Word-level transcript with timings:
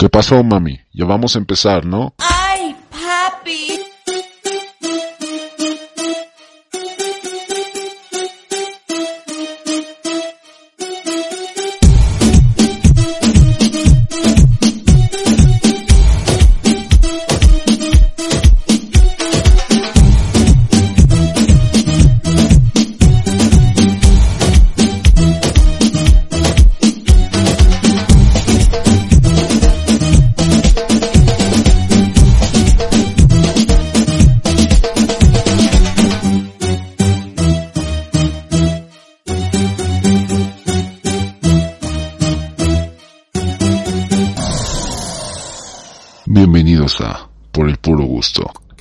¿Qué 0.00 0.08
pasó, 0.08 0.42
mami? 0.42 0.80
Ya 0.94 1.04
vamos 1.04 1.36
a 1.36 1.38
empezar, 1.38 1.84
¿no? 1.84 2.14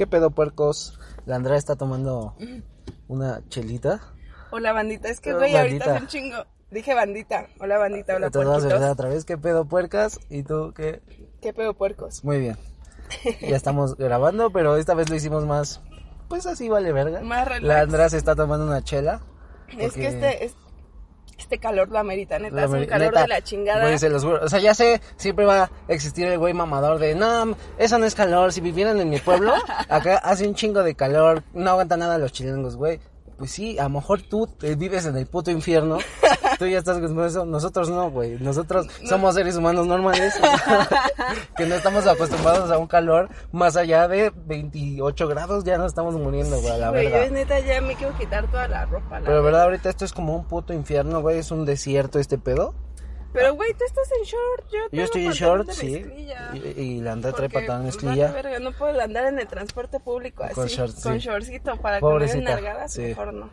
Pedo, 0.09 0.31
puercos? 0.31 0.99
La 1.25 1.35
Andrea 1.35 1.57
está 1.57 1.75
tomando 1.75 2.35
una 3.07 3.41
chelita. 3.49 4.01
Hola 4.51 4.73
bandita, 4.73 5.09
es 5.09 5.19
que 5.21 5.33
güey, 5.33 5.55
ahorita 5.55 5.93
hace 5.93 6.01
un 6.03 6.07
chingo. 6.07 6.37
Dije 6.71 6.93
bandita. 6.93 7.47
Hola 7.59 7.77
bandita, 7.77 8.15
hola 8.15 8.29
puerquitos. 8.29 8.63
verdad 8.65 8.91
otra 8.91 9.09
vez. 9.09 9.25
¿Qué 9.25 9.37
pedo, 9.37 9.65
puercas? 9.65 10.19
¿Y 10.29 10.43
tú 10.43 10.73
qué? 10.75 11.01
¿Qué 11.41 11.53
pedo 11.53 11.73
puercos? 11.73 12.23
Muy 12.23 12.39
bien. 12.39 12.57
Ya 13.41 13.55
estamos 13.55 13.95
grabando, 13.95 14.51
pero 14.51 14.75
esta 14.75 14.93
vez 14.93 15.09
lo 15.09 15.15
hicimos 15.15 15.45
más. 15.45 15.81
Pues 16.27 16.45
así 16.45 16.69
vale 16.69 16.91
verga. 16.91 17.21
Más 17.21 17.47
relax. 17.47 17.63
La 17.63 17.79
Andrea 17.81 18.09
se 18.09 18.17
está 18.17 18.35
tomando 18.35 18.65
una 18.65 18.83
chela. 18.83 19.21
Es 19.77 19.93
que 19.93 20.07
este, 20.07 20.45
es- 20.45 20.55
este 21.39 21.57
calor 21.57 21.89
lo 21.89 21.99
amerita, 21.99 22.37
neta. 22.37 22.55
La 22.55 22.63
es 22.65 22.71
un 22.71 22.85
calor 22.85 23.07
neta, 23.07 23.21
de 23.21 23.27
la 23.27 23.41
chingada. 23.41 23.81
güey, 23.81 23.97
se 23.97 24.09
los 24.09 24.23
juro. 24.23 24.39
O 24.43 24.49
sea, 24.49 24.59
ya 24.59 24.73
sé, 24.73 25.01
siempre 25.17 25.45
va 25.45 25.63
a 25.63 25.71
existir 25.87 26.27
el 26.27 26.37
güey 26.37 26.53
mamador 26.53 26.99
de, 26.99 27.15
no, 27.15 27.55
eso 27.77 27.97
no 27.97 28.05
es 28.05 28.15
calor. 28.15 28.51
Si 28.53 28.61
vivieran 28.61 28.99
en 28.99 29.09
mi 29.09 29.19
pueblo, 29.19 29.53
acá 29.89 30.17
hace 30.17 30.47
un 30.47 30.55
chingo 30.55 30.83
de 30.83 30.95
calor, 30.95 31.43
no 31.53 31.71
aguanta 31.71 31.97
nada 31.97 32.17
los 32.17 32.31
chilengos, 32.31 32.75
güey. 32.75 32.99
Pues 33.37 33.51
sí, 33.51 33.79
a 33.79 33.83
lo 33.83 33.89
mejor 33.91 34.21
tú 34.21 34.49
eh, 34.61 34.75
vives 34.75 35.05
en 35.05 35.15
el 35.15 35.25
puto 35.25 35.49
infierno. 35.49 35.97
Tú 36.59 36.67
ya 36.67 36.77
estás 36.77 36.99
con 36.99 37.25
eso. 37.25 37.45
Nosotros 37.45 37.89
no, 37.89 38.11
güey. 38.11 38.37
Nosotros 38.39 38.85
somos 39.07 39.33
seres 39.33 39.55
humanos 39.55 39.87
normales. 39.87 40.33
que 41.57 41.65
no 41.65 41.73
estamos 41.75 42.05
acostumbrados 42.05 42.69
a 42.69 42.77
un 42.77 42.85
calor 42.87 43.29
más 43.53 43.77
allá 43.77 44.07
de 44.09 44.31
28 44.45 45.27
grados. 45.29 45.63
Ya 45.63 45.77
nos 45.77 45.87
estamos 45.87 46.15
muriendo, 46.15 46.59
güey, 46.59 46.73
a 46.73 46.77
la 46.77 46.89
Güey, 46.89 47.05
verdad. 47.09 47.25
yo 47.27 47.31
neta 47.33 47.59
ya 47.61 47.79
me 47.81 47.95
quiero 47.95 48.15
quitar 48.17 48.51
toda 48.51 48.67
la 48.67 48.85
ropa. 48.85 49.19
la 49.21 49.25
Pero 49.25 49.41
verdad, 49.41 49.63
ahorita 49.63 49.89
esto 49.89 50.03
es 50.03 50.11
como 50.11 50.35
un 50.35 50.45
puto 50.45 50.73
infierno, 50.73 51.21
güey. 51.21 51.39
Es 51.39 51.49
un 51.51 51.63
desierto 51.65 52.19
este 52.19 52.37
pedo. 52.37 52.75
Pero 53.31 53.53
güey, 53.53 53.73
tú 53.75 53.85
estás 53.85 54.09
en 54.17 54.23
short. 54.25 54.71
Yo, 54.71 54.79
Yo 54.91 55.03
estoy 55.03 55.25
en 55.27 55.31
short, 55.33 55.69
sí. 55.69 56.03
Y, 56.53 56.81
y 56.81 56.99
la 57.01 57.11
Andrea 57.11 57.31
trae 57.31 57.47
pantalón 57.47 57.85
de 57.85 57.91
pues, 57.91 58.03
mezclilla. 58.03 58.31
verga, 58.31 58.59
no 58.59 58.71
puedo 58.71 58.99
andar 58.99 59.27
en 59.27 59.37
el 59.39 59.47
transporte 59.47 59.99
público 59.99 60.43
así. 60.43 60.55
Con 60.55 60.65
short, 60.67 60.91
sí. 60.95 61.03
Con 61.03 61.17
shortcito 61.19 61.77
para 61.77 61.99
Pobrecita, 61.99 62.55
nalgadas, 62.55 62.91
sí. 62.91 63.01
mejor 63.03 63.33
no. 63.33 63.49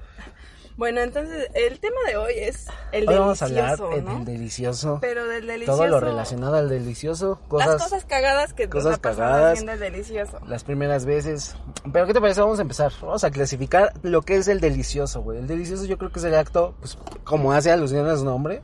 Bueno, 0.77 1.01
entonces, 1.01 1.49
el 1.55 1.81
tema 1.81 1.97
de 2.07 2.19
hoy 2.19 2.35
es 2.37 2.67
el 2.93 3.09
Hoy 3.09 3.17
vamos 3.17 3.41
a 3.41 3.47
delicioso, 3.49 3.85
hablar 3.87 3.99
eh, 3.99 4.03
¿no? 4.03 4.15
del 4.17 4.25
delicioso. 4.27 4.99
Pero 5.01 5.27
del 5.27 5.47
delicioso. 5.47 5.79
Todo 5.79 5.89
lo 5.89 6.01
relacionado 6.01 6.57
al 6.57 6.69
delicioso. 6.69 7.41
Cosas, 7.49 7.69
Las 7.69 7.83
cosas 7.83 8.05
cagadas 8.05 8.53
que 8.53 8.69
cosas 8.69 8.99
cagadas. 8.99 9.53
haciendo 9.53 9.73
el 9.73 9.81
delicioso. 9.81 10.39
las 10.47 10.65
primeras 10.65 11.07
veces. 11.07 11.57
Pero 11.91 12.07
¿qué 12.07 12.13
te 12.13 12.21
parece? 12.21 12.43
Vamos 12.43 12.59
a 12.59 12.63
empezar. 12.63 12.93
Vamos 13.01 13.25
a 13.25 13.31
clasificar 13.31 13.95
lo 14.03 14.21
que 14.21 14.37
es 14.37 14.49
el 14.49 14.61
delicioso, 14.61 15.23
güey. 15.23 15.39
El 15.39 15.47
delicioso 15.47 15.87
yo 15.87 15.97
creo 15.97 16.13
que 16.13 16.19
es 16.19 16.25
el 16.27 16.35
acto, 16.35 16.75
pues, 16.81 16.99
como 17.25 17.53
hace 17.53 17.73
alusión 17.73 18.07
a 18.07 18.17
su 18.17 18.27
nombre. 18.27 18.61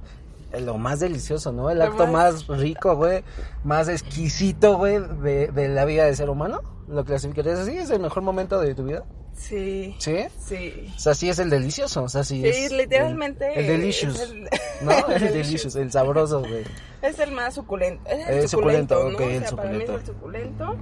Lo 0.60 0.76
más 0.76 1.00
delicioso, 1.00 1.50
¿no? 1.50 1.70
El 1.70 1.78
Lo 1.78 1.84
acto 1.84 2.06
más- 2.08 2.46
más 2.46 2.58
rico, 2.60 2.94
güey. 2.94 3.24
Más 3.64 3.88
exquisito, 3.88 4.76
güey, 4.76 4.98
de, 5.22 5.46
de 5.48 5.68
la 5.70 5.86
vida 5.86 6.04
del 6.04 6.14
ser 6.14 6.28
humano. 6.28 6.60
¿Lo 6.88 7.06
clasificarías 7.06 7.60
así? 7.60 7.78
¿Es 7.78 7.88
el 7.88 8.00
mejor 8.00 8.22
momento 8.22 8.60
de 8.60 8.74
tu 8.74 8.84
vida? 8.84 9.02
Sí. 9.37 9.94
¿Sí? 9.98 10.16
Sí. 10.47 10.93
O 10.97 10.98
sea, 11.00 11.15
sí 11.15 11.28
es 11.28 11.38
el 11.38 11.50
delicioso. 11.50 12.04
O 12.04 12.09
sea, 12.09 12.22
sí, 12.25 12.41
Sí, 12.43 12.48
es. 12.65 12.72
literalmente. 12.72 13.53
El, 13.54 13.60
el 13.60 13.66
delicious. 13.81 14.20
el- 14.20 14.48
¿No? 14.82 14.93
El 15.09 15.32
delicious, 15.32 15.76
el 15.76 15.93
sabroso, 15.93 16.41
güey. 16.41 16.65
Es 17.03 17.19
el 17.20 17.31
más 17.32 17.54
suculento. 17.54 18.09
Es 18.10 18.28
el, 18.28 18.38
El 18.38 18.48
suculento, 18.48 18.97
suculento, 18.97 19.19
¿no? 19.20 19.26
ok, 19.26 19.32
el 19.32 19.43
o 19.43 19.47
sea, 19.47 19.56
para 19.56 19.70
mí 19.70 19.76
es 19.76 19.87
suculento. 19.87 19.94
el 19.94 20.06
suculento. 20.06 20.76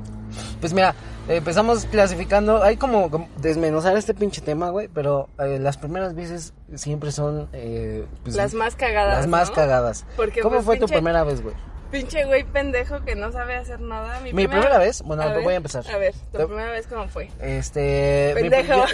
Pues 0.60 0.72
mira, 0.72 0.94
empezamos 1.28 1.84
clasificando. 1.86 2.62
Hay 2.62 2.76
como, 2.76 3.10
como 3.10 3.28
desmenuzar 3.38 3.96
este 3.96 4.14
pinche 4.14 4.40
tema, 4.40 4.70
güey. 4.70 4.88
Pero 4.88 5.28
eh, 5.38 5.58
las 5.60 5.76
primeras 5.76 6.14
veces 6.14 6.54
siempre 6.76 7.12
son. 7.12 7.48
eh, 7.52 8.06
pues, 8.22 8.36
Las 8.36 8.54
más 8.54 8.74
cagadas. 8.74 9.18
Las 9.18 9.26
más 9.26 9.48
¿no? 9.50 9.54
cagadas. 9.54 10.06
Porque, 10.16 10.40
¿Cómo 10.40 10.56
pues, 10.56 10.64
fue 10.66 10.78
tu 10.78 10.86
primera 10.86 11.22
vez, 11.24 11.42
güey? 11.42 11.54
Pinche 11.90 12.24
güey 12.24 12.44
pendejo 12.44 13.00
que 13.04 13.16
no 13.16 13.32
sabe 13.32 13.56
hacer 13.56 13.80
nada. 13.80 14.20
Mi, 14.20 14.32
Mi 14.32 14.46
primera 14.46 14.78
vez, 14.78 15.02
bueno, 15.02 15.24
ver, 15.28 15.42
voy 15.42 15.54
a 15.54 15.56
empezar. 15.56 15.84
A 15.92 15.98
ver, 15.98 16.14
tu 16.32 16.38
primera 16.46 16.70
vez, 16.70 16.86
¿cómo 16.86 17.08
fue? 17.08 17.28
Este. 17.40 18.32
Pendejo. 18.34 18.84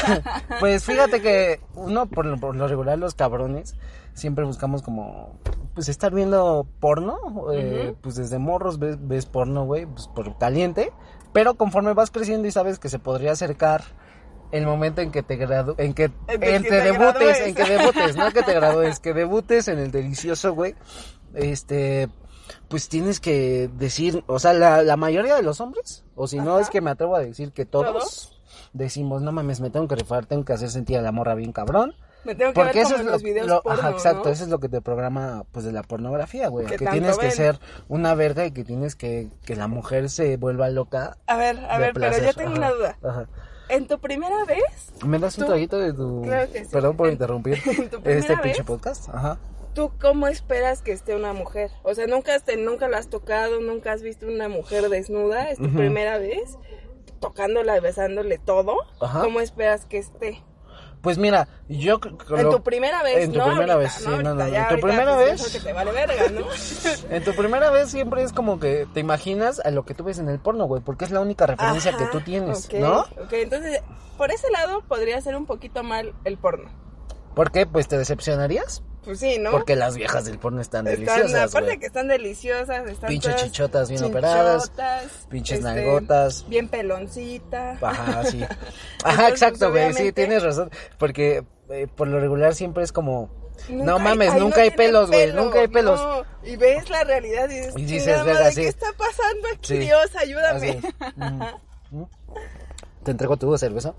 pues 0.60 0.84
fíjate 0.84 1.20
que 1.20 1.60
uno, 1.74 2.06
por 2.06 2.24
lo, 2.24 2.38
por 2.38 2.56
lo 2.56 2.66
regular, 2.66 2.98
los 2.98 3.14
cabrones, 3.14 3.74
siempre 4.14 4.44
buscamos 4.44 4.82
como. 4.82 5.38
Pues 5.74 5.90
estar 5.90 6.14
viendo 6.14 6.66
porno. 6.80 7.18
eh, 7.52 7.94
Pues 8.00 8.14
desde 8.14 8.38
morros 8.38 8.78
ves, 8.78 8.96
ves 9.00 9.26
porno, 9.26 9.64
güey, 9.64 9.84
pues 9.84 10.08
por 10.08 10.38
caliente. 10.38 10.92
Pero 11.34 11.54
conforme 11.56 11.92
vas 11.92 12.10
creciendo 12.10 12.48
y 12.48 12.52
sabes 12.52 12.78
que 12.78 12.88
se 12.88 12.98
podría 12.98 13.32
acercar. 13.32 13.82
El 14.52 14.64
momento 14.64 15.00
en 15.00 15.10
que 15.10 15.24
te 15.24 15.34
gradu 15.34 15.74
en 15.76 15.92
que, 15.92 16.04
En 16.28 16.40
que 16.40 16.54
en 16.54 16.62
que 16.62 16.68
te 16.68 16.80
debutes, 16.80 17.14
gradúes. 17.18 17.40
en 17.40 17.54
que 17.56 17.64
debutes, 17.64 18.16
no 18.16 18.30
que 18.30 18.42
te 18.44 18.54
gradúes, 18.54 19.00
que 19.00 19.12
debutes 19.12 19.66
en 19.66 19.80
el 19.80 19.90
delicioso, 19.90 20.54
güey. 20.54 20.76
Este, 21.34 22.08
pues 22.68 22.88
tienes 22.88 23.20
que 23.20 23.68
decir, 23.78 24.24
o 24.26 24.38
sea, 24.38 24.52
la, 24.52 24.82
la 24.82 24.96
mayoría 24.96 25.34
de 25.36 25.42
los 25.42 25.60
hombres, 25.60 26.04
o 26.14 26.26
si 26.26 26.38
no 26.38 26.58
es 26.58 26.70
que 26.70 26.80
me 26.80 26.90
atrevo 26.90 27.16
a 27.16 27.20
decir 27.20 27.52
que 27.52 27.64
todos, 27.66 27.92
¿Todos? 27.92 28.40
decimos, 28.72 29.22
no 29.22 29.32
mames, 29.32 29.60
me 29.60 29.70
tengo 29.70 29.88
que 29.88 29.96
rifar, 29.96 30.26
tengo 30.26 30.44
que 30.44 30.52
hacer 30.52 30.70
sentir 30.70 30.98
a 30.98 31.02
la 31.02 31.12
morra 31.12 31.34
bien 31.34 31.52
cabrón. 31.52 31.94
Me 32.24 32.34
tengo 32.34 32.50
que 32.52 32.54
Porque 32.60 32.78
ver 32.78 32.86
eso 32.86 32.96
es 32.96 33.04
lo, 33.04 33.12
los 33.12 33.22
videos 33.22 33.46
lo- 33.46 33.62
porno, 33.62 33.78
ajá, 33.78 33.90
exacto, 33.90 34.24
¿no? 34.24 34.30
eso 34.30 34.42
es 34.42 34.50
lo 34.50 34.58
que 34.58 34.68
te 34.68 34.80
programa, 34.80 35.44
pues, 35.52 35.64
de 35.64 35.70
la 35.70 35.84
pornografía, 35.84 36.48
güey. 36.48 36.66
Que 36.66 36.76
tienes 36.78 37.18
que 37.18 37.30
ser 37.30 37.60
una 37.88 38.14
verga 38.16 38.44
y 38.46 38.50
que 38.50 38.64
tienes 38.64 38.96
que, 38.96 39.28
que 39.44 39.54
la 39.54 39.68
mujer 39.68 40.10
se 40.10 40.36
vuelva 40.36 40.68
loca. 40.68 41.18
A 41.28 41.36
ver, 41.36 41.58
a 41.70 41.78
ver, 41.78 41.92
pero 41.94 42.10
yo 42.18 42.34
tengo 42.34 42.50
Ajá, 42.50 42.58
una 42.58 42.70
duda. 42.72 42.98
Ajá. 43.04 43.26
¿En 43.68 43.86
tu 43.86 44.00
primera 44.00 44.44
vez? 44.44 44.92
¿Me 45.04 45.18
das 45.20 45.38
un 45.38 45.46
traguito 45.46 45.78
de 45.78 45.92
tu... 45.92 46.22
Claro 46.22 46.50
que 46.52 46.64
sí. 46.64 46.70
Perdón 46.72 46.96
por 46.96 47.06
En- 47.06 47.12
interrumpir 47.14 47.58
en 47.66 47.90
tu 47.90 48.00
primera 48.00 48.18
este 48.20 48.36
pinche 48.38 48.58
vez. 48.58 48.66
podcast. 48.66 49.08
Ajá. 49.08 49.38
¿Tú 49.76 49.92
cómo 50.00 50.26
esperas 50.26 50.80
que 50.82 50.90
esté 50.90 51.14
una 51.14 51.32
mujer? 51.34 51.70
O 51.84 51.94
sea, 51.94 52.06
nunca, 52.08 52.36
te- 52.40 52.56
nunca 52.56 52.88
la 52.88 52.96
has 52.98 53.08
tocado, 53.10 53.60
nunca 53.60 53.92
has 53.92 54.00
visto 54.02 54.26
una 54.26 54.48
mujer 54.48 54.88
desnuda, 54.88 55.50
es 55.50 55.58
tu 55.58 55.68
primera 55.70 56.16
vez, 56.18 56.56
tocándola, 57.20 57.78
besándole 57.80 58.38
todo. 58.38 58.78
Ajá. 59.00 59.20
¿Cómo 59.20 59.40
esperas 59.40 59.84
que 59.84 59.98
esté? 59.98 60.42
Pues 61.02 61.18
mira, 61.18 61.46
yo... 61.68 62.00
c- 62.02 62.08
En 62.36 62.44
lo- 62.44 62.50
tu 62.56 62.62
primera 62.62 63.02
vez, 63.02 63.24
En 63.24 63.32
tu 63.32 63.38
¿no? 63.38 63.44
primera 63.44 63.74
Ahorita, 63.74 63.76
vez, 63.76 63.92
sí, 63.92 64.04
no, 64.08 64.34
no, 64.34 64.44
en 64.46 64.68
tu 64.68 64.80
primera 64.80 65.14
vez- 65.16 65.40
eso 65.40 65.52
que 65.58 65.62
te 65.64 65.72
vale 65.72 65.92
verga, 65.92 66.28
¿no? 66.30 66.46
En 67.10 67.22
tu 67.22 67.34
primera 67.34 67.70
vez 67.70 67.90
siempre 67.90 68.22
es 68.22 68.32
como 68.32 68.58
que 68.58 68.86
te 68.94 69.00
imaginas 69.00 69.60
a 69.60 69.70
lo 69.70 69.84
que 69.84 69.92
tú 69.94 70.04
ves 70.04 70.18
en 70.18 70.28
el 70.30 70.40
porno, 70.40 70.64
güey, 70.64 70.82
porque 70.82 71.04
es 71.04 71.10
la 71.10 71.20
única 71.20 71.46
referencia 71.46 71.90
Ajá, 71.92 71.98
que 71.98 72.06
tú 72.06 72.22
tienes, 72.22 72.64
ok, 72.66 72.74
¿no? 72.74 73.00
Ok, 73.22 73.32
entonces, 73.34 73.82
por 74.16 74.30
ese 74.32 74.50
lado 74.50 74.80
podría 74.88 75.20
ser 75.20 75.36
un 75.36 75.44
poquito 75.46 75.84
mal 75.84 76.14
el 76.24 76.38
porno. 76.38 76.70
¿Por 77.34 77.52
qué? 77.52 77.66
Pues 77.66 77.86
te 77.86 77.98
decepcionarías. 77.98 78.82
Pues 79.06 79.20
sí, 79.20 79.38
¿no? 79.38 79.52
Porque 79.52 79.76
las 79.76 79.94
viejas 79.94 80.24
del 80.24 80.36
porno 80.36 80.60
están, 80.60 80.84
Están, 80.88 81.06
deliciosas, 81.06 81.54
aparte 81.54 81.78
que 81.78 81.86
están 81.86 82.08
deliciosas, 82.08 82.90
están 82.90 83.08
Pinches 83.08 83.36
chichotas 83.36 83.88
bien 83.88 84.02
operadas, 84.02 84.72
pinches 85.30 85.58
este, 85.58 85.70
nalgotas. 85.74 86.44
Bien 86.48 86.68
peloncita. 86.68 87.78
Ajá, 87.80 88.24
sí. 88.24 88.42
Ajá, 89.04 89.28
Entonces, 89.28 89.30
exacto, 89.30 89.70
güey, 89.70 89.92
sí, 89.94 90.10
tienes 90.10 90.42
razón. 90.42 90.72
Porque 90.98 91.44
eh, 91.70 91.86
por 91.86 92.08
lo 92.08 92.18
regular 92.18 92.56
siempre 92.56 92.82
es 92.82 92.90
como... 92.90 93.30
Nunca 93.68 93.84
no 93.84 93.98
mames, 94.00 94.34
nunca 94.34 94.56
no 94.56 94.62
hay 94.64 94.70
pelos, 94.70 95.08
güey, 95.08 95.32
nunca 95.32 95.60
hay 95.60 95.68
pelos. 95.68 96.00
Y 96.42 96.56
ves 96.56 96.90
la 96.90 97.04
realidad 97.04 97.48
y 97.48 97.54
dices, 97.54 97.74
Y 97.76 97.84
dices, 97.84 98.02
"Chingada 98.02 98.24
verga, 98.24 98.40
madre, 98.40 98.54
sí. 98.54 98.60
¿qué 98.62 98.68
está 98.68 98.86
pasando 98.92 99.48
aquí? 99.54 99.58
Sí. 99.68 99.78
Dios, 99.78 100.16
ayúdame. 100.16 100.80
Mm. 101.16 101.98
Mm. 102.00 102.06
Te 103.04 103.10
entrego 103.12 103.36
tu 103.36 103.56
cerveza. 103.56 103.94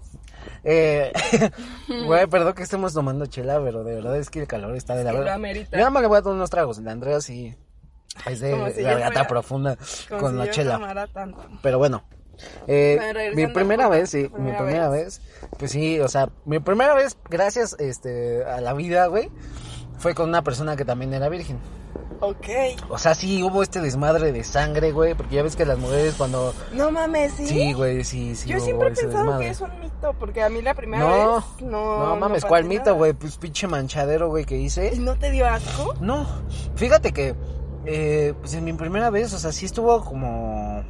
Eh, 0.64 1.12
güey, 2.06 2.28
perdón 2.28 2.54
que 2.54 2.64
estemos 2.64 2.94
tomando 2.94 3.26
chela, 3.26 3.62
pero 3.64 3.84
de 3.84 3.96
verdad 3.96 4.18
es 4.18 4.30
que 4.30 4.42
el 4.42 4.48
calor 4.48 4.76
está 4.76 4.96
de 4.96 5.04
la 5.04 5.12
verdad. 5.14 5.38
Yo 5.72 5.78
nada 5.78 5.90
más 5.90 6.02
le 6.02 6.08
voy 6.08 6.18
a 6.18 6.22
tomar 6.22 6.36
unos 6.38 6.50
tragos. 6.50 6.80
La 6.80 6.92
Andrea 6.92 7.22
sí 7.22 7.56
es 8.26 8.40
de 8.40 8.74
si 8.74 8.82
garganta 8.82 9.14
fuera- 9.14 9.28
profunda 9.28 9.78
con 10.20 10.32
si 10.32 10.38
la 10.38 10.50
chela. 10.50 11.08
tanto. 11.14 11.46
Pero 11.62 11.78
bueno. 11.78 12.04
Eh, 12.68 13.32
mi 13.36 13.48
primera 13.48 13.90
vez, 13.90 14.12
sí, 14.12 14.30
tu 14.30 14.38
mi 14.38 14.52
primera 14.52 14.58
primera 14.64 14.90
vez. 14.90 15.22
pues 15.58 15.72
sí, 15.72 16.00
o 16.00 16.08
sea, 16.08 16.30
mi 16.46 16.60
primera 16.60 16.94
vez, 16.94 17.18
gracias 17.30 17.76
este, 17.80 18.44
a 18.46 18.62
la 18.62 18.74
vida, 18.74 19.08
güey, 19.08 19.32
fue 19.98 20.14
con 20.14 20.30
una 20.30 20.44
persona 20.44 20.76
que 20.76 20.86
también 20.86 21.14
era 21.16 21.30
virgen. 21.30 21.58
Ok. 22.20 22.48
O 22.90 22.98
sea, 22.98 23.14
sí 23.16 23.44
hubo 23.44 23.62
este 23.64 23.80
desmadre 23.80 24.32
de 24.32 24.44
sangre, 24.44 24.92
güey, 24.92 25.14
porque 25.14 25.36
ya 25.36 25.44
ves 25.44 25.56
que 25.56 25.66
las 25.66 25.78
mujeres 25.78 26.16
cuando... 26.18 26.54
No 26.74 26.90
mames, 26.92 27.34
¿sí? 27.34 27.48
Sí, 27.48 27.74
güey, 27.74 28.04
sí, 28.04 28.36
sí. 28.36 28.50
Yo 28.50 28.58
hubo 28.58 28.66
siempre 28.66 28.88
he 28.90 28.92
ese 28.94 29.02
pensado 29.04 29.24
desmadre. 29.26 29.46
que 29.46 29.52
es 29.52 29.62
un 29.62 29.80
mito, 29.80 30.14
porque 30.20 30.44
a 30.44 30.50
mí 30.50 30.62
la 30.62 30.74
primera 30.74 31.04
No, 31.04 31.36
vez 31.36 31.44
no... 31.62 32.06
no 32.08 32.16
mames, 32.16 32.44
¿cuál 32.46 32.64
nada. 32.68 32.80
mito, 32.80 32.96
güey? 32.96 33.14
Pues 33.14 33.38
pinche 33.38 33.68
manchadero, 33.68 34.30
güey, 34.30 34.46
que 34.46 34.58
hice. 34.58 34.92
¿Y 34.96 35.00
no 35.00 35.16
te 35.16 35.30
dio 35.32 35.46
asco? 35.48 35.94
No, 36.02 36.26
fíjate 36.76 37.12
que, 37.14 37.36
eh, 37.86 38.34
pues 38.40 38.54
en 38.56 38.64
mi 38.66 38.74
primera 38.74 39.10
vez, 39.10 39.34
o 39.34 39.40
sea, 39.40 39.52
sí 39.52 39.66
estuvo 39.66 40.04
como... 40.04 40.84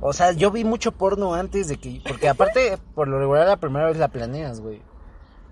O 0.00 0.12
sea, 0.12 0.30
yo 0.30 0.52
vi 0.52 0.62
mucho 0.62 0.92
porno 0.92 1.34
antes 1.34 1.66
de 1.66 1.76
que... 1.76 2.00
Porque 2.06 2.28
aparte, 2.28 2.78
por 2.94 3.08
lo 3.08 3.18
regular, 3.18 3.48
la 3.48 3.56
primera 3.56 3.86
vez 3.86 3.96
la 3.96 4.08
planeas, 4.08 4.60
güey. 4.60 4.80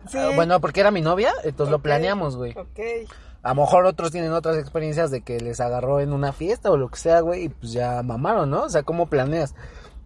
Sí. 0.09 0.19
Ah, 0.19 0.31
bueno, 0.37 0.61
porque 0.61 0.79
era 0.79 0.93
mi 0.93 1.01
novia, 1.01 1.33
entonces 1.43 1.73
lo 1.73 1.81
planeamos, 1.81 2.37
güey. 2.37 2.53
Ok. 2.57 3.11
A 3.47 3.55
lo 3.55 3.63
mejor 3.63 3.87
otros 3.87 4.11
tienen 4.11 4.33
otras 4.33 4.57
experiencias 4.59 5.11
de 5.11 5.21
que 5.23 5.39
les 5.41 5.61
agarró 5.61 6.01
en 6.01 6.13
una 6.13 6.33
fiesta 6.33 6.71
o 6.71 6.77
lo 6.77 6.89
que 6.89 6.99
sea, 6.99 7.21
güey, 7.21 7.45
y 7.45 7.49
pues 7.49 7.73
ya 7.73 8.03
mamaron, 8.03 8.51
¿no? 8.51 8.65
O 8.65 8.69
sea, 8.69 8.83
¿cómo 8.83 9.07
planeas? 9.07 9.55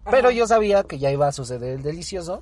Pero 0.09 0.27
Ajá. 0.29 0.37
yo 0.37 0.47
sabía 0.47 0.83
que 0.83 0.99
ya 0.99 1.09
iba 1.11 1.27
a 1.27 1.31
suceder 1.31 1.73
el 1.73 1.83
delicioso. 1.83 2.41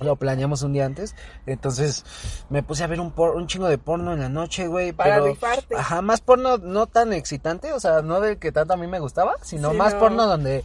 Lo 0.00 0.14
planeamos 0.14 0.62
un 0.62 0.72
día 0.72 0.86
antes. 0.86 1.16
Entonces 1.46 2.04
me 2.48 2.62
puse 2.62 2.84
a 2.84 2.86
ver 2.86 3.00
un, 3.00 3.10
por- 3.10 3.34
un 3.34 3.48
chingo 3.48 3.66
de 3.66 3.76
porno 3.78 4.12
en 4.12 4.20
la 4.20 4.28
noche, 4.28 4.68
güey. 4.68 4.92
Para 4.92 5.14
pero, 5.16 5.26
rifarte. 5.26 5.74
Ajá, 5.76 6.00
más 6.00 6.20
porno 6.20 6.58
no 6.58 6.86
tan 6.86 7.12
excitante, 7.12 7.72
o 7.72 7.80
sea, 7.80 8.00
no 8.02 8.20
del 8.20 8.38
que 8.38 8.52
tanto 8.52 8.74
a 8.74 8.76
mí 8.76 8.86
me 8.86 9.00
gustaba, 9.00 9.34
sino 9.42 9.72
Sí, 9.72 9.76
más 9.76 9.94
no. 9.94 10.00
porno 10.00 10.26
donde 10.28 10.64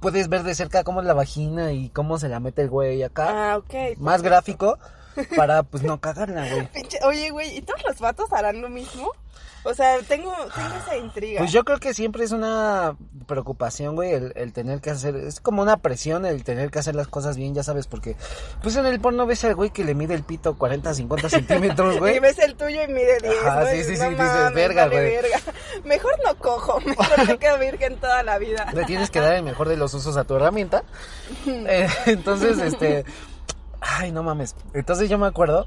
puedes 0.00 0.28
ver 0.28 0.42
de 0.42 0.56
cerca 0.56 0.82
cómo 0.82 1.00
es 1.00 1.06
la 1.06 1.14
vagina 1.14 1.70
y 1.72 1.88
cómo 1.90 2.18
se 2.18 2.28
la 2.28 2.40
mete 2.40 2.62
el 2.62 2.68
güey 2.70 3.02
acá. 3.04 3.52
Ah, 3.52 3.58
ok. 3.58 3.98
más 3.98 4.22
gráfico 4.22 4.76
para 5.36 5.62
pues 5.62 5.82
no 5.82 6.00
cagarla, 6.00 6.46
güey. 6.50 6.68
Oye, 7.04 7.30
güey, 7.30 7.56
¿y 7.56 7.62
todos 7.62 7.82
los 7.86 7.98
vatos 7.98 8.32
harán 8.32 8.60
lo 8.62 8.68
mismo? 8.68 9.10
O 9.64 9.74
sea, 9.74 9.98
tengo, 10.06 10.32
tengo 10.54 10.74
esa 10.82 10.96
intriga. 10.96 11.38
Pues 11.40 11.50
yo 11.52 11.64
creo 11.64 11.78
que 11.78 11.92
siempre 11.92 12.24
es 12.24 12.30
una 12.30 12.96
preocupación, 13.26 13.96
güey, 13.96 14.12
el, 14.14 14.32
el 14.36 14.52
tener 14.52 14.80
que 14.80 14.88
hacer, 14.90 15.16
es 15.16 15.40
como 15.40 15.60
una 15.60 15.76
presión 15.78 16.24
el 16.24 16.44
tener 16.44 16.70
que 16.70 16.78
hacer 16.78 16.94
las 16.94 17.08
cosas 17.08 17.36
bien, 17.36 17.54
ya 17.54 17.62
sabes, 17.64 17.86
porque 17.88 18.16
pues 18.62 18.76
en 18.76 18.86
el 18.86 19.00
porno 19.00 19.26
ves 19.26 19.44
al 19.44 19.56
güey 19.56 19.70
que 19.70 19.84
le 19.84 19.94
mide 19.94 20.14
el 20.14 20.22
pito 20.22 20.56
40, 20.56 20.94
50 20.94 21.28
centímetros, 21.28 21.96
Y 21.96 21.98
güey. 21.98 22.18
ves 22.20 22.38
el 22.38 22.54
tuyo 22.54 22.82
y 22.84 22.88
mide 22.88 23.18
10, 23.20 23.34
Ajá, 23.44 23.60
¿no? 23.64 23.66
sí, 23.70 23.76
Y 23.78 23.84
sí, 23.84 23.90
no 23.90 23.96
sí, 24.04 24.10
dices, 24.10 24.18
mames, 24.18 24.54
verga, 24.54 24.86
güey. 24.88 25.00
verga. 25.16 25.40
Mejor 25.84 26.12
no 26.24 26.34
cojo, 26.38 26.80
mejor 26.80 27.26
me 27.26 27.38
quedo 27.38 27.58
virgen 27.58 27.96
toda 27.96 28.22
la 28.22 28.38
vida. 28.38 28.70
Le 28.72 28.84
tienes 28.84 29.10
que 29.10 29.20
dar 29.20 29.34
el 29.34 29.42
mejor 29.42 29.68
de 29.68 29.76
los 29.76 29.92
usos 29.92 30.16
a 30.16 30.24
tu 30.24 30.36
herramienta. 30.36 30.84
Eh, 31.46 31.88
entonces, 32.06 32.58
este, 32.58 33.04
ay, 33.80 34.12
no 34.12 34.22
mames. 34.22 34.54
Entonces 34.74 35.08
yo 35.08 35.18
me 35.18 35.26
acuerdo, 35.26 35.66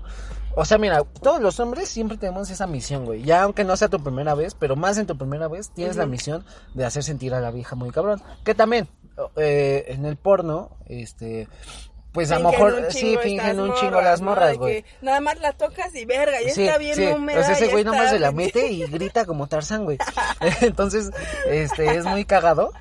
o 0.56 0.66
sea, 0.66 0.78
mira, 0.78 1.04
todos 1.22 1.42
los 1.42 1.60
hombres 1.60 1.90
siempre 1.90 2.18
tenemos 2.18 2.50
esa 2.50 2.68
misión, 2.68 3.06
güey. 3.06 3.24
Ya 3.24 3.44
aunque 3.44 3.64
no 3.64 3.76
sea 3.78 3.88
tu 3.90 4.02
primera 4.02 4.36
vez, 4.36 4.56
pero 4.56 4.76
más 4.76 4.98
en 4.98 5.08
tu 5.08 5.18
primera 5.18 5.48
vez, 5.48 5.72
tienes 5.72 5.96
la 5.96 6.06
misión 6.06 6.46
de 6.74 6.86
hacer 6.86 7.04
sentir 7.04 7.34
a 7.34 7.40
la 7.42 7.52
vieja 7.52 7.76
muy 7.76 7.90
cabrón. 7.92 8.22
Que 8.44 8.54
también, 8.56 8.88
eh, 9.38 9.86
en 9.90 10.06
el 10.06 10.18
porno, 10.18 10.78
este, 10.88 11.48
pues 12.12 12.30
a 12.32 12.40
lo 12.40 12.50
mejor 12.52 12.88
sí 12.90 13.18
fingen 13.24 13.60
un 13.62 13.74
chingo 13.76 13.92
morras, 13.92 14.04
las 14.04 14.22
morras, 14.22 14.58
güey. 14.58 14.84
Nada 15.02 15.22
más 15.22 15.40
la 15.40 15.54
tocas 15.54 15.96
y 15.96 16.04
verga, 16.04 16.42
ya 16.46 16.54
Sí, 16.54 16.64
está 16.66 16.78
bien 16.78 16.96
sí. 16.96 17.06
húmeda. 17.08 17.40
O 17.40 17.44
sea, 17.44 17.54
ese 17.54 17.68
güey 17.70 17.86
nomás 17.86 18.02
está- 18.02 18.12
se 18.16 18.20
la 18.20 18.32
mete 18.34 18.68
y 18.70 18.86
grita 18.88 19.26
como 19.26 19.48
Tarzán, 19.48 19.86
güey. 19.86 19.98
Entonces, 20.62 21.12
este, 21.48 21.96
es 21.96 22.04
muy 22.06 22.26
cagado. 22.26 22.74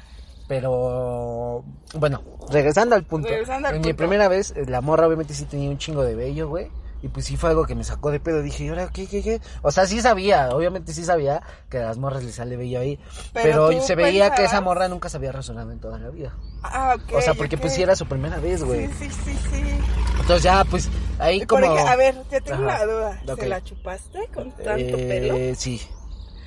Pero, 0.51 1.63
bueno, 1.95 2.25
regresando 2.51 2.97
al 2.97 3.05
punto. 3.05 3.29
Regresando 3.29 3.69
al 3.69 3.77
en 3.77 3.83
mi 3.83 3.93
primera 3.93 4.27
vez, 4.27 4.53
eh, 4.57 4.65
la 4.67 4.81
morra 4.81 5.07
obviamente 5.07 5.33
sí 5.33 5.45
tenía 5.45 5.71
un 5.71 5.79
chingo 5.79 6.03
de 6.03 6.17
vello, 6.17 6.49
güey. 6.49 6.73
Y 7.03 7.09
pues 7.09 7.25
sí 7.27 7.37
fue 7.37 7.51
algo 7.51 7.67
que 7.67 7.77
me 7.77 7.85
sacó 7.85 8.11
de 8.11 8.19
pedo. 8.19 8.43
Dije, 8.43 8.65
¿y 8.65 8.69
ahora 8.69 8.89
qué, 8.93 9.07
qué, 9.07 9.23
qué? 9.23 9.41
O 9.63 9.71
sea, 9.71 9.87
sí 9.87 10.01
sabía, 10.01 10.49
obviamente 10.51 10.93
sí 10.93 11.05
sabía 11.05 11.41
que 11.69 11.79
a 11.79 11.83
las 11.83 11.99
morras 11.99 12.25
les 12.25 12.35
sale 12.35 12.57
vello 12.57 12.81
ahí. 12.81 12.99
Pero 13.33 13.71
se 13.81 13.95
veía 13.95 14.35
que 14.35 14.43
esa 14.43 14.61
morra 14.61 14.89
nunca 14.89 15.09
se 15.09 15.19
había 15.19 15.31
razonado 15.31 15.71
en 15.71 15.79
toda 15.79 16.01
la 16.01 16.11
vida. 16.11 16.35
Ah, 16.65 16.97
ok. 16.97 17.15
O 17.15 17.21
sea, 17.21 17.35
porque 17.35 17.57
pues 17.57 17.73
sí 17.73 17.83
era 17.85 17.95
su 17.95 18.07
primera 18.07 18.41
vez, 18.41 18.65
güey. 18.65 18.89
Sí, 18.89 19.09
sí, 19.09 19.11
sí, 19.25 19.39
sí. 19.53 19.63
Entonces 20.19 20.43
ya, 20.43 20.65
pues, 20.65 20.89
ahí 21.21 21.47
como... 21.47 21.65
a 21.65 21.95
ver, 21.95 22.17
ya 22.29 22.41
tengo 22.41 22.69
Ajá. 22.69 22.83
una 22.85 22.93
duda. 22.93 23.37
¿Se 23.37 23.49
la 23.49 23.63
chupaste 23.63 24.19
con 24.35 24.51
tanto 24.51 24.97
Eh, 24.97 25.07
pelo? 25.09 25.55
Sí, 25.55 25.81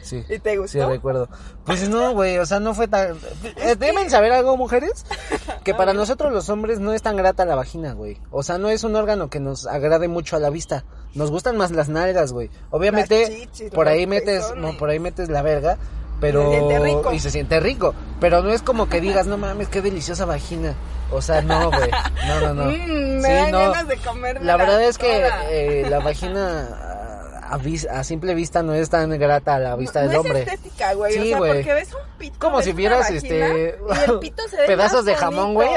sí. 0.03 0.23
¿Y 0.29 0.39
te 0.39 0.51
Sí, 0.51 0.57
gustó? 0.57 0.89
recuerdo. 0.89 1.29
Pues 1.65 1.89
no, 1.89 2.11
güey, 2.13 2.37
o 2.37 2.45
sea, 2.45 2.59
no 2.59 2.73
fue 2.73 2.87
tan... 2.87 3.17
Eh, 3.57 3.75
Deben 3.77 4.09
saber 4.09 4.31
algo, 4.31 4.55
mujeres, 4.57 5.05
que 5.63 5.73
para 5.73 5.93
nosotros 5.93 6.31
los 6.31 6.49
hombres 6.49 6.79
no 6.79 6.93
es 6.93 7.01
tan 7.01 7.15
grata 7.17 7.45
la 7.45 7.55
vagina, 7.55 7.93
güey. 7.93 8.17
O 8.31 8.43
sea, 8.43 8.57
no 8.57 8.69
es 8.69 8.83
un 8.83 8.95
órgano 8.95 9.29
que 9.29 9.39
nos 9.39 9.65
agrade 9.65 10.07
mucho 10.07 10.35
a 10.35 10.39
la 10.39 10.49
vista. 10.49 10.83
Nos 11.15 11.31
gustan 11.31 11.57
más 11.57 11.71
las 11.71 11.89
nalgas, 11.89 12.31
güey. 12.33 12.49
Obviamente, 12.71 13.47
chichis, 13.51 13.71
por 13.71 13.87
ahí 13.87 14.05
metes, 14.07 14.53
no, 14.55 14.77
por 14.77 14.89
ahí 14.89 14.99
metes 14.99 15.29
la 15.29 15.41
verga, 15.41 15.77
pero... 16.19 16.43
Se 16.51 16.57
siente 16.59 16.79
rico. 16.79 17.13
Y 17.13 17.19
se 17.19 17.29
siente 17.29 17.59
rico. 17.59 17.93
Pero 18.19 18.41
no 18.41 18.51
es 18.51 18.61
como 18.61 18.87
que 18.89 18.99
digas, 19.01 19.27
no 19.27 19.37
mames, 19.37 19.67
qué 19.67 19.81
deliciosa 19.81 20.25
vagina. 20.25 20.73
O 21.11 21.21
sea, 21.21 21.41
no, 21.41 21.69
güey. 21.69 21.91
No, 22.27 22.39
no, 22.41 22.53
no. 22.53 22.63
Mm, 22.71 23.17
me 23.21 23.27
Sí, 23.27 23.33
dan 23.33 23.51
no. 23.51 23.59
ganas 23.59 23.87
de 23.87 23.97
comerme 23.97 24.43
La 24.45 24.57
verdad 24.57 24.81
es 24.83 24.97
que 24.97 25.27
eh, 25.49 25.85
la 25.89 25.99
vagina 25.99 27.02
a, 27.49 28.03
simple 28.03 28.33
vista 28.35 28.63
no 28.63 28.73
es 28.73 28.89
tan 28.89 29.09
grata 29.17 29.55
a 29.55 29.59
la 29.59 29.75
vista 29.75 30.01
no, 30.01 30.05
del 30.07 30.13
no 30.15 30.21
hombre. 30.21 30.41
es 30.43 30.47
estética, 30.53 30.93
güey. 30.93 31.17
o 31.17 31.21
Sí, 31.21 31.29
sea, 31.29 31.37
güey. 31.37 31.53
porque 31.53 31.73
ves 31.73 31.93
un 31.93 32.17
pito. 32.17 32.35
Como 32.39 32.61
si 32.61 32.73
vieras 32.73 33.09
este 33.09 33.77
Y 34.07 34.11
el 34.11 34.19
pito 34.19 34.47
se 34.47 34.57
ve 34.57 34.67
pedazos 34.67 35.05
de 35.05 35.15
jamón, 35.15 35.53
güey. 35.53 35.69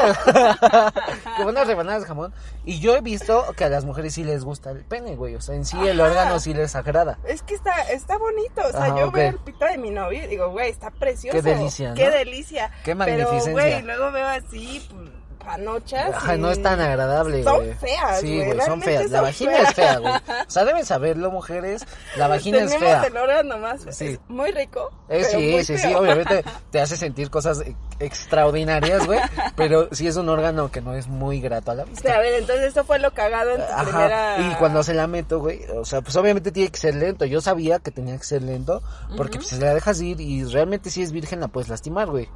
Como 1.36 1.48
unas 1.50 1.66
rebanadas 1.66 2.02
de 2.02 2.08
jamón. 2.08 2.32
Y 2.64 2.80
yo 2.80 2.96
he 2.96 3.00
visto 3.00 3.44
que 3.56 3.64
a 3.64 3.68
las 3.68 3.84
mujeres 3.84 4.14
sí 4.14 4.24
les 4.24 4.44
gusta 4.44 4.70
el 4.70 4.84
pene, 4.84 5.16
güey. 5.16 5.34
O 5.34 5.40
sea, 5.40 5.54
en 5.54 5.64
sí 5.64 5.76
el 5.86 6.00
órgano 6.00 6.40
sí 6.40 6.52
les 6.54 6.74
agrada. 6.76 7.18
Es 7.26 7.42
que 7.42 7.54
está, 7.54 7.72
está 7.92 8.16
bonito. 8.18 8.62
O 8.66 8.70
sea, 8.70 8.84
Ajá, 8.86 8.98
yo 8.98 9.10
veo 9.10 9.28
el 9.30 9.38
pito 9.38 9.64
de 9.64 9.78
mi 9.78 9.90
novio 9.90 10.24
y 10.24 10.26
digo, 10.26 10.50
güey, 10.50 10.70
está 10.70 10.90
precioso. 10.90 11.36
Qué 11.36 11.42
delicia, 11.42 11.94
Qué 11.94 12.06
¿no? 12.06 12.10
delicia. 12.12 12.70
Qué 12.84 12.96
Pero, 12.96 12.98
magnificencia. 12.98 13.52
güey, 13.52 13.82
luego 13.82 14.10
veo 14.12 14.26
así, 14.26 14.86
pues, 14.90 15.05
panochas. 15.46 16.38
No 16.38 16.50
es 16.50 16.62
tan 16.62 16.80
agradable, 16.80 17.42
Son 17.44 17.56
güey. 17.56 17.72
feas, 17.74 18.20
Sí, 18.20 18.34
güey, 18.36 18.52
güey, 18.54 18.66
son 18.66 18.82
feas. 18.82 19.10
La 19.10 19.18
son 19.18 19.24
vagina 19.26 19.52
feas. 19.52 19.68
es 19.68 19.74
fea, 19.74 19.98
güey. 19.98 20.12
O 20.46 20.50
sea, 20.50 20.64
deben 20.64 20.84
saberlo, 20.84 21.30
mujeres. 21.30 21.86
La 22.16 22.28
vagina 22.28 22.58
es 22.58 22.76
fea. 22.76 23.02
el 23.04 23.16
órgano 23.16 23.56
más. 23.58 23.80
Sí. 23.90 24.06
Es 24.08 24.20
muy 24.28 24.50
rico. 24.50 24.90
Eh, 25.08 25.24
sí, 25.24 25.36
muy 25.52 25.64
sí, 25.64 25.94
obviamente 25.94 26.44
te 26.70 26.80
hace 26.80 26.96
sentir 26.96 27.30
cosas 27.30 27.60
e- 27.60 27.74
extraordinarias, 28.00 29.06
güey, 29.06 29.20
pero 29.54 29.88
sí 29.92 30.06
es 30.06 30.16
un 30.16 30.28
órgano 30.28 30.70
que 30.70 30.80
no 30.80 30.94
es 30.94 31.06
muy 31.06 31.40
grato 31.40 31.70
a 31.70 31.74
la 31.76 31.82
O 31.84 31.86
vista. 31.86 32.02
sea, 32.02 32.16
a 32.16 32.20
ver, 32.20 32.34
entonces 32.34 32.66
eso 32.66 32.84
fue 32.84 32.98
lo 32.98 33.12
cagado 33.14 33.50
en 33.52 33.56
tu 33.58 33.62
Ajá, 33.72 33.82
primera... 33.84 34.40
y 34.40 34.54
cuando 34.56 34.82
se 34.82 34.94
la 34.94 35.06
meto, 35.06 35.38
güey, 35.38 35.62
o 35.74 35.84
sea, 35.84 36.02
pues 36.02 36.16
obviamente 36.16 36.50
tiene 36.52 36.70
que 36.70 36.78
ser 36.78 36.94
lento. 36.96 37.24
Yo 37.24 37.40
sabía 37.40 37.78
que 37.78 37.90
tenía 37.90 38.16
que 38.18 38.24
ser 38.24 38.42
lento, 38.42 38.82
porque 39.16 39.38
pues 39.38 39.48
si 39.48 39.58
la 39.58 39.72
dejas 39.74 40.00
ir 40.00 40.20
y 40.20 40.44
realmente 40.44 40.90
si 40.90 41.02
es 41.02 41.12
virgen 41.12 41.40
la 41.40 41.48
puedes 41.48 41.68
lastimar, 41.68 42.08
güey. 42.08 42.28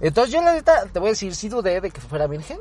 Entonces 0.00 0.32
yo 0.32 0.42
la 0.42 0.52
neta, 0.52 0.86
te 0.86 0.98
voy 0.98 1.08
a 1.08 1.12
decir, 1.12 1.34
sí 1.34 1.48
dudé 1.48 1.80
de 1.80 1.90
que 1.90 2.00
fuera 2.00 2.26
virgen, 2.26 2.58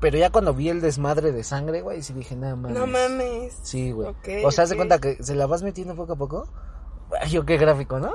pero 0.00 0.18
ya 0.18 0.30
cuando 0.30 0.52
vi 0.52 0.68
el 0.68 0.80
desmadre 0.80 1.32
de 1.32 1.42
sangre, 1.42 1.80
güey, 1.80 2.02
sí 2.02 2.12
dije, 2.12 2.36
nada 2.36 2.56
más. 2.56 2.72
No 2.72 2.86
mames. 2.86 3.56
Sí, 3.62 3.90
güey. 3.90 4.08
Ok, 4.08 4.28
o 4.44 4.50
sea, 4.50 4.64
haz 4.64 4.70
de 4.70 4.76
cuenta 4.76 5.00
que 5.00 5.22
se 5.22 5.34
la 5.34 5.46
vas 5.46 5.62
metiendo 5.62 5.94
poco 5.94 6.12
a 6.12 6.16
poco. 6.16 6.48
Yo 7.28 7.44
qué 7.44 7.56
gráfico, 7.56 7.98
¿no? 7.98 8.12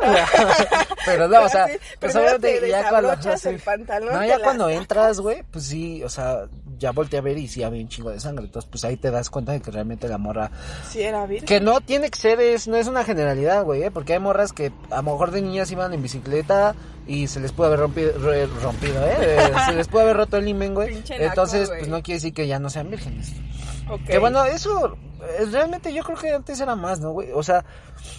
pero 1.06 1.28
no, 1.28 1.44
o 1.44 1.50
sea, 1.50 1.68
sí, 1.68 1.74
pues 2.00 2.16
obviamente 2.16 2.60
te 2.60 2.70
ya 2.70 2.90
cuando 2.90 3.38
sí. 3.38 3.50
el 3.50 3.60
pantalón, 3.60 4.14
No, 4.14 4.26
ya 4.26 4.38
la 4.38 4.44
cuando 4.44 4.70
entras, 4.70 5.20
güey, 5.20 5.44
pues 5.50 5.66
sí, 5.66 6.04
o 6.04 6.10
sea, 6.10 6.46
ya 6.78 6.92
volteé 6.92 7.20
a 7.20 7.22
ver 7.22 7.38
y 7.38 7.48
sí 7.48 7.64
había 7.64 7.82
un 7.82 7.90
chingo 7.90 8.10
de 8.10 8.20
sangre. 8.20 8.46
Entonces, 8.46 8.70
pues 8.70 8.84
ahí 8.86 8.98
te 8.98 9.12
das 9.12 9.30
cuenta 9.30 9.52
de 9.52 9.62
que 9.62 9.72
realmente 9.72 10.08
la 10.08 10.18
morra 10.18 10.52
Sí, 10.90 11.02
era 11.02 11.26
virgen. 11.26 11.48
que 11.48 11.60
no 11.60 11.82
tiene 11.82 12.10
que 12.10 12.20
ser, 12.20 12.40
es, 12.40 12.68
no 12.68 12.78
es 12.78 12.88
una 12.88 13.04
generalidad, 13.04 13.64
güey, 13.64 13.84
¿eh? 13.84 13.92
porque 13.92 14.14
hay 14.14 14.20
morras 14.20 14.54
que 14.54 14.72
a 14.92 14.98
lo 14.98 15.04
mejor 15.04 15.32
de 15.32 15.42
niñas 15.42 15.72
iban 15.72 15.94
en 15.94 16.02
bicicleta 16.02 16.76
y 17.08 17.28
se 17.28 17.40
les 17.40 17.52
puede 17.52 17.68
haber 17.70 17.80
rompido, 17.80 18.14
rompido 18.62 19.06
¿eh? 19.06 19.52
Se 19.66 19.74
les 19.74 19.88
puede 19.88 20.06
haber 20.06 20.18
roto 20.18 20.38
el 20.38 20.48
himen, 20.48 20.74
güey. 20.76 20.96
Naco, 20.96 21.14
Entonces, 21.18 21.70
pues 21.70 21.88
no 21.88 22.02
quiere 22.04 22.18
decir 22.18 22.34
que 22.34 22.48
ya 22.48 22.60
no 22.60 22.70
sean 22.70 22.90
vírgenes. 22.90 23.34
Que 24.06 24.18
bueno, 24.20 24.44
eso 24.46 24.98
eh, 25.22 25.46
realmente 25.52 25.94
yo 25.94 26.04
creo 26.04 26.18
que 26.18 26.30
antes 26.32 26.60
era 26.60 26.76
más, 26.76 27.00
¿no, 27.00 27.12
güey? 27.12 27.32
O 27.34 27.44
sea, 27.44 27.64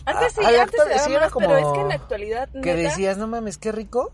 Antes 0.04 0.32
sí, 0.34 0.44
a- 0.44 0.62
antes 0.62 0.80
era 0.86 0.98
sí 0.98 1.10
más, 1.10 1.18
era 1.22 1.30
como 1.30 1.46
pero 1.48 1.58
es 1.58 1.66
que 1.74 1.80
en 1.80 1.88
la 1.88 1.94
actualidad, 1.94 2.48
que 2.50 2.58
neta, 2.60 2.74
decías, 2.76 3.16
no 3.18 3.26
mames, 3.26 3.58
qué 3.58 3.72
rico. 3.72 4.12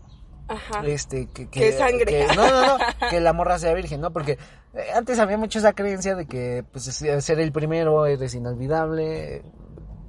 Ajá. 0.49 0.81
Este, 0.85 1.27
que, 1.27 1.49
que, 1.49 1.59
Que 1.59 1.71
sangre. 1.73 2.05
que- 2.05 2.27
no, 2.35 2.47
no, 2.49 2.65
no, 2.65 2.77
que 3.09 3.19
la 3.19 3.33
morra 3.33 3.59
sea 3.59 3.73
virgen, 3.73 3.99
¿no? 3.99 4.11
Porque 4.11 4.37
eh, 4.73 4.87
antes 4.95 5.19
había 5.19 5.37
mucho 5.37 5.59
esa 5.59 5.73
creencia 5.73 6.15
de 6.15 6.25
que, 6.25 6.63
pues, 6.71 6.87
es- 6.87 7.25
ser 7.25 7.39
el 7.41 7.51
primero 7.51 8.05
eres 8.05 8.33
inolvidable. 8.33 9.43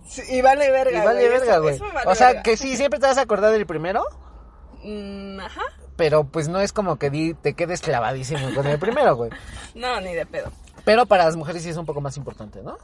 Sí, 0.06 0.22
y 0.30 0.40
vale 0.40 0.70
verga, 0.70 0.96
Y 1.02 1.04
vale 1.04 1.26
güey, 1.26 1.28
verga, 1.38 1.52
eso- 1.54 1.62
güey. 1.62 1.74
eso 1.74 1.84
vale 1.92 2.10
O 2.10 2.14
sea, 2.14 2.28
verga. 2.28 2.42
que 2.44 2.56
sí, 2.56 2.76
siempre 2.76 3.00
te 3.00 3.06
vas 3.06 3.18
a 3.18 3.22
acordar 3.22 3.50
del 3.52 3.66
primero, 3.66 4.04
Mm, 4.84 5.40
ajá. 5.40 5.62
pero 5.96 6.24
pues 6.24 6.48
no 6.48 6.60
es 6.60 6.72
como 6.72 6.96
que 6.98 7.10
di- 7.10 7.34
te 7.34 7.54
quedes 7.54 7.80
clavadísimo 7.80 8.54
con 8.54 8.66
el 8.66 8.78
primero, 8.78 9.16
güey. 9.16 9.30
No, 9.74 10.00
ni 10.00 10.14
de 10.14 10.24
pedo. 10.24 10.50
Pero 10.88 11.04
para 11.04 11.26
las 11.26 11.36
mujeres 11.36 11.62
sí 11.62 11.68
es 11.68 11.76
un 11.76 11.84
poco 11.84 12.00
más 12.00 12.16
importante, 12.16 12.62
¿no? 12.62 12.78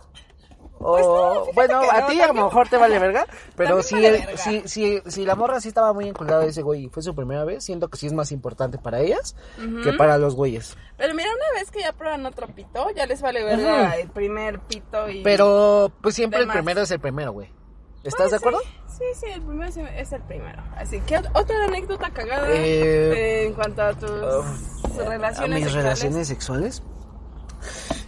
O, 0.78 0.92
Pues 0.96 1.06
no, 1.06 1.32
fíjate 1.32 1.54
bueno, 1.54 1.90
a 1.90 2.00
no, 2.02 2.06
ti 2.08 2.20
a 2.20 2.26
lo 2.26 2.34
mejor 2.34 2.68
te 2.68 2.76
vale 2.76 2.99
verga, 2.99 3.26
pero 3.56 3.82
si, 3.82 3.94
vale 3.94 4.08
el- 4.08 4.26
verga. 4.26 4.37
si, 4.37 4.62
si, 4.68 5.00
si 5.06 5.25
la 5.25 5.34
morra 5.34 5.58
sí 5.61 5.68
estaba 5.68 5.94
muy 5.94 6.06
enculada 6.08 6.40
de 6.42 6.49
ese 6.49 6.61
güey 6.61 6.84
y 6.84 6.88
fue 6.90 7.02
su 7.02 7.14
primera 7.14 7.44
vez, 7.44 7.64
siento 7.64 7.88
que 7.88 7.96
sí 7.96 8.06
es 8.06 8.12
más 8.12 8.30
importante 8.32 8.76
para 8.76 9.00
ellas 9.00 9.34
que 9.82 9.92
para 9.94 10.18
los 10.18 10.34
güeyes. 10.34 10.76
Pero 10.99 11.14
mira, 11.14 11.30
una 11.30 11.58
vez 11.61 11.70
que 11.70 11.80
ya 11.80 11.92
prueban 11.92 12.26
otro 12.26 12.46
pito, 12.49 12.90
ya 12.94 13.06
les 13.06 13.23
vale 13.23 13.42
verga 13.42 13.96
el 13.96 14.08
primer 14.11 14.58
pito 14.61 15.08
y... 15.08 15.23
Pero 15.23 15.90
pues 16.02 16.14
siempre 16.14 16.40
el 16.40 16.49
primero 16.49 16.82
es 16.82 16.90
el 16.90 17.00
primero, 17.00 17.32
güey. 17.32 17.49
¿Estás 18.02 18.32
de 18.32 18.37
acuerdo? 18.37 18.58
Sí, 18.99 19.04
sí, 19.18 19.26
el 19.32 19.40
primero 19.40 19.70
es 19.96 20.12
el 20.12 20.23
primero. 20.23 20.62
Así 20.76 21.00
que 21.00 21.18
ot- 21.18 21.30
otra 21.32 21.64
anécdota 21.64 22.11
cagada 22.11 22.46
Eh, 22.50 23.46
en 23.46 23.54
cuanto 23.54 23.80
a 23.80 23.94
tus 23.94 24.11
relaciones 24.11 25.38
a 25.38 25.46
mis 25.46 25.64
sexuales. 25.64 25.75
relaciones 25.75 26.28
sexuales. 26.28 26.82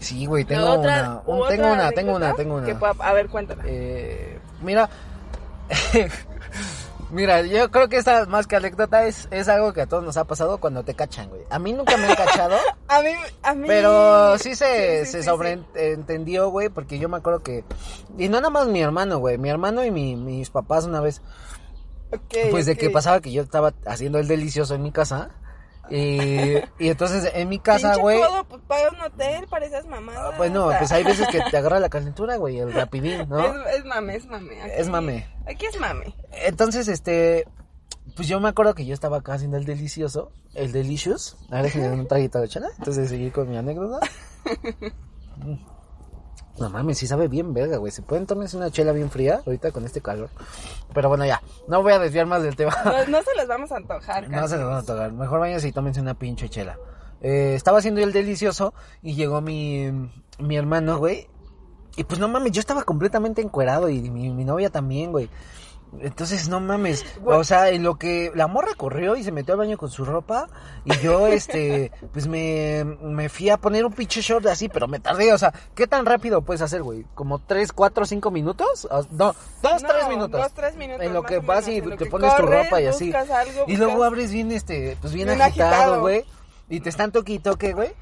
Sí, 0.01 0.27
güey, 0.27 0.45
tengo 0.45 0.67
Otra- 0.71 0.81
una, 0.81 1.23
un- 1.27 1.49
tengo 1.49 1.73
una, 1.73 1.91
tengo 1.93 2.15
una, 2.17 2.35
tengo 2.35 2.55
una. 2.57 2.79
a 3.01 3.13
ver, 3.13 3.29
cuéntame. 3.29 3.63
Eh, 3.67 4.39
mira, 4.63 4.89
mira, 7.11 7.43
yo 7.43 7.71
creo 7.71 7.89
que 7.89 7.97
esta 7.99 8.27
más 8.27 8.47
que 8.47 8.57
anécdota 8.57 9.07
es, 9.07 9.29
es 9.31 9.49
algo 9.49 9.73
que 9.73 9.83
a 9.83 9.87
todos 9.87 10.03
nos 10.05 10.17
ha 10.17 10.25
pasado 10.25 10.59
cuando 10.59 10.83
te 10.85 10.95
cachan, 10.95 11.29
güey. 11.29 11.43
A 11.51 11.59
mí 11.59 11.73
nunca 11.73 11.97
me 11.97 12.07
han 12.07 12.15
cachado, 12.17 12.57
A 12.89 13.01
mí, 13.03 13.11
a 13.43 13.55
mí. 13.55 13.67
pero 13.67 14.39
sí 14.39 14.55
se, 14.55 15.05
sí, 15.07 15.13
se 15.13 15.19
sí, 15.23 15.25
sobreentendió, 15.29 16.51
güey, 16.51 16.69
porque 16.69 16.99
yo 16.99 17.09
me 17.09 17.17
acuerdo 17.17 17.43
que, 17.43 17.65
y 18.19 18.29
no 18.29 18.39
nada 18.41 18.51
más 18.51 18.67
mi 18.69 18.81
hermano, 18.81 19.19
güey, 19.19 19.39
mi 19.39 19.49
hermano 19.49 19.85
y 19.85 19.91
mi- 19.91 20.17
mis 20.17 20.51
papás 20.51 20.85
una 20.85 21.01
vez, 21.01 21.17
sí. 21.17 21.23
Ok, 22.13 22.51
pues 22.53 22.67
de 22.67 22.77
que 22.77 22.91
pasaba 22.91 23.21
que 23.21 23.33
yo 23.33 23.43
estaba 23.43 23.73
haciendo 23.85 24.19
el 24.19 24.29
delicioso 24.29 24.75
en 24.77 24.83
mi 24.85 24.93
casa. 24.93 25.31
Y, 25.91 26.57
y 26.79 26.89
entonces 26.89 27.31
en 27.35 27.49
mi 27.49 27.59
casa, 27.59 27.97
güey. 27.97 28.21
pues 28.49 28.63
paga 28.67 28.91
un 28.91 29.01
hotel 29.01 29.47
para 29.49 29.67
esas 29.67 29.87
mamadas. 29.87 30.33
ah, 30.33 30.37
Bueno, 30.37 30.71
pues 30.79 30.91
hay 30.93 31.05
veces 31.05 31.29
que 31.29 31.41
te 31.51 31.57
agarra 31.57 31.79
la 31.81 31.89
calentura, 31.89 32.37
güey, 32.37 32.59
el 32.59 32.73
rapidín, 32.73 33.29
¿no? 33.29 33.39
Es, 33.69 33.77
es 33.79 33.85
mame, 33.85 34.17
es 34.17 34.27
mame. 34.27 34.61
Aquí- 34.63 34.73
Es 34.77 34.89
mame. 34.89 35.27
Aquí 35.47 35.67
es 35.67 35.79
mame. 35.79 36.15
Entonces, 36.33 36.89
este, 36.89 37.47
pues 38.17 38.27
yo 38.29 38.41
me 38.41 38.49
acuerdo 38.49 38.75
que 38.75 38.85
yo 38.87 38.95
estaba 38.95 39.19
acá 39.19 39.35
haciendo 39.35 39.57
el 39.59 39.65
delicioso, 39.65 40.33
el 40.55 40.73
delicious. 40.73 41.37
A 41.51 41.57
ver, 41.57 41.65
déjenme 41.65 41.89
dar 41.89 41.99
un 41.99 42.09
traguito 42.09 42.41
de 42.41 42.49
chela. 42.49 42.69
Entonces 42.79 43.09
seguí 43.09 43.31
con 43.31 43.49
mi 43.49 43.57
anécdota. 43.57 44.01
No 46.59 46.71
mames, 46.71 46.99
sí 46.99 47.07
sabe 47.07 47.29
bien 47.29 47.53
verga, 47.53 47.77
güey. 47.77 47.93
¿Se 47.93 48.03
pueden 48.03 48.27
tomarse 48.27 48.57
una 48.57 48.71
chela 48.71 48.93
bien 48.93 49.11
fría 49.11 49.43
ahorita 49.45 49.73
con 49.73 49.85
este 49.85 50.01
calor? 50.01 50.31
Pero 50.95 51.09
bueno, 51.09 51.27
ya. 51.27 51.43
No 51.69 51.83
voy 51.83 51.93
a 51.93 51.99
desviar 51.99 52.27
más 52.27 52.43
del 52.43 52.57
tema. 52.57 52.75
No, 52.85 53.07
no 53.07 53.23
se 53.23 53.35
las 53.37 53.47
vamos 53.47 53.71
a 53.73 53.77
antojar, 53.77 54.29
No 54.31 54.37
se 54.49 54.55
casi. 54.55 54.57
los 54.57 54.65
van 54.71 54.79
a 54.79 54.83
tocar. 54.83 55.13
Mejor 55.13 55.41
váyanse 55.41 55.69
y 55.69 55.73
tómense 55.73 56.01
una 56.01 56.15
pinche 56.15 56.49
chela. 56.49 56.79
Eh, 57.21 57.55
estaba 57.55 57.79
haciendo 57.79 58.01
el 58.01 58.13
delicioso 58.13 58.73
y 59.03 59.15
llegó 59.15 59.41
mi, 59.41 59.91
mi 60.39 60.57
hermano, 60.57 60.99
güey. 60.99 61.29
Y 61.97 62.05
pues 62.05 62.21
no 62.21 62.29
mames, 62.29 62.53
yo 62.53 62.61
estaba 62.61 62.83
completamente 62.85 63.41
encuerado 63.43 63.89
y 63.89 64.11
mi, 64.11 64.31
mi 64.31 64.45
novia 64.45 64.71
también, 64.71 65.13
güey. 65.13 65.31
Entonces, 66.01 66.49
no 66.49 66.61
mames, 66.61 67.05
o 67.25 67.43
sea, 67.45 67.71
en 67.71 67.83
lo 67.83 67.95
que 67.97 68.31
la 68.35 68.47
morra 68.49 68.73
corrió 68.77 69.17
y 69.17 69.25
se 69.25 69.33
metió 69.33 69.55
al 69.55 69.59
baño 69.59 69.79
con 69.79 69.91
su 69.91 70.05
ropa 70.05 70.47
y 70.85 70.95
yo, 70.99 71.27
este, 71.29 71.91
pues 72.13 72.27
me, 72.27 72.85
me 73.03 73.29
fui 73.29 73.49
a 73.51 73.57
poner 73.57 73.85
un 73.87 73.93
pinche 73.93 74.21
short 74.21 74.45
así, 74.47 74.69
pero 74.69 74.89
me 74.89 75.01
tardé, 75.01 75.33
o 75.33 75.39
sea, 75.39 75.55
¿qué 75.75 75.87
tan 75.87 76.05
rápido 76.05 76.43
puedes 76.43 76.61
hacer, 76.61 76.83
güey? 76.83 77.07
¿Como 77.15 77.39
tres, 77.39 77.73
cuatro, 77.73 78.05
cinco 78.05 78.31
minutos? 78.31 78.87
O- 78.91 79.07
No, 79.13 79.35
dos, 79.63 79.83
No, 79.83 79.89
tres 79.89 80.09
minutos. 80.09 80.41
dos, 80.41 80.53
tres 80.53 80.77
minutos, 80.77 81.05
En 81.07 81.13
lo 81.15 81.23
que 81.23 81.39
vas 81.39 81.67
y 81.69 81.81
te 81.81 82.07
pones 82.07 82.35
tu 82.37 82.43
ropa 82.43 82.81
y 82.81 82.87
así. 82.87 83.13
algo, 83.15 83.65
y 83.67 83.77
luego 83.77 84.05
abres 84.05 84.33
bien, 84.33 84.53
este, 84.53 84.99
pues 85.01 85.13
bien, 85.15 85.31
agitado. 85.31 86.01
güey. 86.01 86.25
Y 86.69 86.81
te 86.81 86.89
están 86.91 87.13
toque 87.13 87.35
y 87.35 87.39
toque, 87.39 87.73
güey. 87.73 87.95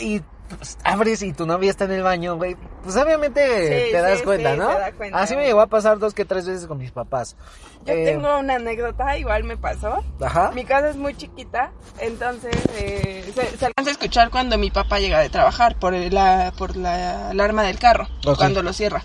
Y 0.00 0.22
pues, 0.56 0.78
abres 0.84 1.22
y 1.22 1.32
tu 1.32 1.46
novia 1.46 1.70
está 1.70 1.84
en 1.84 1.92
el 1.92 2.02
baño, 2.02 2.36
güey. 2.36 2.56
Pues 2.82 2.96
obviamente 2.96 3.40
Sí, 3.86 3.92
te 3.92 4.00
das 4.02 4.18
sí, 4.18 4.24
cuenta, 4.24 4.52
sí, 4.52 4.58
¿no? 4.58 4.66
da 4.68 4.92
cuenta. 4.92 5.18
Así 5.18 5.36
me 5.36 5.44
llegó 5.44 5.60
a 5.60 5.66
pasar 5.66 5.98
dos 5.98 6.14
que 6.14 6.24
tres 6.24 6.46
veces 6.46 6.66
con 6.66 6.78
mis 6.78 6.90
papás. 6.92 7.36
Yo 7.84 7.92
Eh, 7.94 8.04
tengo 8.04 8.38
una 8.38 8.54
anécdota, 8.56 9.16
igual 9.18 9.44
me 9.44 9.56
pasó. 9.56 10.02
Ajá. 10.20 10.50
Mi 10.54 10.64
casa 10.64 10.90
es 10.90 10.96
muy 10.96 11.14
chiquita, 11.16 11.72
entonces 11.98 12.54
eh, 12.78 13.30
se, 13.34 13.56
se 13.58 13.66
alcanza 13.66 13.90
a 13.90 13.92
escuchar 13.92 14.30
cuando 14.30 14.56
mi 14.58 14.70
papá 14.70 14.98
llega 15.00 15.20
de 15.20 15.28
trabajar 15.30 15.76
por 15.78 15.92
la, 15.94 16.52
por 16.56 16.76
la 16.76 17.30
alarma 17.30 17.62
del 17.64 17.78
carro, 17.78 18.08
Ok. 18.26 18.36
cuando 18.38 18.62
lo 18.62 18.72
cierra. 18.72 19.02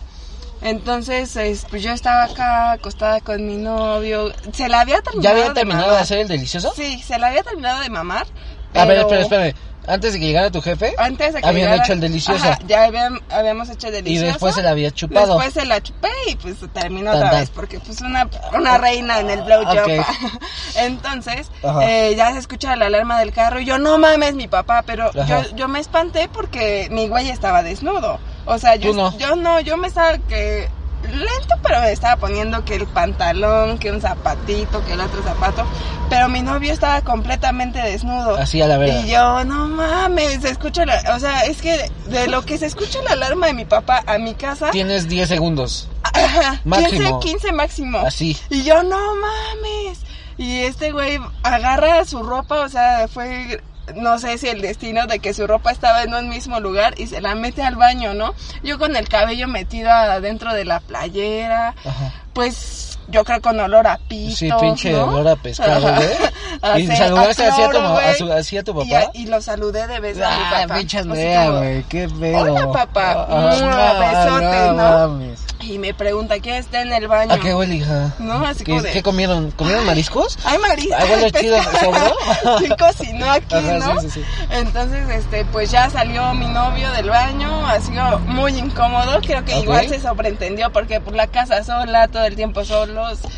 Entonces, 0.61 1.35
es- 1.35 1.65
pues 1.69 1.83
yo 1.83 1.91
estaba 1.91 2.23
acá 2.23 2.71
acostada 2.71 3.21
con 3.21 3.45
mi 3.45 3.57
novio. 3.57 4.31
Se 4.53 4.67
la 4.67 4.81
había 4.81 5.01
terminado. 5.01 5.21
¿Ya 5.21 5.29
habían 5.29 5.47
de 5.49 5.53
terminado 5.53 5.83
de 5.85 5.89
mamar. 5.91 6.03
hacer 6.03 6.17
el 6.19 6.27
delicioso? 6.27 6.73
Sí, 6.75 6.99
se 7.03 7.19
la 7.19 7.27
había 7.27 7.43
terminado 7.43 7.79
de 7.81 7.89
mamar. 7.91 8.25
A 8.73 8.85
ver, 8.85 9.05
pero 9.07 9.19
espera, 9.21 9.21
espérame. 9.21 9.55
Antes 9.87 10.13
de 10.13 10.19
que 10.19 10.25
llegara 10.27 10.51
tu 10.51 10.61
jefe, 10.61 10.93
Antes 10.97 11.33
de 11.33 11.41
que 11.41 11.47
habían 11.47 11.67
llegara- 11.69 11.83
hecho 11.83 11.93
el 11.93 11.99
delicioso. 12.01 12.43
Ajá, 12.43 12.59
ya 12.67 12.83
habían- 12.83 13.21
habíamos 13.31 13.69
hecho 13.69 13.87
el 13.87 13.93
y 13.93 13.95
delicioso. 13.97 14.27
después 14.27 14.55
se 14.55 14.61
la 14.63 14.69
había 14.71 14.91
chupado. 14.91 15.27
Después 15.35 15.53
se 15.53 15.65
la 15.65 15.81
chupé 15.81 16.09
y 16.27 16.35
pues 16.35 16.55
terminó 16.73 17.11
otra 17.11 17.31
vez 17.31 17.49
porque 17.49 17.79
pues 17.79 18.01
una, 18.01 18.29
una 18.53 18.77
reina 18.77 19.19
en 19.21 19.29
el 19.29 19.41
blowjob. 19.43 19.99
Ok. 19.99 20.05
Entonces, 20.75 21.49
eh, 21.81 22.13
ya 22.17 22.31
se 22.33 22.39
escucha 22.39 22.75
la 22.75 22.87
alarma 22.87 23.19
del 23.19 23.31
carro 23.33 23.59
y 23.59 23.65
yo, 23.65 23.77
no 23.77 23.97
mames, 23.97 24.35
mi 24.35 24.47
papá, 24.47 24.83
pero 24.85 25.11
yo, 25.13 25.43
yo 25.55 25.67
me 25.67 25.79
espanté 25.79 26.27
porque 26.31 26.87
mi 26.91 27.07
güey 27.07 27.29
estaba 27.29 27.63
desnudo. 27.63 28.19
O 28.45 28.57
sea, 28.59 28.75
yo 28.75 28.93
no. 28.93 29.17
yo 29.17 29.35
no, 29.35 29.59
yo 29.59 29.75
me 29.77 29.87
estaba 29.87 30.17
que 30.19 30.69
lento, 31.07 31.55
pero 31.63 31.81
me 31.81 31.91
estaba 31.91 32.15
poniendo 32.17 32.63
que 32.65 32.75
el 32.75 32.87
pantalón, 32.87 33.77
que 33.77 33.91
un 33.91 34.01
zapatito, 34.01 34.83
que 34.85 34.93
el 34.93 35.01
otro 35.01 35.21
zapato, 35.23 35.65
pero 36.09 36.29
mi 36.29 36.41
novio 36.41 36.71
estaba 36.71 37.01
completamente 37.01 37.79
desnudo. 37.79 38.37
Así 38.37 38.61
a 38.61 38.67
la 38.67 38.77
verga. 38.77 39.01
Y 39.01 39.09
yo, 39.09 39.43
no 39.43 39.67
mames, 39.67 40.41
se 40.41 40.49
escucha 40.49 40.85
la, 40.85 41.01
o 41.15 41.19
sea, 41.19 41.41
es 41.41 41.61
que 41.61 41.91
de 42.07 42.27
lo 42.27 42.43
que 42.43 42.57
se 42.57 42.65
escucha 42.65 43.01
la 43.03 43.11
alarma 43.11 43.47
de 43.47 43.53
mi 43.53 43.65
papá 43.65 44.03
a 44.05 44.17
mi 44.17 44.33
casa, 44.33 44.71
Tienes 44.71 45.07
10 45.07 45.27
segundos. 45.27 45.89
ajá, 46.03 46.61
máximo. 46.65 47.19
15, 47.19 47.31
15 47.31 47.51
máximo. 47.51 47.99
Así. 47.99 48.37
Y 48.49 48.63
yo, 48.63 48.83
no 48.83 48.97
mames. 49.15 49.99
Y 50.37 50.59
este 50.59 50.91
güey 50.91 51.19
agarra 51.43 52.05
su 52.05 52.21
ropa, 52.21 52.61
o 52.61 52.69
sea, 52.69 53.07
fue, 53.07 53.61
no 53.95 54.19
sé 54.19 54.37
si 54.37 54.47
el 54.47 54.61
destino 54.61 55.07
de 55.07 55.19
que 55.19 55.33
su 55.33 55.47
ropa 55.47 55.71
estaba 55.71 56.03
en 56.03 56.13
un 56.13 56.29
mismo 56.29 56.59
lugar 56.59 56.93
y 56.97 57.07
se 57.07 57.21
la 57.21 57.35
mete 57.35 57.63
al 57.63 57.75
baño, 57.75 58.13
¿no? 58.13 58.33
Yo 58.63 58.77
con 58.77 58.95
el 58.95 59.07
cabello 59.07 59.47
metido 59.47 59.89
adentro 59.91 60.53
de 60.53 60.65
la 60.65 60.79
playera, 60.79 61.75
Ajá. 61.85 62.13
pues 62.33 62.96
yo 63.07 63.23
creo 63.23 63.41
con 63.41 63.59
olor 63.59 63.87
a 63.87 63.97
pito. 64.07 64.35
Sí, 64.35 64.49
pinche 64.59 64.91
¿no? 64.91 65.05
olor 65.05 65.27
a 65.29 65.35
pescado, 65.35 65.81
güey. 65.95 66.83
¿Y 66.83 66.85
A 66.89 66.91
ce- 66.91 66.95
saludaste 66.97 67.45
así 67.45 67.61
a 67.61 67.69
tu 67.69 67.77
a 67.77 68.13
su- 68.15 68.31
así 68.33 68.57
a 68.57 68.63
tu 68.63 68.81
Y 68.81 68.89
papá? 68.89 69.11
Y, 69.13 69.25
lo 69.27 69.41
saludé 69.41 69.87
de 69.87 69.99
beso 69.99 70.25
a 70.25 70.29
mi 70.29 70.35
Ah, 70.43 70.61
papá. 70.63 70.75
pinche 70.75 71.01
güey, 71.03 71.83
qué 71.83 72.07
pedo. 72.09 72.39
Hola, 72.39 72.71
papá. 72.71 73.27
Ah, 73.29 73.55
Mua, 73.59 73.93
no, 73.93 73.99
besote, 73.99 74.67
¿no? 74.69 74.73
mames. 74.75 75.39
Y 75.59 75.79
me 75.79 75.93
pregunta, 75.93 76.35
¿quién 76.39 76.55
está 76.55 76.81
en 76.81 76.93
el 76.93 77.07
baño? 77.07 77.33
¿A 77.33 77.39
qué 77.39 77.53
huele, 77.53 77.75
hija? 77.75 78.13
No, 78.19 78.45
así 78.45 78.63
¿Qué, 78.63 78.79
de- 78.79 78.91
¿Qué 78.91 79.03
comieron? 79.03 79.51
¿Comieron 79.51 79.85
mariscos? 79.85 80.37
Ay, 80.45 80.57
Marisa. 80.59 80.97
Ay, 80.99 81.09
huele 81.09 81.31
chido, 81.31 81.57
¿sobró? 81.81 82.15
Sí 82.59 82.69
cocinó 82.79 83.29
aquí, 83.31 83.55
Ajá, 83.55 83.73
¿no? 83.79 83.99
sí, 84.01 84.09
sí, 84.09 84.21
sí. 84.21 84.45
Entonces, 84.51 85.09
este, 85.09 85.45
pues 85.45 85.69
ya 85.71 85.89
salió 85.89 86.33
mi 86.35 86.47
novio 86.47 86.89
del 86.91 87.09
baño, 87.09 87.65
ha 87.67 87.81
sido 87.81 88.19
muy 88.19 88.55
incómodo, 88.57 89.19
creo 89.21 89.43
que 89.43 89.59
igual 89.59 89.89
se 89.89 89.99
sobreentendió 89.99 90.71
porque 90.71 91.01
por 91.01 91.15
la 91.15 91.27
casa 91.27 91.63
sola, 91.63 92.07
todo 92.07 92.23
el 92.25 92.35
tiempo 92.35 92.63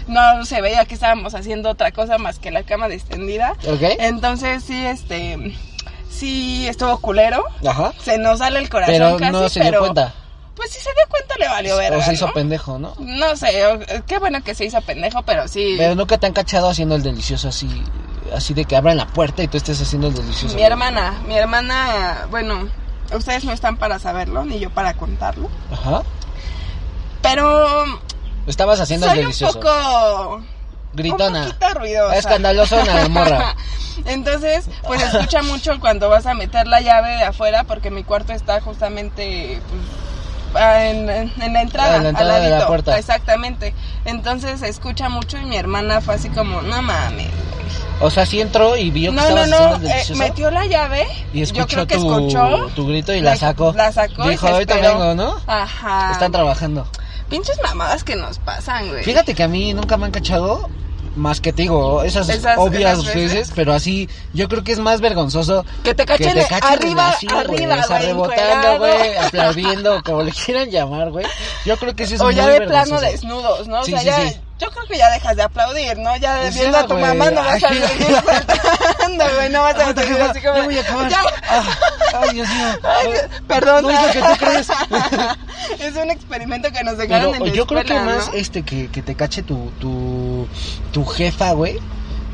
no 0.07 0.45
se 0.45 0.61
veía 0.61 0.85
que 0.85 0.95
estábamos 0.95 1.33
haciendo 1.35 1.69
otra 1.69 1.91
cosa 1.91 2.17
más 2.17 2.39
que 2.39 2.51
la 2.51 2.63
cama 2.63 2.87
extendida. 2.87 3.53
¿Ok? 3.67 3.81
Entonces, 3.99 4.63
sí, 4.63 4.85
este, 4.85 5.55
sí 6.09 6.67
estuvo 6.67 6.97
culero, 6.99 7.43
Ajá. 7.65 7.93
se 8.01 8.17
nos 8.17 8.39
sale 8.39 8.59
el 8.59 8.69
corazón 8.69 8.93
Pero 8.93 9.17
casi, 9.17 9.31
no 9.31 9.49
se 9.49 9.61
dio 9.61 9.79
cuenta. 9.79 10.13
Pues 10.55 10.71
si 10.71 10.79
se 10.79 10.89
dio 10.89 11.07
cuenta 11.09 11.35
le 11.39 11.47
valió 11.47 11.77
ver. 11.77 11.93
o 11.93 12.01
se 12.01 12.13
hizo 12.13 12.33
pendejo, 12.33 12.77
¿no? 12.79 12.93
No 12.99 13.35
sé, 13.37 13.49
qué 14.07 14.19
bueno 14.19 14.43
que 14.43 14.53
se 14.53 14.65
hizo 14.65 14.81
pendejo, 14.81 15.23
pero 15.23 15.47
sí. 15.47 15.75
Pero 15.77 15.95
nunca 15.95 16.17
te 16.17 16.27
han 16.27 16.33
cachado 16.33 16.69
haciendo 16.69 16.95
el 16.95 17.03
delicioso 17.03 17.47
así, 17.47 17.69
así 18.35 18.53
de 18.53 18.65
que 18.65 18.75
abran 18.75 18.97
la 18.97 19.07
puerta 19.07 19.41
y 19.41 19.47
tú 19.47 19.55
estés 19.55 19.81
haciendo 19.81 20.07
el 20.09 20.15
delicioso. 20.15 20.55
Mi 20.55 20.63
hermana, 20.63 21.13
mi 21.25 21.37
hermana, 21.37 22.27
bueno, 22.29 22.67
ustedes 23.15 23.45
no 23.45 23.53
están 23.53 23.77
para 23.77 23.99
saberlo, 23.99 24.43
ni 24.43 24.59
yo 24.59 24.69
para 24.69 24.95
contarlo, 24.95 25.49
Ajá. 25.71 26.03
pero 27.21 27.85
Estabas 28.49 28.79
haciendo 28.79 29.05
soy 29.07 29.19
un 29.19 29.23
delicioso. 29.25 29.59
poco... 29.59 30.41
Gritona. 30.91 31.43
Un 31.43 31.47
poquito 31.51 31.69
ruidosa. 31.75 32.15
Escandalosona 32.17 32.95
la 32.95 33.07
morra. 33.09 33.55
Entonces, 34.05 34.65
pues 34.87 35.01
escucha 35.03 35.43
mucho 35.43 35.79
cuando 35.79 36.09
vas 36.09 36.25
a 36.25 36.33
meter 36.33 36.65
la 36.67 36.81
llave 36.81 37.09
de 37.17 37.23
afuera, 37.23 37.63
porque 37.63 37.91
mi 37.91 38.03
cuarto 38.03 38.33
está 38.33 38.59
justamente 38.59 39.61
pues, 40.51 40.63
ah, 40.63 40.83
en, 40.85 41.09
en- 41.09 41.53
la 41.53 41.61
entrada. 41.61 41.97
En 41.97 42.03
la 42.03 42.09
entrada 42.09 42.35
al 42.37 42.43
de 42.43 42.49
la 42.49 42.65
puerta. 42.67 42.97
Exactamente. 42.97 43.75
Entonces 44.05 44.61
se 44.61 44.67
escucha 44.69 45.09
mucho 45.09 45.37
y 45.37 45.45
mi 45.45 45.57
hermana 45.57 46.01
fue 46.01 46.15
así 46.15 46.29
como, 46.29 46.61
no 46.63 46.81
mames. 46.81 47.27
O 48.01 48.09
sea, 48.09 48.25
sí 48.25 48.41
entró 48.41 48.75
y 48.75 48.89
vio 48.89 49.11
que 49.11 49.17
No, 49.17 49.29
no, 49.29 49.43
estabas 49.43 49.79
no, 49.81 49.85
el 49.85 49.91
eh, 49.91 50.03
metió 50.15 50.49
la 50.49 50.65
llave. 50.65 51.05
y 51.33 51.41
escuchó 51.43 51.61
yo 51.61 51.67
creo 51.67 51.87
que 51.87 51.95
tu, 51.97 52.15
escuchó. 52.15 52.67
tu 52.73 52.87
grito 52.87 53.13
y 53.13 53.21
la 53.21 53.35
sacó. 53.35 53.73
La 53.73 53.91
sacó. 53.91 54.25
y 54.25 54.29
Dijo, 54.29 54.47
esperó". 54.57 54.81
vengo, 54.81 55.13
¿no? 55.15 55.35
Ajá. 55.45 56.13
Están 56.13 56.31
trabajando. 56.31 56.87
Pinches 57.29 57.59
mamadas 57.63 58.03
que 58.03 58.15
nos 58.15 58.39
pasan, 58.39 58.89
güey. 58.89 59.03
Fíjate 59.03 59.36
que 59.36 59.43
a 59.43 59.48
mí 59.48 59.74
nunca 59.74 59.98
me 59.98 60.05
han 60.05 60.12
cachado. 60.12 60.69
Más 61.15 61.41
que 61.41 61.51
te 61.51 61.63
digo, 61.63 62.03
esas, 62.03 62.29
Esas- 62.29 62.57
obvias 62.59 63.00
esas 63.00 63.05
veces, 63.13 63.33
veces. 63.33 63.51
pero 63.55 63.74
así, 63.74 64.07
yo 64.31 64.48
creo 64.48 64.63
que 64.63 64.71
es 64.71 64.79
más 64.79 65.01
vergonzoso 65.01 65.65
Que 65.83 65.93
te 65.93 66.05
cachen 66.05 66.33
que 66.33 66.41
te 66.41 66.48
cachen 66.48 66.71
arriba, 66.71 67.09
así, 67.09 67.25
güey, 67.27 67.39
arriba, 67.39 67.75
o 67.75 67.88
sea, 67.88 67.98
güey, 67.98 68.07
rebotando, 68.07 68.77
güey, 68.77 69.17
aplaudiendo, 69.25 70.03
como 70.03 70.21
le 70.24 70.31
quieran 70.31 70.69
llamar, 70.69 71.09
güey. 71.09 71.25
Yo 71.65 71.77
creo 71.77 71.95
que 71.95 72.03
eso 72.03 72.15
es 72.15 72.21
o 72.21 72.25
muy 72.25 72.36
ya 72.36 72.48
de 72.48 72.62
plano 72.62 72.71
vergonzoso. 72.91 73.01
desnudos, 73.12 73.67
¿no? 73.67 73.83
Sí, 73.83 73.93
o 73.95 74.00
sea, 74.00 74.15
sí, 74.17 74.24
ya, 74.24 74.29
sí. 74.31 74.39
Yo 74.59 74.69
creo 74.71 74.85
que 74.87 74.97
ya 74.97 75.09
dejas 75.11 75.35
de 75.35 75.43
aplaudir, 75.43 75.97
¿no? 75.97 76.15
Ya 76.17 76.39
Pues 76.41 76.53
viendo 76.55 76.77
a 76.77 76.85
tu 76.87 76.97
mamá 76.97 77.31
no 77.31 77.41
vas 77.41 77.63
a 77.63 77.69
venir. 77.69 77.83
acabando, 77.85 79.23
güey. 79.35 79.49
No 79.49 79.61
vas 79.61 79.75
a 79.75 79.85
jefa, 79.93 80.25
así 80.31 80.41
como. 80.41 80.55
ya 80.57 80.63
voy 80.65 80.77
a 80.77 80.81
acabar. 80.81 81.09
Ya. 81.09 81.21
Ah, 81.49 81.63
ay, 82.21 82.29
Dios 82.35 82.47
mío. 82.49 82.65
Ay, 82.83 83.09
Perdón. 83.47 83.83
No 83.83 83.89
es 83.91 84.01
lo 84.01 84.11
que 84.11 84.19
tú 84.19 84.45
crees. 84.45 84.67
es 85.79 85.95
un 85.95 86.11
experimento 86.11 86.71
que 86.71 86.83
nos 86.83 86.97
dejaron 86.97 87.31
Pero 87.31 87.43
en 87.45 87.49
la 87.51 87.55
yo 87.55 87.65
creo 87.67 87.81
que 87.83 87.93
escuela, 87.93 88.15
más 88.17 88.27
¿no? 88.27 88.33
este 88.33 88.63
que, 88.63 88.87
que 88.89 89.01
te 89.01 89.15
cache 89.15 89.43
tu, 89.43 89.71
tu, 89.79 90.47
tu 90.91 91.05
jefa, 91.05 91.51
güey. 91.53 91.79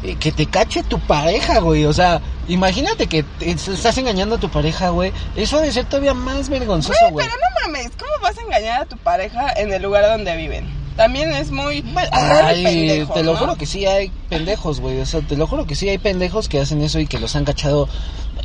eh, 0.03 0.15
Que 0.19 0.31
te 0.31 0.45
cache 0.47 0.83
tu 0.83 0.99
pareja, 0.99 1.59
güey. 1.59 1.85
O 1.85 1.93
sea, 1.93 2.21
imagínate 2.47 3.07
que 3.07 3.23
te- 3.23 3.51
estás 3.51 3.97
engañando 3.97 4.35
a 4.35 4.39
tu 4.39 4.49
pareja, 4.49 4.89
güey. 4.89 5.13
Eso 5.35 5.59
debe 5.59 5.71
ser 5.71 5.85
todavía 5.85 6.13
más 6.13 6.49
vergonzoso, 6.49 6.97
güey. 7.11 7.25
pero 7.27 7.37
no 7.37 7.61
mames, 7.71 7.91
¿cómo 7.97 8.11
vas 8.21 8.37
a 8.37 8.41
engañar 8.41 8.81
a 8.81 8.85
tu 8.85 8.97
pareja 8.97 9.51
en 9.55 9.71
el 9.73 9.81
lugar 9.81 10.05
donde 10.07 10.35
viven? 10.35 10.84
También 10.95 11.31
es 11.33 11.51
muy... 11.51 11.83
Ay, 12.11 12.63
pendejo, 12.63 13.13
te 13.13 13.23
lo 13.23 13.33
¿no? 13.33 13.37
juro 13.37 13.55
que 13.55 13.65
sí 13.65 13.85
hay 13.85 14.11
pendejos, 14.29 14.79
güey. 14.79 14.99
O 15.01 15.05
sea, 15.05 15.21
te 15.21 15.35
lo 15.35 15.45
juro 15.45 15.65
que 15.65 15.75
sí 15.75 15.89
hay 15.89 15.97
pendejos 15.97 16.47
que 16.47 16.59
hacen 16.59 16.81
eso 16.81 16.99
y 16.99 17.07
que 17.07 17.19
los 17.19 17.35
han 17.35 17.43
cachado. 17.43 17.89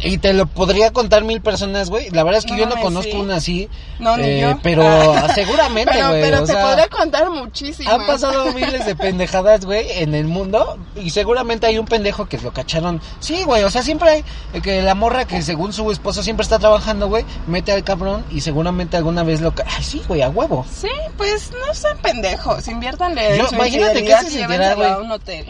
Y 0.03 0.19
te 0.19 0.33
lo 0.33 0.47
podría 0.47 0.93
contar 0.93 1.25
mil 1.25 1.41
personas, 1.41 1.91
güey. 1.91 2.11
La 2.11 2.23
verdad 2.25 2.39
es 2.39 2.45
que 2.47 2.53
No 2.53 2.59
yo 2.59 2.67
no 2.67 2.81
conozco 2.81 3.13
sí. 3.13 3.17
una 3.19 3.37
así. 3.37 3.69
No, 3.99 4.17
ni 4.17 4.25
eh, 4.25 4.41
yo. 4.41 4.59
Pero 4.63 4.83
Ah. 4.87 5.29
seguramente, 5.35 5.93
güey. 6.03 6.23
pero 6.23 6.39
o 6.39 6.47
te 6.47 6.53
sea, 6.53 6.63
podría 6.67 6.89
contar 6.89 7.31
muchísimo. 7.31 7.91
Han 7.91 8.07
pasado 8.07 8.53
miles 8.55 8.87
de 8.87 8.97
pendejadas, 8.97 9.65
güey, 9.65 9.87
en 10.03 10.15
el 10.15 10.27
mundo. 10.27 10.79
Y 10.97 11.11
seguramente 11.11 11.67
hay 11.67 11.79
un 11.79 11.87
pendejo 11.87 12.27
que 12.27 12.39
lo 12.39 12.53
cacharon. 12.53 13.01
Sí, 13.21 13.43
güey, 13.45 13.63
o 13.65 13.71
sea, 13.71 13.83
siempre 13.83 14.11
hay 14.11 14.25
eh, 14.55 14.61
que 14.63 14.83
la 14.83 14.95
morra 14.95 15.27
que 15.27 15.43
según 15.43 15.73
su 15.73 15.91
esposo 15.91 16.23
siempre 16.23 16.43
está 16.45 16.59
trabajando, 16.59 17.09
güey, 17.09 17.25
mete 17.47 17.73
al 17.73 17.85
cabrón 17.85 18.25
y 18.31 18.41
seguramente 18.41 18.97
alguna 18.97 19.23
vez 19.23 19.41
lo... 19.41 19.53
Ay, 19.67 19.83
sí, 19.85 20.03
güey, 20.09 20.23
a 20.23 20.29
huevo. 20.29 20.65
Sí, 20.73 20.89
pues 21.17 21.51
no 21.67 21.75
sean 21.75 21.99
pendejos, 21.99 22.67
inviértanle 22.69 23.37
Yo- 23.39 23.49
imagínate 23.53 24.05
qué 24.05 24.17
se 24.23 24.31
sentirá, 24.31 24.75
güey. 24.75 24.91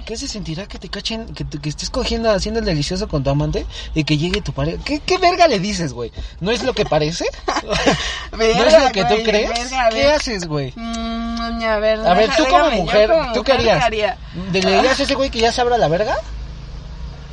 ¿Qué 0.04 0.16
se 0.16 0.28
sentirá 0.28 0.66
que 0.66 0.78
te 0.78 0.88
cachen, 0.88 1.26
que, 1.34 1.44
que 1.46 1.68
estés 1.68 1.90
cogiendo, 1.90 2.30
haciendo 2.30 2.60
el 2.60 2.66
delicioso 2.66 3.08
con 3.08 3.22
tu 3.22 3.30
amante 3.30 3.66
y 3.94 4.04
que 4.04 4.16
llegue 4.18 4.39
tu 4.42 4.52
pareja? 4.52 4.78
¿Qué, 4.84 5.00
qué 5.00 5.18
verga 5.18 5.46
le 5.48 5.58
dices, 5.58 5.92
güey? 5.92 6.12
¿No 6.40 6.50
es 6.50 6.62
lo 6.62 6.72
que 6.74 6.84
parece? 6.84 7.26
¿No 8.32 8.42
es 8.64 8.82
lo 8.82 8.92
que 8.92 9.04
tú 9.04 9.14
güey, 9.14 9.24
crees? 9.24 9.48
verga, 9.50 9.86
a 9.86 9.88
¿Qué 9.90 9.96
ver. 9.96 10.10
haces, 10.14 10.46
güey? 10.46 10.72
Mm, 10.76 11.62
a 11.64 11.78
ver, 11.78 12.00
A 12.00 12.14
ver, 12.14 12.26
deja- 12.28 12.36
tú 12.36 12.44
como 12.44 12.64
déjame, 12.64 12.76
mujer, 12.82 13.10
como 13.10 13.32
¿tú 13.32 13.42
qué 13.44 13.52
harías? 13.52 13.82
haría? 13.84 14.18
¿Le 14.52 14.60
dirías 14.60 14.98
a 14.98 15.02
ese 15.02 15.14
güey 15.14 15.30
que 15.30 15.38
ya 15.40 15.52
se 15.52 15.60
abra 15.60 15.76
la 15.78 15.88
verga? 15.88 16.16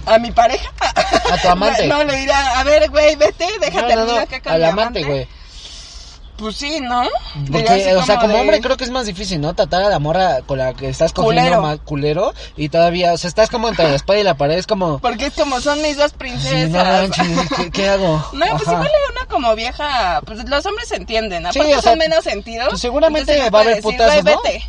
¿A 0.06 0.20
mi 0.20 0.32
pareja? 0.32 0.70
A 1.32 1.38
tu 1.38 1.50
amante. 1.50 1.86
No, 1.88 2.04
le 2.04 2.16
diría, 2.16 2.60
a 2.60 2.64
ver, 2.64 2.90
güey, 2.90 3.16
vete, 3.16 3.48
déjate 3.60 3.96
no, 3.96 4.06
no, 4.06 4.14
no, 4.14 4.20
acá 4.22 4.40
con 4.42 4.54
al 4.54 4.60
mi 4.62 4.66
amante, 4.68 5.04
güey. 5.04 5.28
Pues 6.38 6.56
sí, 6.56 6.80
¿no? 6.82 7.04
Porque, 7.52 7.96
o 7.96 8.06
sea, 8.06 8.18
como 8.18 8.34
de- 8.36 8.42
hombre 8.42 8.62
creo 8.62 8.78
que 8.78 8.84
es 8.84 8.92
más 8.92 9.08
difícil, 9.08 9.42
¿no? 9.42 9.56
Tratar 9.56 9.82
a 9.84 9.90
la 9.90 9.98
morra 10.00 10.42
con 10.46 10.60
la 10.60 10.74
que 10.76 10.88
estás 10.88 11.12
cogiendo 11.12 11.60
Culero. 11.62 11.80
culero 11.84 12.34
y 12.56 12.70
todavía, 12.70 13.14
o 13.14 13.18
sea, 13.18 13.28
estás 13.28 13.50
como 13.50 13.68
entre 13.70 13.90
la 13.90 13.96
espada 13.96 14.20
y 14.20 14.24
la 14.24 14.38
pared, 14.38 14.56
es 14.58 14.68
como... 14.68 15.00
Porque 15.00 15.26
es 15.28 15.34
como 15.34 15.60
son 15.62 15.82
mis 15.82 15.98
dos 15.98 16.12
Sí, 16.12 16.18
princesas. 16.18 16.70
no 16.70 16.84
manches, 16.84 17.28
¿qué, 17.58 17.72
qué 17.72 17.90
hago? 17.90 18.24
No, 18.34 18.46
pues 18.52 18.68
Ajá. 18.68 18.74
igual 18.74 18.88
hay 18.88 19.12
una 19.18 19.26
como 19.28 19.56
vieja, 19.56 20.22
pues 20.26 20.48
los 20.48 20.66
hombres 20.66 20.88
se 20.88 20.98
entienden, 20.98 21.42
Sí, 21.52 21.60
aparte 21.60 21.76
o 21.76 21.82
sea, 21.82 21.92
son 21.92 22.00
menos 22.00 22.24
sentidos. 22.24 22.68
pues 22.70 22.82
seguramente 22.82 23.50
va 23.50 23.60
a 23.60 23.62
haber 23.64 23.82
"Güey, 23.82 23.98
¿no? 23.98 24.06
vete". 24.24 24.64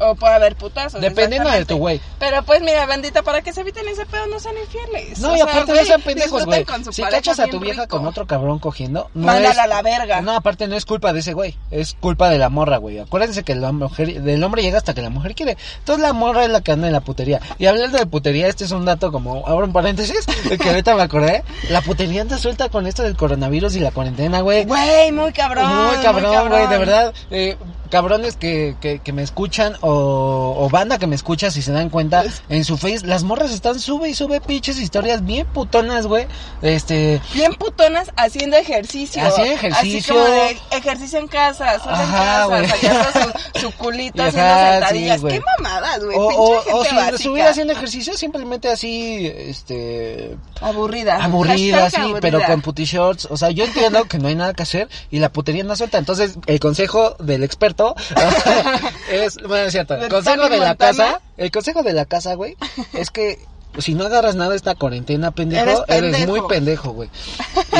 O 0.00 0.14
puede 0.14 0.34
haber 0.34 0.56
putazos. 0.56 1.00
Dependiendo 1.00 1.50
de 1.50 1.64
tu 1.64 1.76
güey. 1.76 2.00
Pero 2.18 2.42
pues 2.42 2.60
mira, 2.62 2.86
bandita, 2.86 3.22
para 3.22 3.42
que 3.42 3.52
se 3.52 3.62
eviten 3.62 3.86
ese 3.88 4.06
pedo, 4.06 4.26
no 4.26 4.38
sean 4.38 4.54
infieles. 4.58 5.18
No, 5.18 5.30
O 5.30 5.34
y 5.34 5.36
sea, 5.36 5.44
aparte 5.44 5.72
güey, 5.72 5.80
no 5.80 5.86
sean 5.86 6.02
pendejos, 6.02 6.44
güey. 6.44 6.66
Si 6.90 7.02
cachas 7.02 7.40
a 7.40 7.46
tu 7.46 7.58
vieja 7.60 7.82
rico. 7.82 7.96
con 7.96 8.06
otro 8.06 8.26
cabrón 8.26 8.58
cogiendo, 8.58 9.10
no 9.14 9.26
Mándala 9.26 9.64
a 9.64 9.66
la 9.66 9.82
verga. 9.82 10.20
No, 10.20 10.32
aparte 10.32 10.66
no 10.68 10.76
es 10.76 10.84
culpa 10.84 11.12
de 11.12 11.20
ese 11.20 11.32
güey, 11.32 11.56
es 11.70 11.94
culpa 11.94 12.28
de 12.28 12.38
la 12.38 12.48
morra, 12.48 12.76
güey. 12.76 12.98
Acuérdense 12.98 13.42
que 13.42 13.54
la 13.54 13.72
mujer, 13.72 14.22
del 14.22 14.42
hombre 14.44 14.62
llega 14.62 14.78
hasta 14.78 14.94
que 14.94 15.02
la 15.02 15.10
mujer 15.10 15.34
quiere. 15.34 15.56
Entonces 15.78 16.02
la 16.02 16.12
morra 16.12 16.44
es 16.44 16.50
la 16.50 16.60
que 16.60 16.72
anda 16.72 16.86
en 16.86 16.92
la 16.92 17.00
putería. 17.00 17.40
Y 17.58 17.66
hablando 17.66 17.98
de 17.98 18.06
putería, 18.06 18.48
este 18.48 18.64
es 18.64 18.70
un 18.70 18.84
dato 18.84 19.12
como, 19.12 19.46
abro 19.46 19.64
un 19.66 19.72
paréntesis, 19.72 20.26
que 20.60 20.68
ahorita 20.68 20.94
me 20.94 21.02
acordé. 21.02 21.42
La 21.70 21.80
putería 21.82 22.22
anda 22.22 22.38
suelta 22.38 22.68
con 22.68 22.86
esto 22.86 23.02
del 23.02 23.16
coronavirus 23.16 23.76
y 23.76 23.80
la 23.80 23.90
cuarentena, 23.90 24.40
güey. 24.40 24.64
Güey, 24.64 25.12
muy 25.12 25.32
cabrón. 25.32 25.86
Muy 25.86 25.96
cabrón, 26.02 26.48
güey, 26.48 26.66
de 26.66 26.78
verdad. 26.78 27.14
Eh, 27.30 27.56
cabrones 27.88 28.36
que, 28.36 28.76
que, 28.80 29.00
que 29.00 29.12
me 29.12 29.22
escuchan 29.22 29.74
o, 29.80 30.54
o 30.58 30.68
banda 30.70 30.98
que 30.98 31.06
me 31.06 31.14
escucha, 31.16 31.50
si 31.50 31.62
se 31.62 31.72
dan 31.72 31.90
cuenta, 31.90 32.24
en 32.48 32.64
su 32.64 32.76
face, 32.78 33.06
las 33.06 33.22
morras 33.24 33.50
están 33.52 33.80
sube 33.80 34.08
y 34.08 34.14
sube 34.14 34.40
pinches 34.40 34.78
historias 34.78 35.24
bien 35.24 35.46
putonas, 35.46 36.06
güey. 36.06 36.26
Este, 36.62 37.20
Bien 37.34 37.54
putonas 37.54 38.10
haciendo 38.16 38.56
ejercicio. 38.56 39.22
Haciendo 39.22 39.54
Así 39.54 39.66
ejercicio. 39.66 40.14
como 40.14 40.26
de 40.26 40.56
ejercicio 40.72 41.18
en 41.18 41.28
casa, 41.28 41.78
solo 41.80 41.94
en 41.96 42.00
Ajá, 42.02 42.16
casa, 42.18 42.46
güey. 42.46 42.68
sacando 42.68 43.32
su, 43.54 43.60
su 43.60 43.72
culito 43.78 44.22
Ajá, 44.22 44.28
haciendo 44.28 44.54
sí, 44.54 44.72
sentadillas. 44.98 45.22
Qué 45.22 45.40
mamadas, 45.58 46.04
güey. 46.04 46.16
o, 46.18 46.28
Pinche 46.28 46.42
o, 46.42 46.62
gente 46.62 46.72
o 46.72 46.84
si 46.84 47.14
estuviera 47.16 47.50
haciendo 47.50 47.72
ejercicio, 47.72 48.16
simplemente 48.16 48.68
así, 48.68 49.26
este, 49.34 50.36
Aburrida. 50.60 51.22
aburrida, 51.24 51.82
Hashtag 51.82 52.02
así, 52.04 52.14
pero 52.20 52.38
aburrida. 52.38 52.52
con 52.54 52.62
puti 52.62 52.84
shorts. 52.84 53.28
O 53.30 53.36
sea, 53.36 53.50
yo 53.50 53.64
entiendo 53.64 54.04
que 54.04 54.18
no 54.18 54.28
hay 54.28 54.34
nada 54.34 54.54
que 54.54 54.62
hacer 54.62 54.88
y 55.10 55.18
la 55.20 55.30
putería 55.32 55.64
no 55.64 55.76
suelta. 55.76 55.98
Entonces, 55.98 56.38
el 56.46 56.60
consejo 56.60 57.16
del 57.18 57.44
experto 57.44 57.77
es, 59.10 59.36
bueno, 59.46 59.66
es 59.66 59.72
cierto, 59.72 59.94
el 59.94 60.00
¿De 60.02 60.08
consejo 60.08 60.48
de 60.48 60.58
la 60.58 60.74
casa, 60.74 61.20
el 61.36 61.50
consejo 61.50 61.82
de 61.82 61.92
la 61.92 62.04
casa, 62.04 62.34
güey, 62.34 62.56
es 62.92 63.10
que 63.10 63.38
si 63.78 63.94
no 63.94 64.06
agarras 64.06 64.34
nada 64.34 64.56
esta 64.56 64.74
cuarentena, 64.74 65.30
pendejo, 65.30 65.84
Eres 65.86 66.26
muy 66.26 66.40
pendejo, 66.48 66.90
güey. 66.92 67.10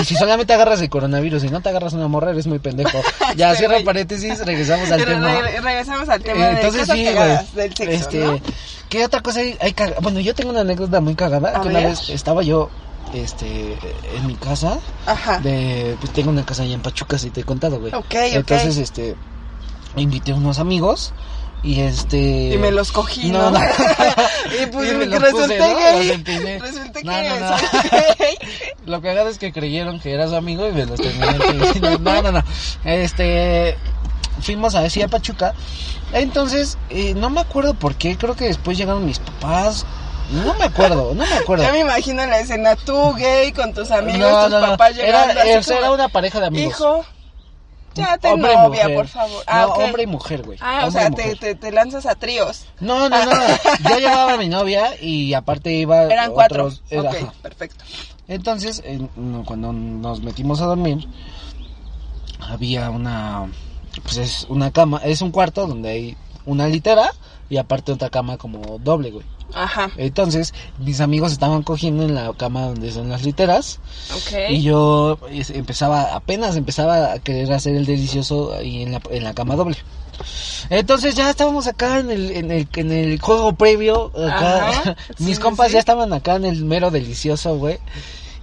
Y 0.00 0.04
si 0.04 0.14
solamente 0.14 0.52
agarras 0.52 0.80
el 0.80 0.88
coronavirus 0.90 1.42
y 1.44 1.48
no 1.48 1.60
te 1.60 1.70
agarras 1.70 1.92
una 1.94 2.06
morra, 2.06 2.30
eres 2.30 2.46
muy 2.46 2.60
pendejo. 2.60 3.00
Ya 3.36 3.48
Este 3.48 3.58
cierro 3.60 3.74
güey. 3.74 3.84
paréntesis, 3.84 4.38
regresamos 4.46 4.90
al 4.92 5.04
tema. 5.04 5.40
re- 5.40 5.60
regresamos 5.60 6.08
al 6.08 6.22
tema 6.22 6.38
Eh, 6.40 6.54
de 6.54 6.60
Entonces 6.60 6.88
sí, 6.92 7.04
cagadas 7.04 7.52
güey. 7.52 7.68
del 7.68 7.76
sexo, 7.76 7.92
Este, 7.92 8.18
¿no? 8.24 8.40
¿qué 8.88 9.04
otra 9.04 9.22
cosa 9.22 9.40
hay, 9.40 9.56
hay 9.60 9.74
Bueno, 10.00 10.20
yo 10.20 10.34
tengo 10.36 10.50
una 10.50 10.60
anécdota 10.60 11.00
muy 11.00 11.16
cagada. 11.16 11.56
A 11.58 11.62
que 11.62 11.68
una 11.68 11.80
vez 11.80 12.08
estaba 12.10 12.42
yo, 12.44 12.70
este, 13.14 13.76
en 14.14 14.26
mi 14.26 14.34
casa. 14.36 14.78
Ajá. 15.06 15.40
De, 15.40 15.96
pues 16.00 16.12
tengo 16.12 16.30
una 16.30 16.44
casa 16.46 16.62
allá 16.62 16.74
en 16.74 16.82
Pachuca, 16.82 17.18
si 17.18 17.30
te 17.30 17.40
he 17.40 17.44
contado, 17.44 17.80
güey. 17.80 17.92
Ok, 17.92 18.04
ok. 18.04 18.14
Entonces, 18.34 18.76
este, 18.76 19.16
invité 20.00 20.32
a 20.32 20.34
unos 20.36 20.58
amigos. 20.58 21.12
Y 21.62 21.80
este. 21.80 22.18
Y 22.54 22.58
me 22.58 22.70
los 22.70 22.92
cogí, 22.92 23.30
No, 23.30 23.50
¿no? 23.50 23.58
no. 23.58 23.60
y 24.62 24.66
pues 24.66 24.90
Y 24.92 24.94
me 24.94 25.06
los 25.06 25.20
resulté 25.20 25.58
puse, 25.58 25.72
¿no? 25.72 25.76
gay. 25.98 26.10
Empiné. 26.12 26.58
Resulté 26.60 27.02
No, 27.04 27.12
que 27.12 27.28
no, 27.28 27.40
no. 27.40 27.58
soy. 27.58 28.38
Lo 28.86 29.02
cagado 29.02 29.28
es 29.28 29.38
que 29.38 29.52
creyeron 29.52 29.98
que 29.98 30.12
era 30.12 30.28
su 30.28 30.36
amigo 30.36 30.68
y 30.68 30.72
me 30.72 30.86
los 30.86 31.00
creyendo. 31.00 31.98
No, 31.98 32.22
no, 32.22 32.30
no. 32.32 32.42
Este. 32.84 33.76
Fuimos 34.40 34.76
a 34.76 34.82
decir 34.82 35.02
a 35.02 35.08
Pachuca. 35.08 35.52
Entonces, 36.12 36.78
eh, 36.90 37.14
no 37.14 37.28
me 37.28 37.40
acuerdo 37.40 37.74
por 37.74 37.96
qué. 37.96 38.16
Creo 38.16 38.36
que 38.36 38.44
después 38.46 38.78
llegaron 38.78 39.04
mis 39.04 39.18
papás. 39.18 39.84
No 40.30 40.54
me 40.54 40.64
acuerdo, 40.64 41.12
no 41.14 41.26
me 41.26 41.34
acuerdo. 41.34 41.64
Ya 41.64 41.72
me 41.72 41.80
imagino 41.80 42.24
la 42.26 42.38
escena, 42.38 42.76
tú 42.76 43.14
gay 43.14 43.50
con 43.52 43.72
tus 43.74 43.90
amigos, 43.90 44.20
No, 44.30 44.42
tus 44.42 44.50
no, 44.52 44.60
no. 44.60 44.66
papás 44.72 44.94
llegando 44.94 45.32
Era, 45.32 45.40
así 45.40 45.50
era- 45.50 45.62
como, 45.62 45.78
era 45.78 45.90
una 45.92 46.08
pareja 46.08 46.38
de 46.40 46.46
amigos. 46.46 46.74
Hijo, 46.74 47.04
ya 47.98 48.18
ten 48.18 48.32
Hombre 48.32 48.52
y 48.52 48.56
novia, 48.56 48.82
mujer. 48.84 48.94
por 48.96 49.08
favor. 49.08 49.44
Ah, 49.46 49.62
no, 49.66 49.74
ok. 49.74 49.84
hombre 49.84 50.02
y 50.02 50.06
mujer, 50.06 50.42
güey. 50.42 50.58
Ah, 50.60 50.84
o 50.86 50.90
sea, 50.90 51.10
te, 51.10 51.36
te, 51.36 51.54
te 51.54 51.72
lanzas 51.72 52.06
a 52.06 52.14
tríos. 52.14 52.66
No, 52.80 53.08
no, 53.08 53.24
no. 53.24 53.32
Yo 53.90 53.98
llevaba 53.98 54.34
a 54.34 54.36
mi 54.36 54.48
novia 54.48 55.00
y 55.00 55.34
aparte 55.34 55.72
iba. 55.72 56.04
Eran 56.10 56.32
cuatro. 56.32 56.70
era- 56.90 57.10
ok, 57.10 57.32
perfecto. 57.42 57.84
Entonces, 58.28 58.82
cuando 59.46 59.72
nos 59.72 60.22
metimos 60.22 60.60
a 60.60 60.66
dormir, 60.66 61.06
había 62.40 62.90
una, 62.90 63.46
pues 64.02 64.16
es 64.18 64.46
una 64.48 64.70
cama, 64.70 65.00
es 65.04 65.22
un 65.22 65.30
cuarto 65.30 65.66
donde 65.66 65.88
hay 65.88 66.16
una 66.46 66.66
litera 66.68 67.10
y 67.50 67.56
aparte 67.56 67.92
otra 67.92 68.10
cama 68.10 68.36
como 68.36 68.78
doble, 68.78 69.10
güey. 69.10 69.24
Ajá, 69.54 69.90
Entonces, 69.96 70.52
mis 70.78 71.00
amigos 71.00 71.32
estaban 71.32 71.62
cogiendo 71.62 72.04
en 72.04 72.14
la 72.14 72.32
cama 72.34 72.66
donde 72.66 72.92
son 72.92 73.08
las 73.08 73.24
literas 73.24 73.78
ok. 74.14 74.50
y 74.50 74.62
yo 74.62 75.18
empezaba, 75.30 76.14
apenas 76.14 76.56
empezaba 76.56 77.12
a 77.12 77.18
querer 77.18 77.52
hacer 77.52 77.74
el 77.74 77.86
delicioso 77.86 78.52
ahí 78.54 78.82
en 78.82 78.92
la, 78.92 79.00
en 79.10 79.24
la 79.24 79.34
cama 79.34 79.56
doble. 79.56 79.76
Entonces 80.70 81.14
ya 81.14 81.30
estábamos 81.30 81.66
acá 81.66 82.00
en 82.00 82.10
el, 82.10 82.30
en 82.32 82.50
el, 82.50 82.68
en 82.74 82.92
el 82.92 83.20
juego 83.20 83.54
previo, 83.54 84.12
acá. 84.16 84.68
Ajá, 84.68 84.96
mis 85.18 85.36
sí, 85.36 85.42
compas 85.42 85.68
sí. 85.68 85.74
ya 85.74 85.78
estaban 85.78 86.12
acá 86.12 86.36
en 86.36 86.44
el 86.44 86.64
mero 86.64 86.90
delicioso, 86.90 87.56
güey. 87.56 87.78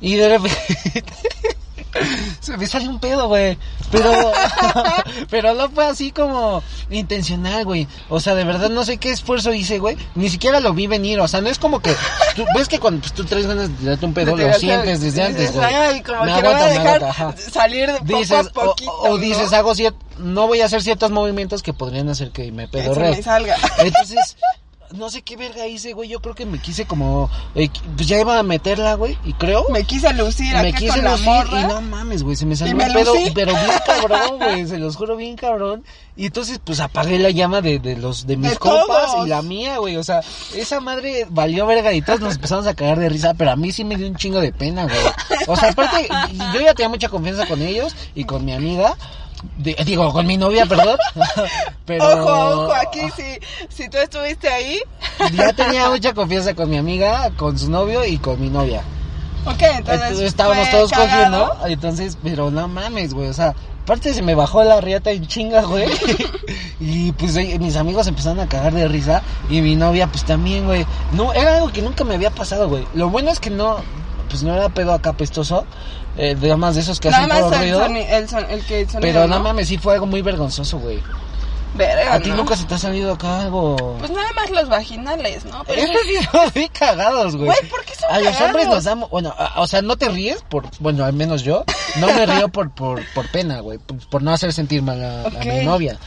Y 0.01 0.15
de 0.15 0.29
repente 0.29 1.03
se 2.39 2.57
me 2.57 2.67
sale 2.67 2.87
un 2.87 2.99
pedo, 2.99 3.27
güey. 3.27 3.57
Pero, 3.91 4.11
pero 5.29 5.53
no 5.53 5.69
fue 5.69 5.85
así 5.85 6.11
como 6.11 6.61
intencional, 6.89 7.65
güey. 7.65 7.87
O 8.09 8.19
sea, 8.19 8.35
de 8.35 8.43
verdad 8.43 8.69
no 8.69 8.83
sé 8.83 8.97
qué 8.97 9.11
esfuerzo 9.11 9.53
hice, 9.53 9.79
güey. 9.79 9.97
Ni 10.15 10.29
siquiera 10.29 10.59
lo 10.59 10.73
vi 10.73 10.87
venir. 10.87 11.19
O 11.19 11.27
sea, 11.27 11.41
no 11.41 11.49
es 11.49 11.59
como 11.59 11.79
que 11.81 11.95
tú 12.35 12.45
ves 12.55 12.67
que 12.67 12.79
cuando 12.79 13.01
pues, 13.01 13.13
tú 13.13 13.23
traes 13.25 13.47
ganas 13.47 13.69
de 13.69 13.75
tirarte 13.75 14.05
un 14.05 14.13
pedo, 14.13 14.35
lo 14.35 14.53
sientes 14.53 15.01
desde 15.01 15.23
antes, 15.23 15.53
güey. 15.53 15.65
Ay, 15.65 16.01
como 16.01 16.23
Me 16.25 16.33
que 16.35 16.41
no 16.41 16.49
voy 16.49 16.53
a 16.53 16.57
aguanta, 16.57 16.65
me 16.65 16.71
dejar 16.71 16.87
aguanta, 17.03 17.09
ajá 17.09 17.35
salir 17.51 17.91
de 17.91 17.99
poco 17.99 18.17
dices 18.19 18.31
a 18.31 18.43
poquito, 18.51 18.91
o, 18.91 19.09
o 19.11 19.17
dices 19.17 19.51
¿no? 19.51 19.57
hago 19.57 19.73
cier- 19.73 19.95
no 20.17 20.47
voy 20.47 20.61
a 20.61 20.65
hacer 20.65 20.81
ciertos 20.81 21.11
movimientos 21.11 21.63
que 21.63 21.73
podrían 21.73 22.09
hacer 22.09 22.31
que 22.31 22.51
me 22.51 22.67
Que 22.69 22.77
se 22.79 22.83
pedorre 22.83 23.11
me 23.11 23.23
salga. 23.23 23.55
entonces 23.79 24.37
no 24.91 25.09
sé 25.09 25.21
qué 25.21 25.35
verga 25.37 25.67
hice, 25.67 25.93
güey. 25.93 26.09
Yo 26.09 26.19
creo 26.21 26.35
que 26.35 26.45
me 26.45 26.59
quise 26.59 26.85
como. 26.85 27.29
eh, 27.55 27.69
pues 27.95 28.07
ya 28.07 28.19
iba 28.19 28.37
a 28.39 28.43
meterla, 28.43 28.93
güey. 28.95 29.17
Y 29.25 29.33
creo. 29.33 29.65
Me 29.69 29.83
quise 29.83 30.13
lucir 30.13 30.55
me 30.55 30.73
quise 30.73 30.93
con 30.93 31.03
la 31.03 31.11
lucir 31.11 31.25
morra. 31.25 31.61
y 31.61 31.63
no 31.65 31.81
mames, 31.81 32.23
güey, 32.23 32.35
se 32.35 32.45
me 32.45 32.55
salió 32.55 32.75
me 32.75 32.85
pedo, 32.91 33.13
pero 33.33 33.51
bien 33.53 33.65
cabrón, 33.85 34.37
güey, 34.39 34.67
se 34.67 34.77
los 34.77 34.95
juro 34.95 35.15
bien 35.15 35.35
cabrón. 35.35 35.83
Y 36.17 36.27
entonces, 36.27 36.59
pues 36.63 36.79
apagué 36.79 37.19
la 37.19 37.29
llama 37.29 37.61
de, 37.61 37.79
de 37.79 37.97
los 37.97 38.25
de 38.25 38.37
mis 38.37 38.51
De 38.51 38.55
todos. 38.57 39.25
y 39.25 39.29
la 39.29 39.41
mía, 39.41 39.77
güey. 39.79 39.97
O 39.97 40.03
sea, 40.03 40.21
esa 40.53 40.79
madre 40.79 41.25
valió 41.29 41.65
verga 41.65 41.91
y 41.93 42.01
todos 42.01 42.21
nos 42.21 42.35
empezamos 42.35 42.67
a 42.67 42.73
cagar 42.73 42.99
de 42.99 43.09
risa, 43.09 43.33
pero 43.33 43.51
a 43.51 43.55
mí 43.55 43.71
sí 43.71 43.83
me 43.83 43.97
dio 43.97 44.07
un 44.07 44.15
chingo 44.15 44.39
de 44.39 44.53
pena, 44.53 44.83
güey. 44.85 44.97
O 45.47 45.55
sea, 45.57 45.69
aparte, 45.71 46.07
yo 46.53 46.61
ya 46.61 46.73
tenía 46.73 46.89
mucha 46.89 47.09
confianza 47.09 47.45
con 47.47 47.61
ellos 47.61 47.95
y 48.15 48.23
con 48.23 48.45
mi 48.45 48.53
amiga. 48.53 48.95
Digo, 49.57 50.11
con 50.11 50.27
mi 50.27 50.37
novia, 50.37 50.65
perdón. 50.65 50.97
pero 51.85 52.05
Ojo, 52.05 52.63
ojo, 52.63 52.73
aquí 52.73 53.01
si, 53.15 53.39
si 53.69 53.89
tú 53.89 53.97
estuviste 53.97 54.47
ahí. 54.47 54.79
ya 55.33 55.53
tenía 55.53 55.89
mucha 55.89 56.13
confianza 56.13 56.53
con 56.53 56.69
mi 56.69 56.77
amiga, 56.77 57.31
con 57.37 57.57
su 57.57 57.69
novio 57.69 58.05
y 58.05 58.17
con 58.17 58.39
mi 58.39 58.49
novia. 58.49 58.83
Ok, 59.45 59.61
entonces. 59.61 60.19
Estábamos 60.21 60.69
todos 60.71 60.91
cagado. 60.91 61.49
cogiendo, 61.49 61.67
entonces, 61.67 62.17
pero 62.23 62.49
no 62.49 62.67
mames, 62.67 63.13
güey, 63.13 63.29
o 63.29 63.33
sea, 63.33 63.53
aparte 63.83 64.13
se 64.13 64.23
me 64.23 64.33
bajó 64.33 64.63
la 64.63 64.81
riata 64.81 65.11
en 65.11 65.27
chinga, 65.27 65.61
güey, 65.61 65.87
y 66.79 67.11
pues 67.11 67.35
eh, 67.35 67.59
mis 67.59 67.75
amigos 67.75 68.07
empezaron 68.07 68.39
a 68.39 68.49
cagar 68.49 68.73
de 68.73 68.87
risa, 68.87 69.21
y 69.47 69.61
mi 69.61 69.75
novia 69.75 70.07
pues 70.07 70.23
también, 70.25 70.65
güey, 70.65 70.87
no, 71.13 71.31
era 71.33 71.57
algo 71.57 71.71
que 71.71 71.83
nunca 71.83 72.03
me 72.03 72.15
había 72.15 72.31
pasado, 72.31 72.67
güey, 72.67 72.87
lo 72.95 73.09
bueno 73.09 73.29
es 73.29 73.39
que 73.39 73.51
no, 73.51 73.77
pues 74.29 74.41
no 74.41 74.55
era 74.55 74.69
pedo 74.69 74.93
acá 74.93 75.13
pestoso, 75.13 75.65
eh, 76.17 76.35
digamos 76.39 76.75
de 76.75 76.81
esos 76.81 76.99
que 76.99 77.09
Nada 77.09 77.25
hacen 77.25 77.37
todo 77.37 77.49
más 77.49 77.59
el, 77.59 77.65
ruido, 77.65 77.85
soni- 77.85 78.05
el, 78.09 78.29
son- 78.29 78.49
el 78.49 78.65
que 78.65 78.81
el 78.81 78.89
sonido, 78.89 79.01
pero 79.13 79.27
no 79.27 79.37
¿no? 79.37 79.43
mames, 79.43 79.67
sí 79.67 79.77
fue 79.77 79.93
algo 79.95 80.05
muy 80.05 80.21
vergonzoso, 80.21 80.79
güey, 80.79 81.01
Verga, 81.75 82.13
a 82.13 82.19
ti 82.21 82.29
¿no? 82.29 82.37
nunca 82.37 82.55
se 82.55 82.63
te 82.63 82.73
ha 82.75 82.77
salido 82.77 83.11
acá 83.11 83.41
algo... 83.41 83.97
Pues 83.99 84.09
nada 84.09 84.31
más 84.33 84.49
los 84.49 84.69
vaginales, 84.69 85.43
¿no? 85.43 85.61
Pero 85.65 85.81
son 85.87 86.49
muy 86.55 86.69
cagados, 86.69 87.35
güey. 87.35 87.47
Güey, 87.47 87.69
¿por 87.69 87.83
qué 87.83 87.93
son 87.95 88.09
A 88.13 88.19
los 88.21 88.39
hombres 88.39 88.67
nos 88.69 88.83
damos, 88.85 89.09
bueno, 89.09 89.35
a- 89.37 89.59
o 89.59 89.67
sea, 89.67 89.81
no 89.81 89.97
te 89.97 90.07
ríes 90.07 90.41
por, 90.49 90.63
bueno, 90.79 91.03
al 91.03 91.11
menos 91.11 91.43
yo, 91.43 91.65
no 91.97 92.07
me 92.07 92.25
río 92.25 92.47
por, 92.53 92.71
por, 92.73 93.05
por 93.13 93.27
pena, 93.29 93.59
güey, 93.59 93.77
por, 93.79 93.97
por 94.07 94.23
no 94.23 94.31
hacer 94.31 94.53
sentir 94.53 94.81
mal 94.83 95.03
a, 95.03 95.29
mi 95.43 95.65
novia. 95.65 95.97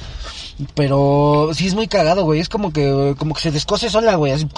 Pero 0.75 1.51
sí 1.55 1.67
es 1.67 1.75
muy 1.75 1.87
cagado, 1.89 2.25
güey, 2.25 2.41
es 2.41 2.49
como 2.49 2.73
que, 2.73 3.15
como 3.19 3.35
que 3.35 3.41
se 3.43 3.51
descose 3.53 3.89
sola, 3.91 4.17
güey, 4.17 4.33
así. 4.33 4.49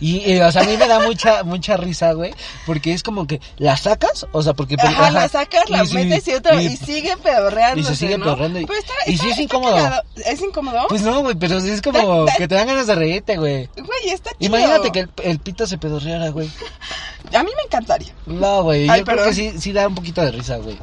Y, 0.00 0.30
eh, 0.32 0.44
o 0.44 0.50
sea, 0.52 0.62
a 0.62 0.64
mí 0.64 0.76
me 0.76 0.86
da 0.88 1.00
mucha, 1.00 1.42
mucha 1.44 1.76
risa, 1.76 2.12
güey, 2.12 2.32
porque 2.66 2.92
es 2.92 3.02
como 3.02 3.26
que 3.26 3.40
la 3.58 3.76
sacas, 3.76 4.26
o 4.32 4.42
sea, 4.42 4.54
porque... 4.54 4.76
Ajá, 4.78 4.88
ajá, 4.88 5.10
la 5.10 5.28
sacas, 5.28 5.68
la 5.70 5.84
y 5.84 5.86
sí, 5.86 5.94
metes 5.94 6.28
y 6.28 6.34
otra 6.34 6.60
y- 6.62 6.66
y, 6.66 6.76
sigue 6.76 7.16
pedorreando. 7.16 7.80
y 7.80 7.84
se 7.84 7.96
sigue 7.96 8.18
pedorreando 8.18 8.60
y- 8.60 8.66
Pero 8.66 8.78
está, 8.78 8.92
y 9.06 9.14
está- 9.14 9.24
sí 9.24 9.30
es 9.30 9.38
incómodo. 9.38 9.74
cagado. 9.76 10.02
¿Es 10.24 10.40
incómodo? 10.40 10.78
Pues 10.88 11.02
no, 11.02 11.20
güey, 11.22 11.34
pero 11.36 11.60
sí 11.60 11.70
es 11.70 11.82
como 11.82 12.26
que 12.36 12.46
te 12.48 12.54
dan 12.54 12.66
ganas 12.66 12.86
de 12.86 12.94
reírte, 12.94 13.36
güey. 13.36 13.68
Güey, 13.76 14.12
está 14.12 14.30
chido. 14.30 14.56
Imagínate 14.56 14.90
que 14.92 15.00
el, 15.00 15.10
el 15.24 15.38
pito 15.40 15.66
se 15.66 15.78
pedorreara, 15.78 16.30
güey. 16.30 16.48
A 17.34 17.42
mí 17.42 17.50
me 17.56 17.62
encantaría. 17.64 18.12
No, 18.26 18.62
güey, 18.64 18.86
yo 18.86 19.04
creo 19.04 19.24
que 19.26 19.34
sí, 19.34 19.52
sí 19.58 19.72
da 19.72 19.86
un 19.88 19.94
poquito 19.94 20.22
de 20.22 20.30
risa, 20.32 20.56
güey. 20.58 20.78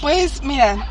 Pues 0.00 0.42
mira, 0.42 0.90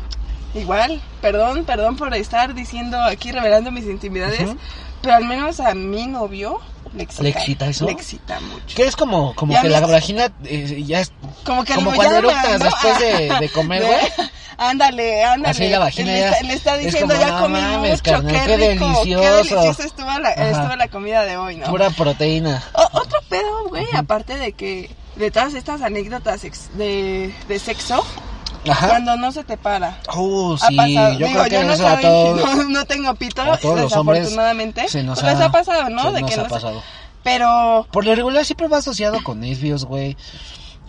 igual, 0.54 1.00
perdón, 1.20 1.64
perdón 1.64 1.96
por 1.96 2.14
estar 2.14 2.54
diciendo 2.54 3.00
aquí, 3.02 3.32
revelando 3.32 3.70
mis 3.70 3.84
intimidades, 3.86 4.40
Ujú. 4.42 4.56
pero 5.02 5.14
al 5.14 5.24
menos 5.24 5.60
a 5.60 5.74
mi 5.74 6.06
novio 6.06 6.60
le 6.94 7.04
excita. 7.04 7.22
¿Le 7.22 7.28
excita 7.30 7.66
eso? 7.68 7.86
Le 7.86 7.92
excita 7.92 8.38
mucho. 8.40 8.76
Que 8.76 8.84
es 8.86 8.96
como, 8.96 9.34
como 9.34 9.58
que 9.60 9.68
la 9.68 9.80
vagina 9.80 10.30
eh, 10.44 10.82
ya 10.86 11.00
es 11.00 11.12
Como 11.44 11.64
que 11.64 11.74
como 11.74 11.92
cuando 11.94 12.16
eructas 12.18 12.58
¿no? 12.58 12.64
después 12.66 12.98
de, 12.98 13.34
de 13.40 13.48
comer, 13.48 13.82
güey. 13.84 13.98
Ándale, 14.58 15.24
ándale. 15.24 15.50
Así 15.50 15.68
la 15.68 15.78
vagina 15.80 16.12
le, 16.12 16.20
ya 16.20 16.40
le 16.42 16.52
está 16.54 16.76
es 16.76 16.84
diciendo, 16.84 17.14
como, 17.14 17.26
ya 17.26 17.32
"No 17.34 17.40
comí 17.40 17.60
mames, 17.60 17.90
mucho, 17.92 18.02
carnal, 18.12 18.32
qué, 18.32 18.46
qué 18.46 18.56
rico, 18.74 18.84
delicioso". 18.86 19.20
qué 19.22 19.30
delicioso 19.30 19.82
estuvo 19.82 20.18
la, 20.18 20.28
Ajá. 20.28 20.50
estuvo 20.50 20.76
la 20.76 20.88
comida 20.88 21.24
de 21.24 21.36
hoy, 21.36 21.56
¿no? 21.56 21.66
Pura 21.66 21.90
proteína. 21.90 22.62
O- 22.74 22.88
otro 23.00 23.18
pedo, 23.28 23.68
güey, 23.70 23.86
aparte 23.96 24.36
de 24.36 24.52
que, 24.52 24.94
de 25.16 25.30
todas 25.32 25.54
estas 25.54 25.82
anécdotas 25.82 26.42
de, 26.74 27.34
de 27.48 27.58
sexo, 27.58 28.04
Ajá. 28.70 28.88
cuando 28.88 29.16
no 29.16 29.32
se 29.32 29.42
te 29.44 29.56
para. 29.56 29.98
Uh, 30.14 30.54
Ha 30.54 30.68
sí, 30.68 30.76
pasado. 30.76 31.12
yo 31.18 31.26
Digo, 31.26 31.40
creo 31.40 31.44
que 31.44 31.50
yo 31.50 31.64
no, 31.64 31.72
eso 31.72 31.86
a 31.88 32.00
todos, 32.00 32.56
no, 32.56 32.64
no 32.64 32.84
tengo 32.86 33.14
pito, 33.14 33.42
a 33.42 33.56
todos 33.58 33.80
los 33.80 33.92
hombres 33.96 34.20
desafortunadamente. 34.20 34.88
se 34.88 35.02
nos 35.02 35.22
ha, 35.22 35.32
les 35.32 35.40
ha 35.40 35.50
pasado, 35.50 35.88
¿no? 35.90 36.02
se 36.04 36.12
de 36.12 36.20
nos 36.22 36.30
que 36.30 36.34
ha 36.34 36.42
no 36.42 36.44
se- 36.44 36.50
pasado. 36.50 36.82
Pero 37.24 37.86
Por 37.90 38.04
lo 38.04 38.14
regular 38.14 38.44
siempre 38.44 38.68
va 38.68 38.78
asociado 38.78 39.22
con 39.22 39.40
nervios, 39.40 39.84
güey. 39.84 40.16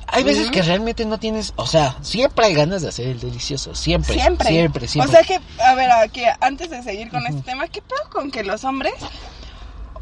Hay 0.08 0.24
veces 0.24 0.44
Ujú. 0.44 0.52
que 0.52 0.62
realmente 0.62 1.06
no 1.06 1.18
tienes, 1.18 1.54
o 1.56 1.66
sea, 1.66 1.96
siempre 2.02 2.46
hay 2.46 2.54
ganas 2.54 2.82
de 2.84 2.90
hacer 2.90 3.08
el 3.08 3.20
delicioso, 3.20 3.74
siempre, 3.74 4.14
siempre. 4.14 4.50
siempre, 4.50 4.88
siempre. 4.88 5.10
O 5.10 5.12
sea 5.12 5.24
que, 5.26 5.40
a 5.64 5.74
ver, 5.76 5.90
aquí, 5.92 6.22
antes 6.42 6.70
de 6.70 6.84
seguir 6.84 7.10
con 7.10 7.26
este 7.26 7.42
tema, 7.42 7.68
¿qué 7.68 7.82
pedo 7.82 8.10
con 8.12 8.30
que 8.30 8.44
los 8.44 8.64
hombres, 8.64 8.94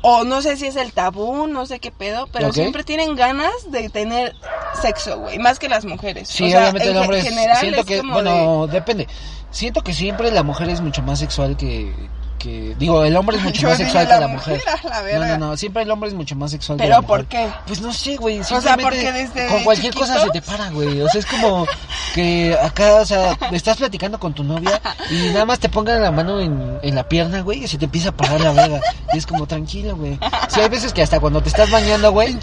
o 0.01 0.23
no 0.23 0.41
sé 0.41 0.57
si 0.57 0.67
es 0.67 0.75
el 0.75 0.93
tabú, 0.93 1.47
no 1.47 1.65
sé 1.65 1.79
qué 1.79 1.91
pedo, 1.91 2.27
pero 2.31 2.47
siempre 2.53 2.83
tienen 2.83 3.15
ganas 3.15 3.51
de 3.67 3.89
tener 3.89 4.35
sexo, 4.81 5.19
güey, 5.19 5.37
más 5.39 5.59
que 5.59 5.69
las 5.69 5.85
mujeres. 5.85 6.27
Sí, 6.27 6.45
O 6.45 6.49
sea, 6.49 6.59
obviamente 6.61 6.89
en 6.89 6.95
el 6.97 7.01
hombre 7.03 7.21
ge- 7.21 7.27
es- 7.27 7.33
general 7.33 7.57
siento 7.59 7.81
es 7.81 7.85
que, 7.85 7.97
como 7.99 8.13
bueno, 8.13 8.67
depende. 8.67 9.07
Siento 9.51 9.81
que 9.83 9.93
siempre 9.93 10.31
la 10.31 10.43
mujer 10.43 10.69
es 10.69 10.81
mucho 10.81 11.01
más 11.01 11.19
sexual 11.19 11.57
que, 11.57 11.93
que 12.41 12.75
digo, 12.77 13.03
el 13.03 13.15
hombre 13.15 13.37
es 13.37 13.43
mucho 13.45 13.61
Yo 13.61 13.69
más 13.69 13.77
sexual 13.77 14.07
la 14.07 14.15
que 14.15 14.21
la 14.21 14.27
mujer, 14.27 14.61
mujer. 14.83 14.91
la 15.19 15.19
no, 15.19 15.37
no, 15.37 15.47
no, 15.49 15.57
siempre 15.57 15.83
el 15.83 15.91
hombre 15.91 16.09
es 16.09 16.15
mucho 16.15 16.35
más 16.35 16.51
sexual 16.51 16.77
que 16.77 16.83
¿Pero 16.83 16.95
la 16.95 17.01
mujer. 17.01 17.17
por 17.19 17.25
qué? 17.27 17.49
Pues 17.67 17.81
no 17.81 17.93
sé, 17.93 18.15
güey, 18.17 18.43
sea, 18.43 18.59
simplemente 18.61 18.83
porque 18.83 19.11
desde 19.11 19.47
con 19.47 19.63
cualquier 19.63 19.93
cosa 19.93 20.19
se 20.19 20.29
te 20.31 20.39
chiquitos- 20.41 20.57
para, 20.57 20.69
güey. 20.71 21.01
O 21.01 21.07
sea, 21.09 21.19
es 21.19 21.25
como 21.25 21.67
que 22.13 22.57
acá, 22.61 22.95
o 22.95 23.05
sea, 23.05 23.37
estás 23.51 23.77
platicando 23.77 24.19
con 24.19 24.33
tu 24.33 24.43
novia 24.43 24.81
y 25.09 25.29
nada 25.29 25.45
más 25.45 25.59
te 25.59 25.69
pongan 25.69 26.01
la 26.01 26.11
mano 26.11 26.39
en, 26.39 26.79
en 26.81 26.95
la 26.95 27.07
pierna, 27.07 27.41
güey, 27.41 27.63
y 27.63 27.67
se 27.67 27.77
te 27.77 27.85
empieza 27.85 28.09
a 28.09 28.11
parar 28.11 28.41
la 28.41 28.51
verga. 28.51 28.81
Y 29.13 29.17
es 29.17 29.25
como, 29.25 29.45
tranquilo, 29.47 29.95
güey. 29.95 30.19
Sí, 30.49 30.59
hay 30.59 30.69
veces 30.69 30.93
que 30.93 31.01
hasta 31.01 31.19
cuando 31.19 31.41
te 31.41 31.49
estás 31.49 31.69
bañando, 31.69 32.11
güey, 32.11 32.37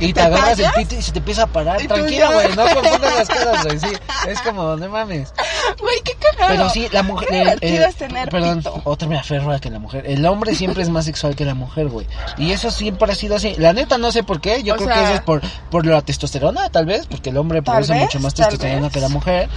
y 0.00 0.12
te 0.12 0.20
agarras 0.20 0.58
el 0.58 0.70
pito 0.72 0.94
y 0.94 1.02
se 1.02 1.12
te 1.12 1.18
empieza 1.18 1.44
a 1.44 1.46
parar. 1.46 1.78
Tranquilo, 1.86 2.32
güey, 2.32 2.48
no 2.54 2.62
confundas 2.74 3.14
las 3.18 3.28
cosas, 3.28 3.64
güey. 3.64 3.78
Sí, 3.78 3.86
es 4.28 4.40
como, 4.42 4.76
no 4.76 4.88
mames. 4.88 5.32
Güey, 5.80 5.96
qué 6.04 6.12
cagado. 6.14 6.48
Pero 6.54 6.70
sí, 6.70 6.88
la 6.92 7.02
mujer. 7.02 7.58
Qué 7.60 7.84
es 7.84 7.94
tener 7.96 8.28
perdón, 8.28 8.58
pito. 8.58 8.80
otra 8.84 9.08
me 9.08 9.18
aferro 9.18 9.52
a 9.52 9.60
que 9.60 9.70
la 9.70 9.78
mujer. 9.78 10.04
El 10.06 10.24
hombre 10.26 10.54
siempre 10.54 10.82
es 10.82 10.88
más 10.90 11.04
sexual 11.04 11.34
que 11.36 11.44
la 11.44 11.54
mujer, 11.54 11.88
güey. 11.88 12.06
Y 12.36 12.52
eso 12.52 12.70
siempre 12.70 13.10
ha 13.12 13.14
sido 13.14 13.36
así. 13.36 13.54
La 13.58 13.72
neta, 13.72 13.98
no 13.98 14.10
sé 14.12 14.22
por 14.22 14.40
qué. 14.40 14.62
Yo 14.62 14.74
O 14.74 14.76
creo 14.76 14.88
sea- 14.88 14.96
que 14.98 15.04
eso 15.04 15.14
es 15.14 15.20
por, 15.22 15.40
por 15.70 15.86
la 15.86 16.02
testosterona, 16.02 16.68
tal 16.70 16.86
vez. 16.86 17.06
Porque 17.06 17.30
el 17.30 17.36
hombre 17.36 17.62
produce 17.62 17.92
vez, 17.92 18.02
mucho 18.02 18.20
más 18.20 18.34
testosterona 18.34 18.90
que 18.90 19.00
la 19.00 19.08
mujer. 19.08 19.48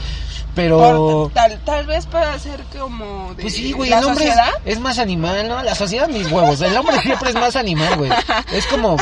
Pero. 0.56 0.78
Por- 0.78 1.32
tal, 1.34 1.60
tal 1.63 1.86
vez 1.86 2.06
para 2.08 2.38
ser 2.38 2.62
como 2.78 3.34
de 3.36 3.43
Pues 3.43 3.54
sí, 3.56 3.71
güey, 3.71 3.91
el 3.93 4.04
hombre 4.04 4.28
es, 4.28 4.36
es 4.65 4.80
más 4.80 5.00
animal, 5.00 5.47
¿no? 5.47 5.63
La 5.63 5.76
sociedad, 5.76 6.08
mis 6.10 6.30
huevos. 6.32 6.60
El 6.62 6.76
hombre 6.76 7.00
siempre 7.02 7.30
es 7.30 7.36
más 7.36 7.56
animal, 7.56 7.95
güey. 7.97 8.12
Es 8.52 8.67
como 8.67 8.97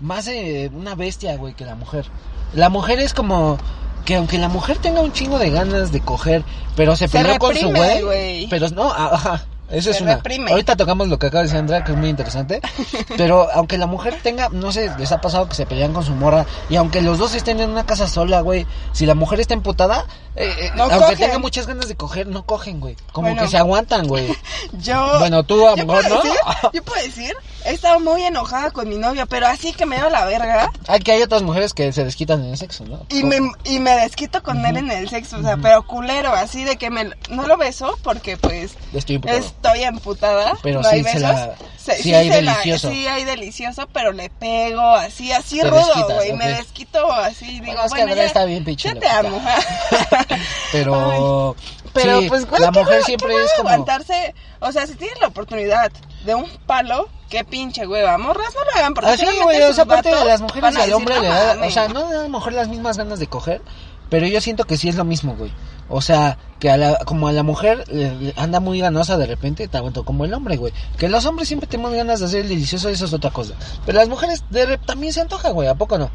más 0.00 0.28
eh, 0.28 0.70
una 0.74 0.94
bestia, 0.94 1.36
güey, 1.36 1.54
que 1.54 1.64
la 1.64 1.74
mujer. 1.74 2.04
La 2.52 2.68
mujer 2.68 3.00
es 3.00 3.14
como 3.14 3.58
que 4.04 4.16
aunque 4.16 4.38
la 4.38 4.48
mujer 4.48 4.78
tenga 4.78 5.00
un 5.00 5.12
chingo 5.12 5.38
de 5.38 5.50
ganas 5.50 5.92
de 5.92 6.00
coger, 6.00 6.42
pero 6.76 6.96
se 6.96 7.08
Se 7.08 7.18
peleó 7.18 7.38
con 7.38 7.54
su 7.56 7.70
güey. 7.70 8.46
Pero 8.48 8.68
no, 8.70 8.92
ajá. 8.92 9.44
Eso 9.74 9.90
es 9.90 10.00
una. 10.00 10.16
reprime. 10.16 10.50
Ahorita 10.50 10.76
tocamos 10.76 11.08
lo 11.08 11.18
que 11.18 11.26
acaba 11.26 11.40
de 11.42 11.48
decir 11.48 11.58
Andrea, 11.58 11.84
que 11.84 11.92
es 11.92 11.98
muy 11.98 12.08
interesante. 12.08 12.60
Pero 13.16 13.48
aunque 13.52 13.78
la 13.78 13.86
mujer 13.86 14.18
tenga, 14.22 14.48
no 14.50 14.72
sé, 14.72 14.90
les 14.98 15.12
ha 15.12 15.20
pasado 15.20 15.48
que 15.48 15.54
se 15.54 15.66
pelean 15.66 15.92
con 15.92 16.04
su 16.04 16.12
morra. 16.14 16.46
Y 16.68 16.76
aunque 16.76 17.02
los 17.02 17.18
dos 17.18 17.34
estén 17.34 17.60
en 17.60 17.70
una 17.70 17.84
casa 17.86 18.08
sola, 18.08 18.40
güey. 18.40 18.66
Si 18.92 19.06
la 19.06 19.14
mujer 19.14 19.40
está 19.40 19.54
emputada, 19.54 20.04
eh, 20.36 20.50
eh, 20.58 20.70
No 20.76 20.84
aunque 20.84 20.98
cogen. 20.98 21.16
tenga 21.18 21.38
muchas 21.38 21.66
ganas 21.66 21.88
de 21.88 21.96
coger, 21.96 22.26
no 22.26 22.44
cogen, 22.44 22.80
güey. 22.80 22.96
Como 23.12 23.28
Bueno. 23.28 23.42
que 23.42 23.48
se 23.48 23.56
aguantan, 23.58 24.06
güey. 24.06 24.28
Yo. 24.80 25.18
Bueno, 25.18 25.42
tú, 25.44 25.66
a 25.66 25.70
lo 25.72 25.76
yo 25.76 25.86
mejor, 25.86 26.02
puedo 26.02 26.16
¿no? 26.16 26.22
decir, 26.22 26.38
yo 26.72 26.82
puedo 26.82 27.02
decir, 27.02 27.32
he 27.64 27.72
estado 27.72 28.00
muy 28.00 28.22
enojada 28.22 28.70
con 28.70 28.88
mi 28.88 28.96
novio, 28.96 29.26
pero 29.26 29.46
así 29.46 29.72
que 29.72 29.86
me 29.86 29.96
dio 29.96 30.08
la 30.10 30.24
verga. 30.24 30.70
Hay 30.88 31.00
que 31.00 31.12
hay 31.12 31.22
otras 31.22 31.42
mujeres 31.42 31.72
que 31.74 31.92
se 31.92 32.04
desquitan 32.04 32.42
en 32.44 32.50
el 32.50 32.56
sexo, 32.58 32.84
¿no? 32.84 33.06
Y 33.10 33.22
me, 33.22 33.38
y 33.64 33.78
me 33.80 33.92
desquito 33.96 34.42
con 34.42 34.64
él 34.66 34.76
en 34.76 34.90
el 34.90 35.08
sexo, 35.08 35.38
o 35.38 35.42
sea, 35.42 35.56
pero 35.56 35.86
culero, 35.86 36.32
así 36.32 36.64
de 36.64 36.76
que 36.76 36.90
me, 36.90 37.10
no 37.30 37.46
lo 37.46 37.56
beso 37.56 37.96
porque 38.02 38.36
pues 38.36 38.74
Estoy 38.92 39.16
emputado. 39.16 39.38
Estoy 39.68 39.82
emputada, 39.84 40.54
Pero 40.62 40.80
no 40.82 40.88
sí 40.88 40.96
hay 40.96 41.02
besos. 41.02 41.20
la- 41.22 41.54
Se- 41.78 42.02
sí 42.02 42.14
hay 42.14 42.28
se 42.30 42.42
la- 42.42 42.52
delicioso. 42.52 42.90
sí 42.90 43.06
hay 43.06 43.24
delicioso, 43.24 43.88
pero 43.92 44.12
le 44.12 44.30
pego 44.30 44.80
así, 44.94 45.32
así 45.32 45.60
Te 45.60 45.68
rudo, 45.68 46.06
güey, 46.14 46.32
ok. 46.32 46.38
me 46.38 46.48
desquito 46.48 47.12
así, 47.12 47.60
digo, 47.60 47.64
Bueno, 47.66 47.84
es 47.84 47.92
que 47.92 48.00
bueno, 48.00 48.16
ya, 48.16 48.24
está 48.24 48.44
bien 48.46 48.64
pinche 48.64 48.88
ya 48.94 48.98
te 49.00 49.08
amo. 49.08 49.40
Pero. 50.72 51.56
Pero 51.94 52.20
sí, 52.22 52.28
pues, 52.28 52.44
güey, 52.50 52.60
la 52.60 52.72
¿qué 52.72 52.80
mujer 52.80 53.00
va- 53.00 53.04
siempre 53.04 53.34
es 53.36 53.52
como. 53.56 53.68
aguantarse, 53.68 54.34
o 54.58 54.72
sea, 54.72 54.84
si 54.84 54.94
tienes 54.96 55.20
la 55.20 55.28
oportunidad 55.28 55.92
de 56.24 56.34
un 56.34 56.50
palo, 56.66 57.08
qué 57.30 57.44
pinche 57.44 57.86
hueva, 57.86 58.18
morras, 58.18 58.52
no 58.52 58.64
lo 58.64 58.70
hagan 58.76 58.94
porque 58.94 59.10
Así, 59.10 59.24
güey, 59.44 59.62
o 59.62 59.72
sea, 59.72 59.84
aparte 59.84 60.12
de 60.12 60.24
las 60.24 60.40
mujeres 60.40 60.74
al 60.76 60.92
hombre 60.92 61.14
"No 61.14 61.22
le 61.22 61.28
da, 61.28 61.52
o 61.52 61.54
mames". 61.54 61.72
sea, 61.74 61.86
no 61.86 62.08
a 62.08 62.12
la 62.14 62.28
mujer 62.28 62.54
las 62.54 62.66
mismas 62.66 62.98
ganas 62.98 63.20
de 63.20 63.28
coger, 63.28 63.62
pero 64.10 64.26
yo 64.26 64.40
siento 64.40 64.64
que 64.64 64.76
sí 64.76 64.88
es 64.88 64.96
lo 64.96 65.04
mismo, 65.04 65.36
güey. 65.36 65.52
O 65.88 66.00
sea, 66.00 66.36
que 66.64 66.70
a 66.70 66.78
la, 66.78 66.96
como 67.04 67.28
a 67.28 67.32
la 67.32 67.42
mujer 67.42 67.84
anda 68.36 68.58
muy 68.58 68.80
ganosa 68.80 69.18
de 69.18 69.26
repente, 69.26 69.68
tanto 69.68 70.02
como 70.02 70.24
el 70.24 70.32
hombre, 70.32 70.56
güey. 70.56 70.72
Que 70.96 71.10
los 71.10 71.26
hombres 71.26 71.46
siempre 71.46 71.66
tenemos 71.68 71.92
ganas 71.92 72.20
de 72.20 72.24
hacer 72.26 72.40
el 72.40 72.48
delicioso, 72.48 72.88
eso 72.88 73.04
es 73.04 73.12
otra 73.12 73.28
cosa. 73.30 73.52
Pero 73.84 73.98
las 73.98 74.08
mujeres 74.08 74.44
de 74.48 74.64
re- 74.64 74.78
también 74.78 75.12
se 75.12 75.20
antoja, 75.20 75.50
güey, 75.50 75.68
¿a 75.68 75.74
poco 75.74 75.98
no? 75.98 76.10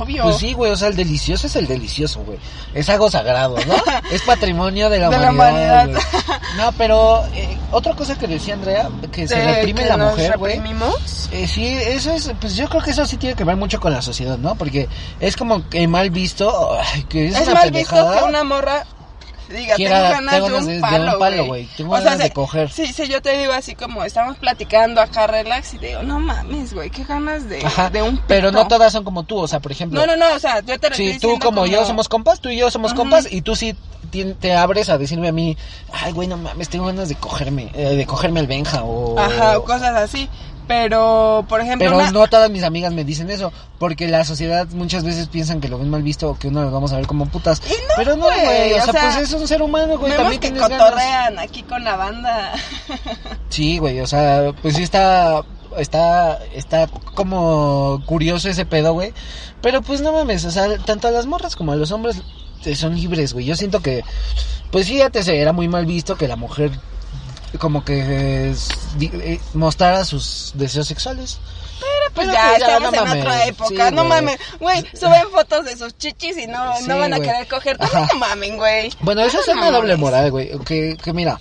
obvio. 0.00 0.22
Pues 0.22 0.36
sí, 0.38 0.54
güey, 0.54 0.70
o 0.72 0.76
sea, 0.78 0.88
el 0.88 0.96
delicioso 0.96 1.46
es 1.46 1.56
el 1.56 1.66
delicioso, 1.66 2.22
güey. 2.24 2.38
Es 2.72 2.88
algo 2.88 3.10
sagrado, 3.10 3.56
¿no? 3.66 3.74
es 4.10 4.22
patrimonio 4.22 4.88
de 4.88 4.98
la 4.98 5.10
De 5.10 5.18
la 5.18 5.30
humanidad. 5.30 5.84
humanidad. 5.88 6.02
güey. 6.24 6.38
No, 6.56 6.72
pero 6.78 7.26
eh, 7.34 7.58
otra 7.70 7.92
cosa 7.94 8.18
que 8.18 8.26
decía 8.26 8.54
Andrea, 8.54 8.88
que 9.12 9.28
se 9.28 9.44
reprime 9.44 9.82
que 9.82 9.88
la 9.90 9.96
nos 9.98 10.12
mujer, 10.12 10.38
güey. 10.38 10.58
Eh, 11.32 11.46
sí, 11.46 11.66
eso 11.66 12.12
es, 12.12 12.32
pues 12.40 12.56
yo 12.56 12.66
creo 12.70 12.80
que 12.80 12.92
eso 12.92 13.04
sí 13.04 13.18
tiene 13.18 13.36
que 13.36 13.44
ver 13.44 13.56
mucho 13.56 13.78
con 13.78 13.92
la 13.92 14.00
sociedad, 14.00 14.38
¿no? 14.38 14.54
Porque 14.54 14.88
es 15.20 15.36
como 15.36 15.68
que 15.68 15.86
mal 15.86 16.08
visto, 16.08 16.78
que 17.10 17.28
es, 17.28 17.34
Es, 17.36 17.42
una 17.48 17.54
mal 17.60 17.70
visto 17.70 17.90
pendejada. 17.94 18.18
que 18.20 18.24
una 18.24 18.44
morra 18.44 18.86
diga, 19.52 19.76
Quiera- 19.76 19.96
tengo 20.00 20.10
ganas, 20.14 20.34
tengo 20.34 20.48
de, 20.48 20.54
un 20.56 20.66
de- 20.66 20.74
de 20.74 20.80
palo, 20.80 21.12
un 21.12 21.18
palo, 21.18 21.44
güey. 21.46 21.68
Tengo 21.76 21.90
ganas 21.92 22.18
de 22.18 22.24
si- 22.24 22.30
coger. 22.30 22.70
Sí, 22.70 22.86
sí, 22.92 23.08
yo 23.08 23.22
te 23.22 23.36
digo 23.38 23.52
así 23.52 23.74
como 23.74 24.04
estamos 24.04 24.36
platicando 24.38 25.00
acá 25.00 25.26
relax 25.26 25.74
y 25.74 25.78
te 25.78 25.86
digo, 25.88 26.02
no 26.02 26.18
mames, 26.18 26.74
güey, 26.74 26.90
qué 26.90 27.04
ganas 27.04 27.48
de, 27.48 27.64
Ajá, 27.64 27.90
de 27.90 28.02
un 28.02 28.18
pero 28.26 28.50
no 28.50 28.58
pito". 28.64 28.68
todas 28.76 28.92
son 28.92 29.04
como 29.04 29.22
tú, 29.24 29.38
o 29.38 29.48
sea, 29.48 29.60
por 29.60 29.72
ejemplo. 29.72 30.00
No, 30.00 30.06
no, 30.06 30.16
no, 30.16 30.34
o 30.34 30.38
sea, 30.38 30.60
yo 30.60 30.78
te 30.80 30.90
lo 30.90 30.96
Si 30.96 31.04
tú 31.04 31.12
diciendo 31.12 31.44
como, 31.44 31.66
yo 31.66 31.84
somos 31.86 32.08
compas, 32.08 32.40
tú 32.40 32.48
y 32.48 32.56
yo 32.58 32.70
somos 32.70 32.94
compas, 32.94 33.28
y 33.30 33.42
tú 33.42 33.54
sí 33.56 33.76
te 34.40 34.54
abres 34.54 34.88
a 34.90 34.98
decirme 34.98 35.28
a 35.28 35.32
mí, 35.32 35.56
ay, 35.92 36.12
güey, 36.12 36.28
no 36.28 36.36
mames, 36.36 36.68
tengo 36.68 36.86
ganas 36.86 37.08
de 37.08 37.14
cogerme, 37.14 37.70
eh, 37.74 37.94
de 37.96 38.06
cogerme 38.06 38.40
el 38.40 38.46
Benja, 38.46 38.82
o... 38.84 39.18
Ajá, 39.18 39.58
o 39.58 39.64
cosas 39.64 39.94
así. 39.96 40.28
Pero, 40.68 41.44
por 41.48 41.60
ejemplo, 41.60 41.86
Pero 41.88 41.98
una- 41.98 42.10
no 42.12 42.26
todas 42.28 42.48
mis 42.50 42.62
amigas 42.62 42.92
me 42.92 43.04
dicen 43.04 43.30
eso, 43.30 43.52
porque 43.78 44.06
la 44.08 44.24
sociedad 44.24 44.66
muchas 44.70 45.02
veces 45.04 45.28
piensan 45.28 45.60
que 45.60 45.68
lo 45.68 45.78
ven 45.78 45.90
mal 45.90 46.02
visto 46.02 46.30
o 46.30 46.38
que 46.38 46.48
uno 46.48 46.62
lo 46.62 46.70
vamos 46.70 46.92
a 46.92 46.96
ver 46.96 47.06
como 47.06 47.26
putas. 47.26 47.60
Y 47.66 47.70
no, 47.72 47.94
Pero 47.96 48.16
no, 48.16 48.24
güey, 48.26 48.72
o, 48.74 48.76
o 48.76 48.84
sea, 48.84 48.92
sea, 48.92 49.02
pues 49.02 49.16
es 49.28 49.32
un 49.32 49.46
ser 49.48 49.60
humano, 49.62 49.98
güey, 49.98 50.16
también 50.16 50.40
que 50.40 50.50
tienes 50.50 50.68
ganas. 50.68 50.78
cotorrean 50.90 51.38
aquí 51.38 51.62
con 51.64 51.82
la 51.84 51.96
banda. 51.96 52.52
Sí, 53.48 53.76
güey, 53.78 54.00
o 54.00 54.06
sea, 54.06 54.52
pues 54.62 54.76
sí 54.76 54.82
está, 54.82 55.42
está, 55.76 56.38
está 56.54 56.86
como 57.14 58.02
curioso 58.06 58.48
ese 58.48 58.64
pedo, 58.64 58.94
güey. 58.94 59.12
Pero 59.60 59.82
pues 59.82 60.00
no 60.00 60.12
mames, 60.12 60.44
o 60.46 60.50
sea, 60.50 60.78
tanto 60.78 61.08
a 61.08 61.10
las 61.10 61.26
morras 61.26 61.54
como 61.54 61.72
a 61.72 61.76
los 61.76 61.92
hombres 61.92 62.22
eh, 62.64 62.74
son 62.74 62.94
libres, 62.94 63.34
güey. 63.34 63.44
Yo 63.44 63.54
siento 63.56 63.80
que, 63.80 64.04
pues 64.70 64.86
fíjate, 64.86 65.20
era 65.40 65.52
muy 65.52 65.68
mal 65.68 65.84
visto 65.84 66.16
que 66.16 66.28
la 66.28 66.36
mujer 66.36 66.70
como 67.58 67.84
que 67.84 68.54
di- 68.96 69.10
eh, 69.12 69.40
mostrara 69.54 70.04
sus 70.04 70.52
deseos 70.54 70.86
sexuales. 70.88 71.38
Pues 72.14 72.28
Pero, 72.28 72.32
ya, 72.32 72.48
pues, 72.48 72.58
ya, 72.60 72.66
estamos 72.66 72.92
no 72.92 73.12
en 73.12 73.20
otra 73.20 73.46
época. 73.46 73.68
Sí, 73.88 73.94
no 73.94 74.04
güey. 74.04 74.08
mames, 74.08 74.38
güey, 74.60 74.84
suben 74.98 75.28
fotos 75.32 75.64
de 75.64 75.76
sus 75.76 75.96
chichis 75.98 76.36
y 76.38 76.46
no, 76.46 76.76
Sí, 76.76 76.84
no 76.86 76.98
van 76.98 77.12
a 77.14 77.16
güey. 77.16 77.28
querer 77.28 77.48
coger. 77.48 77.76
Ajá. 77.80 78.08
No 78.12 78.18
mamen, 78.18 78.56
güey. 78.56 78.92
Bueno, 79.00 79.22
eso 79.22 79.40
es 79.40 79.48
una 79.48 79.70
doble 79.70 79.96
moral, 79.96 80.30
güey. 80.30 80.50
Que, 80.66 80.96
que 81.02 81.12
mira, 81.12 81.40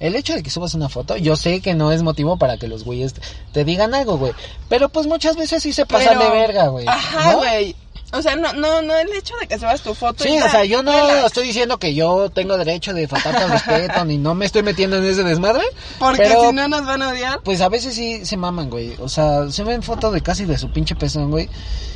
el 0.00 0.14
hecho 0.16 0.34
de 0.34 0.42
que 0.42 0.50
subas 0.50 0.74
una 0.74 0.88
foto, 0.88 1.16
yo 1.16 1.36
sé 1.36 1.60
que 1.60 1.74
no 1.74 1.92
es 1.92 2.02
motivo 2.02 2.36
para 2.38 2.56
que 2.56 2.68
los 2.68 2.84
güeyes 2.84 3.14
te 3.52 3.64
digan 3.64 3.94
algo, 3.94 4.16
güey. 4.16 4.32
Pero 4.68 4.88
pues 4.88 5.06
muchas 5.06 5.36
veces 5.36 5.62
sí 5.62 5.72
se 5.72 5.84
pasan 5.86 6.18
Pero- 6.18 6.30
de 6.32 6.40
verga, 6.40 6.68
güey. 6.68 6.86
Ajá, 6.88 7.32
¿no? 7.32 7.42
O 8.12 8.20
sea, 8.20 8.36
no, 8.36 8.52
no, 8.52 8.82
no 8.82 8.94
el 8.94 9.12
hecho 9.14 9.34
de 9.40 9.46
que 9.46 9.58
subas 9.58 9.80
tu 9.80 9.94
foto. 9.94 10.22
Sí, 10.22 10.34
y 10.34 10.40
o 10.40 10.48
sea, 10.48 10.64
yo 10.64 10.82
no 10.82 10.92
relax. 10.92 11.26
estoy 11.26 11.46
diciendo 11.46 11.78
que 11.78 11.94
yo 11.94 12.28
tengo 12.30 12.58
derecho 12.58 12.92
de 12.92 13.08
faltarte 13.08 13.44
al 13.44 13.50
respeto, 13.50 14.04
ni 14.04 14.18
no 14.18 14.34
me 14.34 14.44
estoy 14.44 14.62
metiendo 14.62 14.98
en 14.98 15.04
ese 15.04 15.24
desmadre. 15.24 15.62
Porque 15.98 16.22
pero, 16.22 16.48
si 16.48 16.52
no 16.54 16.68
nos 16.68 16.84
van 16.84 17.00
a 17.02 17.08
odiar. 17.08 17.40
Pues 17.42 17.60
a 17.62 17.68
veces 17.70 17.94
sí 17.94 18.24
se 18.26 18.36
maman, 18.36 18.68
güey. 18.68 18.94
O 19.00 19.08
sea, 19.08 19.50
se 19.50 19.64
ven 19.64 19.82
fotos 19.82 20.12
de 20.12 20.20
casi 20.20 20.44
de 20.44 20.58
su 20.58 20.70
pinche 20.70 20.94
pezón, 20.94 21.30
güey. 21.30 21.48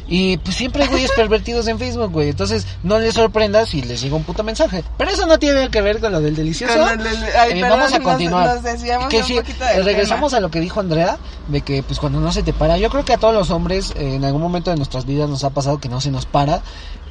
Y 0.09 0.37
pues 0.38 0.57
siempre 0.57 0.85
hay 0.85 0.88
güeyes 0.88 1.11
pervertidos 1.16 1.66
en 1.66 1.79
Facebook, 1.79 2.12
güey. 2.12 2.29
Entonces 2.29 2.66
no 2.83 2.99
les 2.99 3.14
sorprenda 3.14 3.66
si 3.66 3.83
les 3.83 4.01
llega 4.01 4.14
un 4.16 4.23
puto 4.23 4.42
mensaje. 4.45 4.85
Pero 4.97 5.11
eso 5.11 5.27
no 5.27 5.38
tiene 5.38 5.69
que 5.69 5.81
ver 5.81 6.01
con 6.01 6.12
lo 6.12 6.21
del 6.21 6.37
delicioso. 6.37 6.75
Ay, 6.85 7.59
Eh, 7.59 7.62
vamos 7.62 7.92
a 7.92 8.01
continuar. 8.01 8.61
nos 8.62 9.09
Que 9.09 9.23
sí, 9.23 9.38
regresamos 9.83 10.31
tema. 10.31 10.38
a 10.38 10.40
lo 10.40 10.51
que 10.51 10.61
dijo 10.61 10.81
Andrea, 10.81 11.19
de 11.49 11.61
que 11.61 11.83
pues 11.83 11.99
cuando 11.99 12.21
no 12.21 12.31
se 12.33 12.42
te 12.42 12.53
para, 12.53 12.79
yo 12.79 12.88
creo 12.90 13.05
que 13.05 13.14
a 13.14 13.19
todos 13.19 13.35
los 13.35 13.51
hombres 13.51 13.92
eh, 13.97 14.14
en 14.14 14.25
algún 14.25 14.42
momento 14.42 14.71
de 14.71 14.77
nuestras 14.77 15.07
vidas 15.07 15.29
nos 15.29 15.42
ha 15.45 15.51
pasado 15.51 15.79
que 15.79 15.88
no 15.88 16.01
se 16.01 16.11
nos 16.11 16.27
para. 16.27 16.62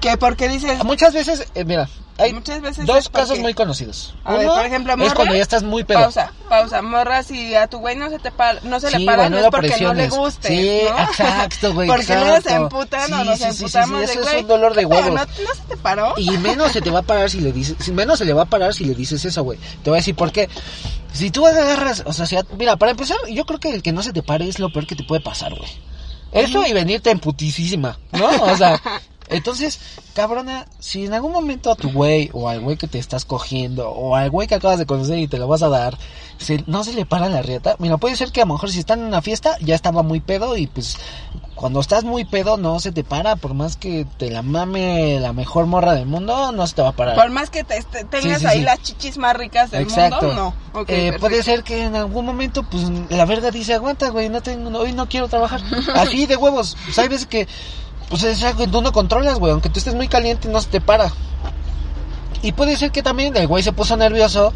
Que 0.02 0.18
porque 0.18 0.50
dices. 0.50 0.84
Muchas 0.84 1.14
veces, 1.14 1.48
eh, 1.56 1.64
mira, 1.66 1.90
hay 2.18 2.32
Muchas 2.34 2.62
veces 2.62 2.86
dos 2.86 2.98
es 3.00 3.10
casos 3.10 3.40
muy 3.40 3.54
conocidos. 3.54 4.14
A 4.24 4.34
ver, 4.34 4.46
Uno 4.46 4.56
por 4.56 4.66
ejemplo, 4.66 4.94
es 4.94 5.00
morra, 5.00 5.16
cuando 5.16 5.36
ya 5.36 5.42
estás 5.42 5.64
muy 5.64 5.84
pedo. 5.84 6.00
Pausa, 6.00 6.32
pausa. 6.48 6.82
Morra, 6.82 7.24
si 7.24 7.56
a 7.56 7.68
tu 7.68 7.80
güey 7.80 7.96
no 7.96 8.10
se 8.10 8.20
te 8.20 8.32
para, 8.32 8.60
no 8.62 8.80
se 8.80 8.90
Sí, 8.92 9.00
le 9.00 9.06
para, 9.06 9.30
no 9.30 9.38
no 9.38 9.44
es 9.46 9.50
porque 9.52 9.76
no 9.82 9.94
le 9.94 10.08
guste. 10.10 10.48
Sí, 10.48 10.82
¿no? 10.90 11.00
exacto, 11.10 11.74
güey, 11.74 11.88
Porque 11.88 12.04
se 12.06 12.14
exacto. 12.14 12.50
emputan 12.56 13.08
Sí, 13.08 13.14
o 13.14 13.24
nos 13.24 13.38
sí, 13.40 13.44
emputamos 13.46 14.02
sí, 14.02 14.06
de 14.08 14.14
eso 14.22 14.30
es 14.30 14.42
un 14.42 14.48
dolor 14.48 14.76
de 14.76 14.86
huevos. 14.86 15.08
¿No, 15.10 15.16
¿No 15.16 15.26
se 15.56 15.62
te 15.68 15.78
paró? 15.78 16.14
Y 16.18 16.30
menos 16.38 16.72
se 16.72 16.82
te 16.82 16.92
va 16.92 17.00
a 17.00 17.04
parar 17.04 17.30
si 17.30 17.40
le 17.42 17.52
dices, 17.52 17.90
menos 17.90 18.20
se 18.20 18.26
le 18.26 18.34
va 18.34 18.44
a 18.44 18.46
parar 18.46 18.74
si 18.74 18.86
le 18.86 18.94
dices 18.96 19.26
eso, 19.26 19.44
güey. 19.44 19.58
Te 19.84 19.90
voy 19.90 19.98
a 19.98 20.02
decir 20.02 20.16
por 20.16 20.32
qué. 20.32 20.48
Si 21.14 21.32
tú 21.32 21.46
agarras, 21.48 22.04
o 22.06 22.14
sea, 22.14 22.26
si 22.26 22.36
a- 22.38 22.46
mira, 22.58 22.76
para 22.78 22.92
empezar, 22.92 23.18
yo 23.30 23.46
creo 23.46 23.60
que 23.60 23.70
el 23.74 23.82
que 23.82 23.92
no 23.94 24.04
se 24.04 24.14
te 24.14 24.22
pare 24.22 24.48
es 24.48 24.60
lo 24.60 24.72
peor 24.72 24.86
que 24.88 24.96
te 24.96 25.04
puede 25.04 25.22
pasar, 25.22 25.54
güey. 25.56 25.70
Eso 26.32 26.66
y 26.66 26.74
venirte 26.74 27.10
en 27.12 27.20
putisísima, 27.20 27.98
¿no? 28.12 28.28
O 28.44 28.58
sea, 28.58 28.82
entonces, 29.30 29.80
cabrona, 30.14 30.66
si 30.80 31.06
en 31.06 31.14
algún 31.14 31.32
momento 31.32 31.72
a 31.72 31.76
tu 31.76 31.92
güey 31.92 32.30
o 32.34 32.48
al 32.50 32.60
güey 32.62 32.78
que 32.78 32.88
te 32.88 33.00
estás 33.00 33.26
cogiendo 33.26 33.90
o 33.90 34.16
al 34.16 34.30
güey 34.30 34.48
que 34.48 34.56
acabas 34.56 34.80
de 34.80 34.86
conocer 34.86 35.18
y 35.20 35.28
te 35.28 35.38
lo 35.38 35.48
vas 35.48 35.64
a 35.64 35.70
dar, 35.70 35.98
se- 36.38 36.64
no 36.68 36.84
se 36.84 36.94
le 36.94 37.06
para 37.06 37.30
la 37.30 37.42
rieta, 37.42 37.76
mira, 37.80 37.98
puede 37.98 38.16
ser 38.16 38.32
que 38.32 38.42
a 38.42 38.46
lo 38.46 38.54
mejor 38.54 38.72
si 38.72 38.80
están 38.80 39.00
en 39.00 39.06
una 39.06 39.22
fiesta 39.22 39.58
ya 39.62 39.76
estaba 39.76 40.04
muy 40.04 40.20
pedo 40.20 40.56
y 40.58 40.68
pues 40.68 40.98
cuando 41.56 41.80
estás 41.80 42.04
muy 42.04 42.26
pedo 42.26 42.58
no 42.58 42.80
se 42.82 42.92
te 42.92 43.04
para, 43.06 43.38
por 43.38 43.54
más 43.54 43.78
que 43.78 44.06
te 44.18 44.30
la 44.30 44.42
mame 44.42 45.20
la 45.22 45.32
mejor 45.32 45.66
morra 45.68 45.94
del 45.96 46.06
mundo, 46.06 46.52
no 46.52 46.68
se 46.68 46.76
te 46.76 46.82
va 46.82 46.90
a 46.90 46.96
parar. 46.96 47.16
Por 47.16 47.30
más 47.32 47.50
que 47.50 47.64
te, 47.64 47.82
te- 47.84 48.04
tengas 48.04 48.42
sí, 48.42 48.46
ahí 48.48 48.58
sí. 48.60 48.64
las 48.66 48.82
chichis 48.82 49.18
más 49.18 49.36
ricas 49.38 49.72
del 49.72 49.84
Exacto. 49.84 50.28
mundo, 50.28 50.54
no. 50.74 50.86
Eh, 50.90 51.16
puede 51.20 51.42
ser 51.44 51.64
que 51.64 51.84
en 51.86 51.96
algún 51.96 52.26
momento, 52.26 52.64
pues, 52.64 52.84
la 53.10 53.24
verga 53.26 53.52
dice, 53.52 53.74
aguanta, 53.74 54.10
güey, 54.10 54.28
no 54.28 54.42
tengo, 54.42 54.78
hoy 54.78 54.92
no 54.92 55.08
quiero 55.08 55.30
trabajar. 55.30 55.62
Así 55.96 56.26
de 56.26 56.36
huevos. 56.36 56.76
Pues 56.84 57.00
hay 57.00 57.08
veces 57.08 57.26
que, 57.26 57.48
pues 58.10 58.24
es 58.24 58.44
algo 58.44 58.60
que 58.60 58.68
tú 58.68 58.82
no 58.82 58.92
controlas, 58.92 59.40
güey, 59.40 59.52
aunque 59.52 59.70
tú 59.70 59.80
estés 59.80 59.96
muy 59.96 60.08
caliente, 60.08 60.48
no 60.50 60.62
se 60.62 60.70
te 60.70 60.82
para. 60.82 61.12
Y 62.42 62.52
puede 62.52 62.76
ser 62.76 62.92
que 62.92 63.02
también 63.04 63.36
el 63.36 63.48
güey 63.48 63.64
se 63.64 63.72
puso 63.74 63.98
nervioso 63.98 64.54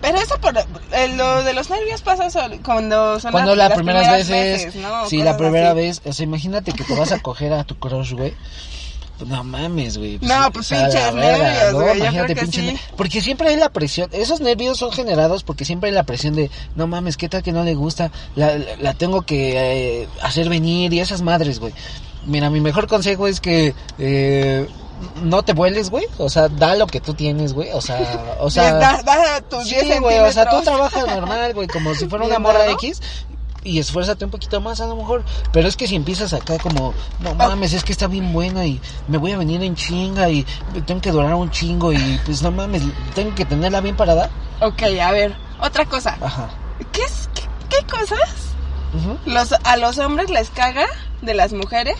Pero 0.00 0.18
eso 0.18 0.38
por 0.40 0.56
eh, 0.56 1.08
lo 1.16 1.42
de 1.42 1.52
los 1.52 1.68
nervios 1.70 2.00
pasa 2.02 2.30
sol- 2.30 2.60
cuando 2.64 3.18
son 3.18 3.32
cuando 3.32 3.56
las, 3.56 3.70
las 3.70 3.76
primeras, 3.78 4.02
primeras 4.04 4.28
veces. 4.28 4.76
¿no? 4.76 5.06
sí, 5.08 5.22
la 5.22 5.36
primera 5.36 5.70
así. 5.70 5.76
vez. 5.76 6.00
O 6.04 6.12
sea, 6.12 6.24
imagínate 6.24 6.72
que 6.72 6.84
te 6.84 6.94
vas 6.94 7.10
a 7.10 7.18
coger 7.20 7.52
a 7.52 7.64
tu 7.64 7.76
crush, 7.76 8.12
güey. 8.12 8.34
Pues 9.18 9.28
no 9.28 9.42
mames, 9.42 9.98
güey. 9.98 10.20
No, 10.22 10.52
pues 10.52 10.66
o 10.66 10.68
sea, 10.68 10.82
la 10.82 10.88
pinches 10.88 11.14
nervios, 11.14 11.72
¿no? 11.72 11.80
güey, 11.80 11.88
yo 11.88 12.04
Imagínate, 12.04 12.34
creo 12.34 12.36
que 12.46 12.52
pinches 12.52 12.78
sí. 12.78 12.92
Porque 12.96 13.20
siempre 13.20 13.48
hay 13.48 13.56
la 13.56 13.70
presión. 13.70 14.08
Esos 14.12 14.40
nervios 14.40 14.78
son 14.78 14.92
generados 14.92 15.42
porque 15.42 15.64
siempre 15.64 15.88
hay 15.90 15.94
la 15.96 16.04
presión 16.04 16.36
de, 16.36 16.52
no 16.76 16.86
mames, 16.86 17.16
¿qué 17.16 17.28
tal 17.28 17.42
que 17.42 17.50
no 17.50 17.64
le 17.64 17.74
gusta? 17.74 18.12
La, 18.36 18.56
la, 18.56 18.76
la 18.78 18.94
tengo 18.94 19.22
que 19.22 20.02
eh, 20.02 20.08
hacer 20.22 20.48
venir 20.48 20.92
y 20.92 21.00
esas 21.00 21.22
madres, 21.22 21.58
güey. 21.58 21.74
Mira, 22.26 22.50
mi 22.50 22.60
mejor 22.60 22.86
consejo 22.86 23.26
es 23.26 23.40
que 23.40 23.74
eh, 23.98 24.68
no 25.22 25.42
te 25.42 25.52
vueles, 25.52 25.90
güey. 25.90 26.06
O 26.18 26.28
sea, 26.28 26.48
da 26.48 26.74
lo 26.74 26.86
que 26.86 27.00
tú 27.00 27.14
tienes, 27.14 27.52
güey. 27.52 27.70
O 27.72 27.80
sea, 27.80 28.36
o 28.40 28.50
sea. 28.50 28.74
da, 28.74 29.02
da 29.02 29.40
tus 29.42 29.68
Sí, 29.68 29.76
10 29.80 30.00
güey, 30.00 30.18
o 30.18 30.32
sea, 30.32 30.48
tú 30.48 30.60
trabajas 30.62 31.06
normal, 31.06 31.54
güey, 31.54 31.68
como 31.68 31.94
si 31.94 32.06
fuera 32.08 32.24
una 32.24 32.38
morra. 32.38 32.70
X. 32.72 33.00
Y 33.64 33.80
esfuérzate 33.80 34.24
un 34.24 34.30
poquito 34.30 34.60
más 34.60 34.80
a 34.80 34.86
lo 34.86 34.96
mejor. 34.96 35.24
Pero 35.52 35.68
es 35.68 35.76
que 35.76 35.86
si 35.86 35.96
empiezas 35.96 36.32
acá 36.32 36.58
como, 36.58 36.94
no 37.20 37.34
mames, 37.34 37.72
es 37.72 37.82
que 37.84 37.92
está 37.92 38.06
bien 38.06 38.32
buena 38.32 38.64
y 38.64 38.80
me 39.08 39.18
voy 39.18 39.32
a 39.32 39.36
venir 39.36 39.62
en 39.62 39.74
chinga 39.74 40.30
y 40.30 40.46
tengo 40.86 41.00
que 41.00 41.10
durar 41.10 41.34
un 41.34 41.50
chingo 41.50 41.92
y 41.92 42.20
pues 42.24 42.40
no 42.40 42.50
mames, 42.52 42.82
tengo 43.14 43.34
que 43.34 43.44
tenerla 43.44 43.80
bien 43.80 43.96
parada. 43.96 44.30
Ok, 44.60 44.82
a 45.02 45.10
ver, 45.10 45.36
otra 45.60 45.84
cosa. 45.86 46.16
Ajá. 46.20 46.48
¿Qué, 46.92 47.02
es, 47.02 47.28
qué, 47.34 47.42
qué 47.68 47.84
cosas 47.86 48.47
Los, 49.26 49.52
a 49.52 49.76
los 49.76 49.98
hombres 49.98 50.30
les 50.30 50.50
caga 50.50 50.86
de 51.22 51.34
las 51.34 51.52
mujeres 51.52 51.96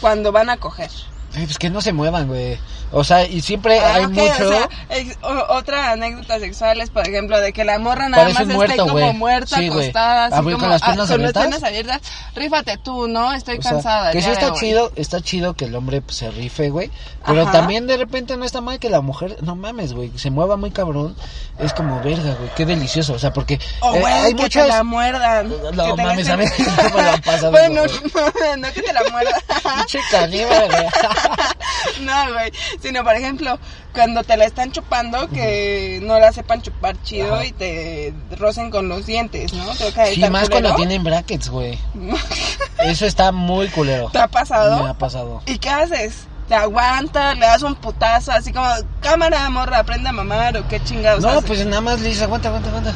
cuando 0.00 0.32
van 0.32 0.50
a 0.50 0.56
coger? 0.56 0.90
Pues 1.32 1.58
que 1.58 1.70
no 1.70 1.80
se 1.80 1.92
muevan, 1.92 2.28
güey. 2.28 2.58
O 2.94 3.04
sea, 3.04 3.24
y 3.24 3.40
siempre 3.40 3.80
Ah, 3.80 3.94
hay 3.94 4.06
mucho. 4.06 4.46
o 4.46 4.48
sea, 4.52 4.68
ex- 4.90 5.16
o- 5.22 5.54
otra 5.54 5.92
anécdota 5.92 6.38
sexual 6.38 6.78
es, 6.82 6.90
por 6.90 7.08
ejemplo, 7.08 7.40
de 7.40 7.54
que 7.54 7.64
la 7.64 7.78
morra 7.78 8.10
nada 8.10 8.24
Parece 8.24 8.44
más 8.44 8.54
un 8.56 8.62
esté 8.64 8.76
muerto, 8.76 8.86
como 8.92 9.12
muerta, 9.14 9.56
Sí, 9.56 9.68
acostada, 9.68 10.26
así 10.26 10.36
como, 10.42 10.58
con 10.58 10.68
las 10.68 10.82
ah, 10.82 10.86
con 10.88 10.98
las 10.98 11.10
abiertas. 11.10 11.42
piernas 11.42 11.62
abiertas. 11.62 12.00
Rífate 12.34 12.76
tú, 12.76 13.08
¿no? 13.08 13.32
Estoy 13.32 13.56
O 13.58 13.62
sea, 13.62 13.70
cansada. 13.72 14.12
que 14.12 14.20
sí 14.20 14.28
está 14.30 14.52
hoy. 14.52 14.58
chido, 14.60 14.92
está 14.96 15.22
chido 15.22 15.54
que 15.54 15.64
el 15.64 15.74
hombre 15.74 16.02
pues, 16.02 16.18
se 16.18 16.30
rife, 16.30 16.68
güey. 16.68 16.90
Pero 17.26 17.42
Ajá. 17.42 17.52
también 17.52 17.86
de 17.86 17.96
repente 17.96 18.36
no 18.36 18.44
está 18.44 18.60
mal 18.60 18.78
que 18.78 18.90
la 18.90 19.00
mujer, 19.00 19.38
no 19.40 19.56
mames, 19.56 19.94
güey, 19.94 20.12
se 20.16 20.30
mueva 20.30 20.56
muy 20.56 20.70
cabrón. 20.70 21.16
Es 21.58 21.72
como 21.72 22.00
verga, 22.00 22.34
güey, 22.34 22.50
qué 22.56 22.66
delicioso. 22.66 23.14
O 23.14 23.18
sea, 23.18 23.32
porque 23.32 23.58
O, 23.80 23.94
eh, 23.94 24.04
hay 24.04 24.34
que 24.34 24.42
muchas. 24.42 24.64
te 24.66 24.68
la 24.68 24.82
muerdan. 24.82 25.50
No, 25.72 25.96
mames, 25.96 26.28
a 26.28 26.36
mí 26.36 26.44
me 26.44 27.02
lo 27.02 27.10
han 27.10 27.20
pasado, 27.22 27.50
bueno, 27.52 27.82
no, 28.58 28.72
que 28.72 28.82
te 28.82 28.92
la 28.92 29.02
muerdan. 29.10 29.40
Pinche 29.76 29.98
caníbal, 30.10 30.68
güey. 30.70 30.86
no, 32.02 32.32
güey. 32.32 32.52
Sino, 32.80 33.04
por 33.04 33.14
ejemplo, 33.14 33.58
cuando 33.92 34.22
te 34.24 34.36
la 34.36 34.44
están 34.44 34.72
chupando, 34.72 35.28
que 35.28 36.00
no 36.02 36.18
la 36.18 36.32
sepan 36.32 36.62
chupar 36.62 37.00
chido 37.02 37.34
Ajá. 37.34 37.44
y 37.46 37.52
te 37.52 38.14
rocen 38.38 38.70
con 38.70 38.88
los 38.88 39.06
dientes, 39.06 39.52
¿no? 39.52 39.66
Creo 39.72 39.92
que 39.92 40.14
Sí, 40.14 40.20
más 40.22 40.44
culero. 40.48 40.50
cuando 40.50 40.74
tienen 40.76 41.04
brackets, 41.04 41.48
güey. 41.48 41.78
Eso 42.78 43.06
está 43.06 43.32
muy 43.32 43.68
culero. 43.68 44.08
¿Te 44.10 44.18
ha 44.18 44.28
pasado? 44.28 44.82
Me 44.84 44.90
ha 44.90 44.94
pasado. 44.94 45.42
¿Y 45.46 45.58
qué 45.58 45.70
haces? 45.70 46.24
¿Te 46.48 46.54
aguantas? 46.56 47.38
¿Le 47.38 47.46
das 47.46 47.62
un 47.62 47.74
putazo? 47.76 48.32
Así 48.32 48.52
como, 48.52 48.68
cámara, 49.00 49.48
morra, 49.50 49.78
aprende 49.78 50.08
a 50.08 50.12
mamar 50.12 50.56
o 50.56 50.66
qué 50.68 50.82
chingados 50.82 51.22
No, 51.22 51.30
haces? 51.30 51.44
pues 51.46 51.64
nada 51.66 51.80
más 51.80 52.00
le 52.00 52.08
dices, 52.08 52.22
aguanta, 52.24 52.48
aguanta, 52.48 52.68
aguanta. 52.68 52.94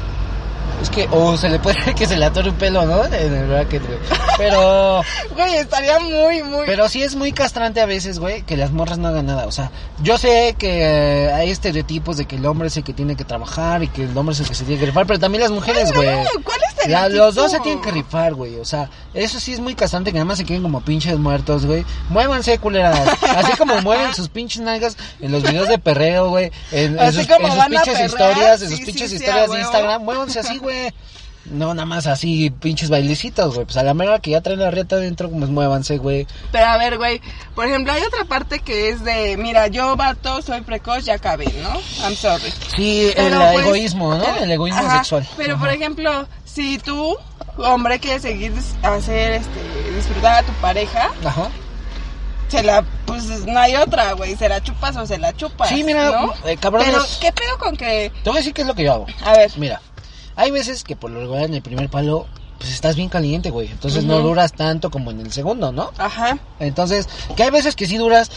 Es 0.83 0.91
que, 0.91 1.09
o 1.11 1.37
se 1.37 1.49
le 1.49 1.59
puede 1.59 1.95
que 1.97 2.07
se 2.07 2.17
le 2.17 2.25
atore 2.25 2.51
un 2.51 2.57
pelo, 2.57 2.85
¿no? 2.85 3.05
En 3.05 3.35
el 3.35 3.47
bracket, 3.47 3.87
güey. 3.87 3.99
Pero, 4.39 5.03
Güey, 5.35 5.57
estaría 5.57 5.99
muy, 5.99 6.43
muy... 6.43 6.67
pero 6.67 6.89
sí 6.89 7.03
es 7.03 7.15
muy 7.15 7.33
castrante 7.33 7.81
a 7.81 7.87
veces, 7.87 8.19
güey, 8.19 8.43
que 8.43 8.57
las 8.57 8.71
morras 8.73 8.99
no 8.99 9.09
hagan 9.09 9.27
nada. 9.27 9.47
O 9.47 9.53
sea, 9.53 9.71
yo 10.03 10.19
sé 10.19 10.55
que 10.59 10.83
eh, 10.83 11.33
hay 11.33 11.51
estereotipos 11.51 12.17
de 12.17 12.27
que 12.27 12.37
el 12.37 12.47
hombre 12.47 12.69
es 12.69 12.77
el 12.77 12.85
que 12.85 12.93
tiene 12.93 13.17
que 13.17 13.25
trabajar 13.25 13.83
y 13.83 13.89
que 13.89 14.05
el 14.05 14.17
hombre 14.17 14.35
es 14.35 14.41
el 14.41 14.49
que 14.49 14.55
se 14.55 14.65
tiene 14.65 14.81
que 14.81 14.87
rifar, 14.87 15.07
pero 15.07 15.19
también 15.19 15.43
las 15.43 15.53
mujeres, 15.53 15.93
güey. 15.93 16.09
No, 16.09 16.31
¿cuál 16.45 16.61
los 16.89 17.35
dos 17.35 17.51
se 17.51 17.61
tienen 17.61 17.83
que 17.83 17.91
rifar, 17.91 18.35
güey. 18.35 18.57
O 18.57 18.65
sea, 18.65 18.91
eso 19.15 19.41
sí 19.41 19.53
es 19.53 19.61
muy 19.61 19.75
castrante 19.75 20.11
que 20.11 20.19
nada 20.19 20.25
más 20.25 20.39
se 20.39 20.45
queden 20.45 20.63
como 20.63 20.81
pinches 20.81 21.19
muertos, 21.19 21.67
güey. 21.67 21.85
Muévanse, 22.09 22.59
culeras. 22.59 23.09
Así 23.23 23.57
como 23.57 23.81
mueven 23.83 24.15
sus 24.15 24.29
pinches 24.29 24.63
nalgas 24.63 24.97
en 25.21 25.33
los 25.33 25.43
videos 25.43 25.69
de 25.69 25.79
perreo, 25.79 26.31
güey. 26.31 26.51
En, 26.73 26.93
en 26.93 27.01
Así 27.01 27.19
sus, 27.19 27.27
como 27.27 27.47
en 27.47 27.53
sus 27.53 27.59
van 27.59 27.67
a 27.67 27.83
pinches 27.83 27.95
perrear, 27.95 28.09
historias, 28.09 28.63
en 28.63 28.71
sus 28.71 28.81
pinches 28.81 29.11
sí, 29.11 29.17
historias 29.17 29.51
de. 29.51 29.61
Instagram. 29.61 30.03
Muévanse 30.03 30.41
así, 30.41 30.59
güey. 30.59 30.93
No, 31.51 31.75
nada 31.75 31.87
más 31.87 32.07
así, 32.07 32.51
pinches 32.51 32.91
bailecitos, 32.91 33.55
güey. 33.55 33.67
Pues 33.67 33.77
a 33.77 33.83
la 33.83 33.95
mera 33.95 34.19
que 34.19 34.33
ya 34.33 34.41
traen 34.41 34.61
la 34.61 34.71
reta 34.71 34.97
adentro, 34.97 35.31
pues 35.31 35.49
muévanse, 35.49 35.99
güey. 35.99 36.27
Pero 36.51 36.67
a 36.67 36.77
ver, 36.77 36.99
güey, 36.99 37.21
por 37.55 37.67
ejemplo, 37.67 37.93
hay 37.93 38.03
otra 38.03 38.25
parte 38.25 38.59
que 38.59 38.91
es 38.91 39.05
de, 39.05 39.37
mira, 39.37 39.69
yo 39.69 39.97
vato, 39.97 40.43
soy 40.43 40.63
precoz, 40.63 41.05
ya 41.05 41.15
acabé, 41.15 41.47
¿no? 41.63 41.81
I'm 42.03 42.17
sorry. 42.17 42.53
Sí, 42.77 43.07
el 43.09 43.15
Pero, 43.15 43.41
pues, 43.53 43.67
egoísmo, 43.67 44.15
¿no? 44.17 44.37
El 44.39 44.51
egoísmo 44.51 44.81
ajá, 44.81 44.99
sexual. 44.99 45.29
Pero, 45.37 45.59
por 45.59 45.69
ejemplo, 45.69 46.27
si 46.57 46.79
tú, 46.79 47.15
hombre, 47.59 48.01
quieres 48.01 48.23
seguir 48.23 48.51
hacer, 48.83 49.33
este, 49.35 49.91
disfrutar 49.95 50.43
a 50.43 50.47
tu 50.47 50.53
pareja, 50.55 51.11
Ajá. 51.23 51.51
se 52.49 52.63
la, 52.63 52.83
pues 53.05 53.25
no 53.47 53.59
hay 53.61 53.77
otra, 53.77 54.13
güey, 54.13 54.37
se 54.37 54.49
la 54.49 54.63
chupas 54.63 54.97
o 54.97 55.07
se 55.07 55.19
la 55.19 55.35
chupas. 55.37 55.69
Sí, 55.69 55.85
mira, 55.85 56.11
¿no? 56.11 56.33
eh, 56.47 56.57
cabrones. 56.57 56.89
Pero, 56.89 57.05
¿qué 57.21 57.31
pedo 57.33 57.59
con 57.59 57.77
que, 57.77 58.11
Te 58.25 58.31
voy 58.31 58.39
a 58.39 58.41
decir 58.41 58.55
qué 58.55 58.63
es 58.63 58.67
lo 58.69 58.75
que 58.75 58.85
yo 58.85 58.95
hago. 58.95 59.07
a 59.23 59.33
ver, 59.33 59.53
Mira, 59.59 59.83
hay 60.35 60.51
veces 60.51 60.83
que 60.83 60.97
por 60.97 61.11
lo 61.11 61.21
regular 61.21 61.45
en 61.45 61.53
el 61.55 61.63
primer 61.63 61.91
palo, 61.91 62.27
pues 62.59 62.73
estás 62.73 62.97
bien 62.97 63.09
caliente, 63.09 63.51
güey. 63.51 63.69
Entonces 63.69 64.05
no 64.05 64.21
duras 64.21 64.53
tanto 64.53 64.91
como 64.91 65.11
en 65.11 65.21
el 65.21 65.31
segundo, 65.33 65.73
¿no? 65.73 65.91
ajá, 65.99 66.39
Entonces, 66.59 67.09
que 67.37 67.43
hay 67.43 67.51
veces 67.51 67.77
que 67.77 67.87
sí 67.87 67.97
duras, 67.99 68.31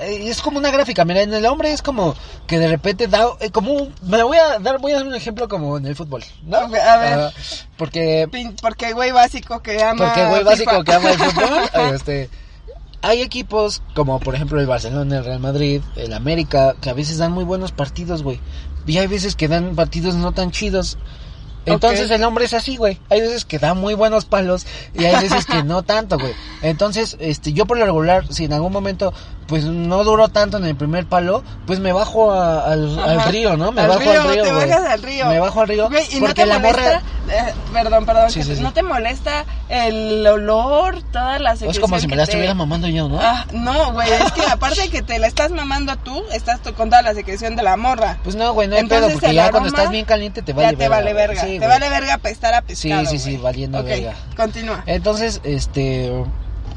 eh, 0.00 0.24
es 0.26 0.42
como 0.42 0.58
una 0.58 0.70
gráfica, 0.70 1.04
mira, 1.04 1.22
en 1.22 1.32
el 1.32 1.46
hombre 1.46 1.72
es 1.72 1.80
como 1.82 2.14
que 2.46 2.58
de 2.58 2.68
repente 2.68 3.06
da, 3.08 3.26
eh, 3.40 3.50
como, 3.50 3.72
un- 3.72 3.94
me 4.02 4.22
voy 4.22 4.36
a 4.36 4.58
dar, 4.58 4.78
voy 4.78 4.92
a 4.92 4.96
dar 4.96 5.06
un 5.06 5.14
ejemplo 5.14 5.48
como 5.48 5.78
en 5.78 5.86
el 5.86 5.96
fútbol, 5.96 6.22
¿no? 6.44 6.58
A 6.58 6.66
ver, 6.68 7.32
porque, 7.78 8.28
porque 8.60 8.92
güey 8.92 9.10
básico 9.12 9.62
que 9.62 9.82
ama 9.82 10.04
porque 10.06 10.26
güey 10.26 10.40
FIFA. 10.40 10.50
básico 10.50 10.84
que 10.84 10.92
ama 10.92 11.10
el 11.10 11.18
fútbol, 11.18 11.70
este, 11.94 12.30
hay 13.00 13.20
equipos 13.22 13.82
como 13.94 14.20
por 14.20 14.34
ejemplo 14.34 14.60
el 14.60 14.66
Barcelona, 14.66 15.16
el 15.18 15.24
Real 15.24 15.40
Madrid, 15.40 15.80
el 15.96 16.12
América, 16.12 16.74
que 16.80 16.90
a 16.90 16.94
veces 16.94 17.18
dan 17.18 17.32
muy 17.32 17.44
buenos 17.44 17.72
partidos, 17.72 18.22
güey. 18.22 18.38
Y 18.86 18.98
hay 18.98 19.06
veces 19.06 19.34
que 19.34 19.48
dan 19.48 19.74
partidos 19.76 20.14
no 20.16 20.32
tan 20.32 20.50
chidos. 20.50 20.98
Entonces 21.66 22.10
el 22.10 22.24
hombre 22.24 22.44
es 22.46 22.54
así, 22.54 22.76
güey. 22.76 22.98
Hay 23.10 23.20
veces 23.20 23.44
que 23.44 23.58
da 23.58 23.74
muy 23.74 23.94
buenos 23.94 24.24
palos 24.24 24.66
y 24.94 25.04
hay 25.04 25.22
veces 25.22 25.46
que 25.46 25.62
no 25.62 25.82
tanto, 25.82 26.18
güey. 26.18 26.32
Entonces, 26.62 27.16
este, 27.20 27.52
yo 27.52 27.66
por 27.66 27.78
lo 27.78 27.84
regular, 27.84 28.24
si 28.30 28.44
en 28.44 28.52
algún 28.52 28.72
momento, 28.72 29.12
pues 29.46 29.64
no 29.64 30.02
duró 30.04 30.28
tanto 30.28 30.56
en 30.56 30.64
el 30.64 30.76
primer 30.76 31.06
palo, 31.06 31.42
pues 31.66 31.78
me 31.80 31.92
bajo 31.92 32.32
a- 32.32 32.64
al, 32.72 33.24
río, 33.24 33.56
¿no? 33.56 33.70
Me 33.72 33.82
Al 33.82 33.88
bajo 33.88 34.00
río, 34.00 34.22
al 34.22 34.32
río, 34.32 34.42
te 34.44 34.52
bajas 34.52 34.84
al 34.90 35.02
río. 35.02 35.26
Me 35.26 35.38
bajo 35.40 35.60
al 35.60 35.68
río. 35.68 35.88
¿y 36.10 36.14
no 36.14 36.20
porque 36.26 36.42
te 36.42 36.46
la 36.46 36.58
molesta? 36.58 36.80
morra 36.82 37.02
eh, 37.28 37.54
perdón, 37.72 38.06
perdón. 38.06 38.30
Sí, 38.30 38.38
que 38.40 38.44
sí, 38.44 38.50
te- 38.50 38.56
sí. 38.56 38.62
¿No 38.62 38.72
te 38.72 38.82
molesta 38.82 39.44
el 39.68 40.26
olor, 40.26 41.02
toda 41.12 41.38
la 41.38 41.52
secreción 41.52 41.70
es 41.70 41.78
como 41.80 41.98
si 41.98 42.06
me 42.08 42.16
la 42.16 42.24
te- 42.24 42.32
estuviera 42.32 42.54
mamando 42.54 42.88
yo, 42.88 43.08
¿no? 43.08 43.18
Ah, 43.20 43.46
no, 43.52 43.92
güey, 43.92 44.08
es 44.10 44.32
que 44.32 44.42
aparte 44.42 44.82
de 44.82 44.88
que 44.90 45.02
te 45.02 45.18
la 45.18 45.26
estás 45.26 45.50
mamando 45.50 45.96
tú, 45.96 46.22
estás 46.32 46.60
con 46.76 46.90
toda 46.90 47.02
la 47.02 47.14
secreción 47.14 47.54
de 47.56 47.62
la 47.62 47.76
morra. 47.76 48.18
Pues 48.24 48.36
no, 48.36 48.52
güey, 48.54 48.68
no 48.68 48.74
hay 48.76 48.82
Entonces, 48.82 49.06
pedo, 49.08 49.18
porque 49.20 49.34
ya 49.34 49.50
cuando 49.50 49.68
estás 49.68 49.90
bien 49.90 50.04
caliente 50.04 50.42
te 50.42 50.52
vale 50.52 50.72
ya 50.72 50.76
te 50.78 50.88
vale 50.88 51.12
verga. 51.14 51.40
Sí, 51.54 51.60
te 51.60 51.66
vale 51.66 51.88
verga 51.90 52.18
pestar 52.18 52.54
a 52.54 52.62
pescado. 52.62 53.04
Sí, 53.06 53.18
sí, 53.18 53.30
sí, 53.30 53.36
valiendo 53.36 53.82
verga. 53.82 54.14
continúa. 54.36 54.82
Entonces, 54.86 55.40
este, 55.44 56.10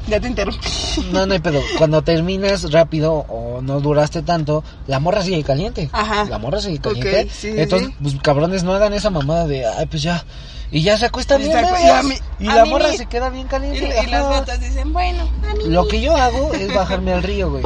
Ya 0.06 0.20
te 0.20 0.28
interrumpí. 0.28 0.66
no, 1.12 1.26
no 1.26 1.32
hay 1.32 1.40
pedo. 1.40 1.60
Cuando 1.78 2.02
terminas 2.02 2.70
rápido 2.70 3.12
o 3.28 3.60
no 3.62 3.80
duraste 3.80 4.22
tanto, 4.22 4.62
la 4.86 5.00
morra 5.00 5.22
sigue 5.22 5.42
caliente. 5.42 5.88
Ajá. 5.92 6.24
La 6.26 6.38
morra 6.38 6.60
sigue 6.60 6.78
caliente. 6.78 7.22
Ok, 7.22 7.30
sí, 7.32 7.52
Entonces, 7.56 7.88
sí. 7.88 7.94
pues 8.02 8.14
cabrones, 8.22 8.62
no 8.62 8.72
hagan 8.74 8.92
esa 8.92 9.10
mamada 9.10 9.46
de, 9.46 9.66
ay, 9.66 9.86
pues 9.86 10.02
ya. 10.02 10.24
Y 10.70 10.82
ya 10.82 10.98
se 10.98 11.06
acuestan 11.06 11.38
bien 11.40 11.52
y 11.52 11.88
a 11.88 12.02
mí- 12.02 12.18
y 12.40 12.48
a 12.48 12.54
la 12.56 12.64
morra 12.64 12.88
mi- 12.88 12.96
se 12.96 13.06
queda 13.06 13.30
bien 13.30 13.46
caliente. 13.46 13.86
y 14.04 14.06
las 14.10 14.28
gatas 14.28 14.60
dicen, 14.60 14.92
bueno, 14.92 15.22
a 15.48 15.54
mí. 15.54 15.64
Lo 15.66 15.86
que 15.86 16.00
yo 16.00 16.16
hago 16.16 16.52
es 16.54 16.74
bajarme 16.74 17.12
al 17.12 17.22
río, 17.22 17.50
güey. 17.50 17.62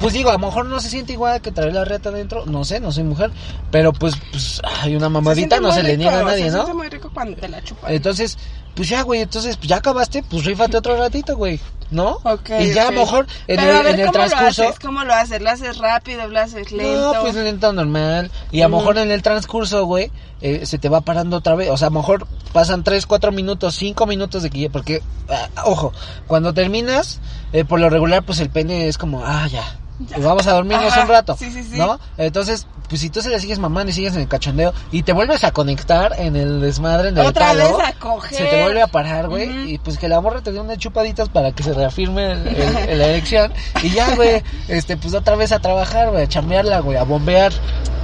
Pues 0.00 0.12
digo, 0.14 0.30
a 0.30 0.34
lo 0.34 0.38
mejor 0.38 0.66
no 0.66 0.80
se 0.80 0.88
siente 0.90 1.12
igual 1.12 1.40
que 1.40 1.52
traer 1.52 1.72
la 1.74 1.84
reta 1.84 2.08
adentro, 2.08 2.44
no 2.46 2.64
sé, 2.64 2.80
no 2.80 2.90
soy 2.92 3.04
mujer, 3.04 3.30
pero 3.70 3.92
pues, 3.92 4.14
pues 4.30 4.60
hay 4.82 4.96
una 4.96 5.06
Se 5.06 5.10
mamadita, 5.10 5.60
no 5.60 5.72
se 5.72 5.82
le 5.82 5.96
niega 5.96 6.20
a 6.20 6.22
nadie, 6.24 6.44
se 6.44 6.50
¿no? 6.50 6.64
siente 6.64 6.74
muy 6.74 6.88
rico 6.88 7.10
cuando 7.12 7.36
te 7.36 7.48
la 7.48 7.62
chupas. 7.62 7.90
Entonces, 7.90 8.38
pues 8.74 8.88
ya, 8.88 9.02
güey, 9.02 9.20
entonces 9.20 9.56
pues 9.56 9.68
ya 9.68 9.76
acabaste, 9.76 10.22
pues 10.22 10.44
rífate 10.44 10.76
otro 10.76 10.96
ratito, 10.96 11.36
güey, 11.36 11.60
¿no? 11.90 12.18
Ok, 12.22 12.50
y 12.60 12.72
ya 12.72 12.88
a 12.88 12.90
lo 12.90 13.00
mejor 13.00 13.26
en 13.46 13.56
Pero 13.56 13.70
el, 13.70 13.76
a 13.76 13.82
ver, 13.82 13.94
en 13.94 14.00
el 14.00 14.06
¿cómo 14.06 14.12
transcurso... 14.12 14.62
Lo 14.62 14.68
haces? 14.68 14.80
¿Cómo 14.80 15.04
lo 15.04 15.14
haces? 15.14 15.42
¿Lo 15.42 15.50
haces 15.50 15.78
rápido? 15.78 16.28
¿Lo 16.28 16.40
haces 16.40 16.72
lento? 16.72 17.14
No, 17.14 17.20
pues 17.20 17.34
lento 17.34 17.72
normal. 17.72 18.30
Y 18.50 18.62
a 18.62 18.68
lo 18.68 18.76
mejor 18.78 18.98
en 18.98 19.10
el 19.10 19.22
transcurso, 19.22 19.84
güey, 19.84 20.10
eh, 20.40 20.66
se 20.66 20.78
te 20.78 20.88
va 20.88 21.00
parando 21.02 21.38
otra 21.38 21.54
vez. 21.54 21.70
O 21.70 21.76
sea, 21.76 21.88
a 21.88 21.90
lo 21.90 21.98
mejor 21.98 22.26
pasan 22.52 22.84
3, 22.84 23.06
4 23.06 23.32
minutos, 23.32 23.74
5 23.74 24.06
minutos 24.06 24.42
de 24.42 24.50
que. 24.50 24.70
Porque, 24.70 25.02
ah, 25.28 25.48
ojo, 25.64 25.92
cuando 26.26 26.54
terminas, 26.54 27.20
eh, 27.52 27.64
por 27.64 27.80
lo 27.80 27.90
regular, 27.90 28.22
pues 28.24 28.40
el 28.40 28.50
pene 28.50 28.88
es 28.88 28.96
como, 28.96 29.24
ah, 29.24 29.46
ya. 29.48 29.78
Vamos 30.18 30.46
a 30.46 30.52
dormirnos 30.52 30.92
Ajá, 30.92 31.02
un 31.02 31.08
rato. 31.08 31.36
sí, 31.38 31.50
sí, 31.52 31.62
sí. 31.64 31.78
¿No? 31.78 31.98
Entonces, 32.18 32.66
pues 32.88 33.00
si 33.00 33.10
tú 33.10 33.20
se 33.22 33.28
le 33.28 33.38
sigues 33.38 33.58
mamando 33.58 33.90
y 33.90 33.94
sigues 33.94 34.14
en 34.14 34.22
el 34.22 34.28
cachondeo 34.28 34.72
y 34.90 35.02
te 35.02 35.12
vuelves 35.12 35.44
a 35.44 35.52
conectar 35.52 36.14
en 36.18 36.34
el 36.36 36.60
desmadre, 36.60 37.10
en 37.10 37.18
el 37.18 37.26
Otra 37.26 37.48
palo, 37.48 37.76
vez 37.78 37.88
a 37.88 37.92
coger. 37.98 38.36
se 38.38 38.44
te 38.46 38.62
vuelve 38.62 38.82
a 38.82 38.86
parar, 38.88 39.28
güey. 39.28 39.72
Y 39.74 39.78
pues 39.78 39.98
que 39.98 40.08
la 40.08 40.20
morra 40.20 40.40
te 40.40 40.50
dé 40.52 40.58
unas 40.60 40.78
chupaditas 40.78 41.28
para 41.28 41.52
que 41.52 41.62
se 41.62 41.72
reafirme 41.72 42.32
el- 42.32 42.46
el- 42.48 42.98
la 42.98 43.06
erección. 43.06 43.52
Y 43.82 43.90
ya, 43.90 44.14
güey, 44.16 44.42
este, 44.68 44.96
pues 44.96 45.14
otra 45.14 45.36
vez 45.36 45.52
a 45.52 45.60
trabajar, 45.60 46.10
güey, 46.10 46.24
a 46.24 46.28
chambearla, 46.28 46.80
güey, 46.80 46.96
a 46.96 47.04
bombear. 47.04 47.52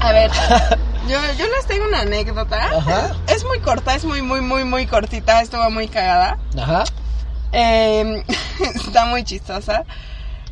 A 0.00 0.12
ver, 0.12 0.30
yo, 1.08 1.18
yo 1.38 1.46
les 1.48 1.66
tengo 1.66 1.86
una 1.88 2.00
anécdota. 2.02 2.56
Ajá. 2.78 3.16
Es 3.26 3.44
muy 3.44 3.58
corta, 3.60 3.94
es 3.94 4.04
muy, 4.04 4.22
muy, 4.22 4.40
muy, 4.40 4.64
muy 4.64 4.86
cortita. 4.86 5.40
Estuvo 5.40 5.68
muy 5.70 5.88
cagada. 5.88 6.38
Ajá. 6.56 6.84
Eh, 7.52 8.22
está 8.74 9.06
muy 9.06 9.24
chistosa. 9.24 9.84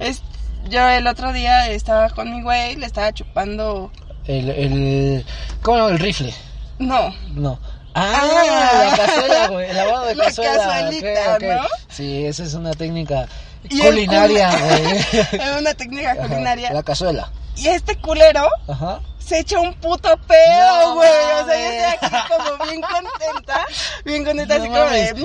Es, 0.00 0.22
yo 0.68 0.88
el 0.88 1.06
otro 1.06 1.32
día 1.32 1.68
estaba 1.70 2.10
con 2.10 2.34
mi 2.34 2.42
güey, 2.42 2.76
le 2.76 2.86
estaba 2.86 3.12
chupando. 3.12 3.90
El, 4.26 4.50
el, 4.50 5.26
¿cómo? 5.62 5.88
El 5.88 5.98
rifle. 5.98 6.34
No, 6.78 7.14
No. 7.34 7.58
Ah, 7.96 8.20
Ah. 8.22 8.84
la 8.90 8.96
cazuela, 9.06 9.48
güey, 9.48 9.70
el 9.70 9.76
lavado 9.76 10.06
de 10.06 10.14
La 10.16 10.24
cazuela. 10.24 10.52
cazuelita. 10.58 11.38
¿no? 11.38 11.62
Sí, 11.88 12.26
esa 12.26 12.42
es 12.42 12.54
una 12.54 12.72
técnica 12.72 13.28
culinaria, 13.70 14.50
cul- 14.50 14.78
güey. 14.80 14.96
es 15.42 15.60
una 15.60 15.74
técnica 15.74 16.10
Ajá, 16.12 16.22
culinaria. 16.28 16.72
La 16.72 16.82
cazuela. 16.82 17.30
Y 17.56 17.68
este 17.68 17.94
culero 18.00 18.48
Ajá. 18.66 18.98
se 19.20 19.38
echa 19.38 19.60
un 19.60 19.74
puto 19.74 20.08
pedo, 20.26 20.80
No 20.88 20.94
güey. 20.96 21.08
o 21.08 21.46
sea, 21.46 21.56
yo 21.56 21.66
estoy 21.68 22.08
aquí 22.10 22.16
como 22.28 22.64
bien 22.68 22.80
contenta. 22.82 23.66
Bien 24.04 24.24
contenta, 24.24 24.58
No 24.58 24.64
así 24.64 24.70
como 24.72 24.84
de. 24.90 25.14
ña, 25.14 25.22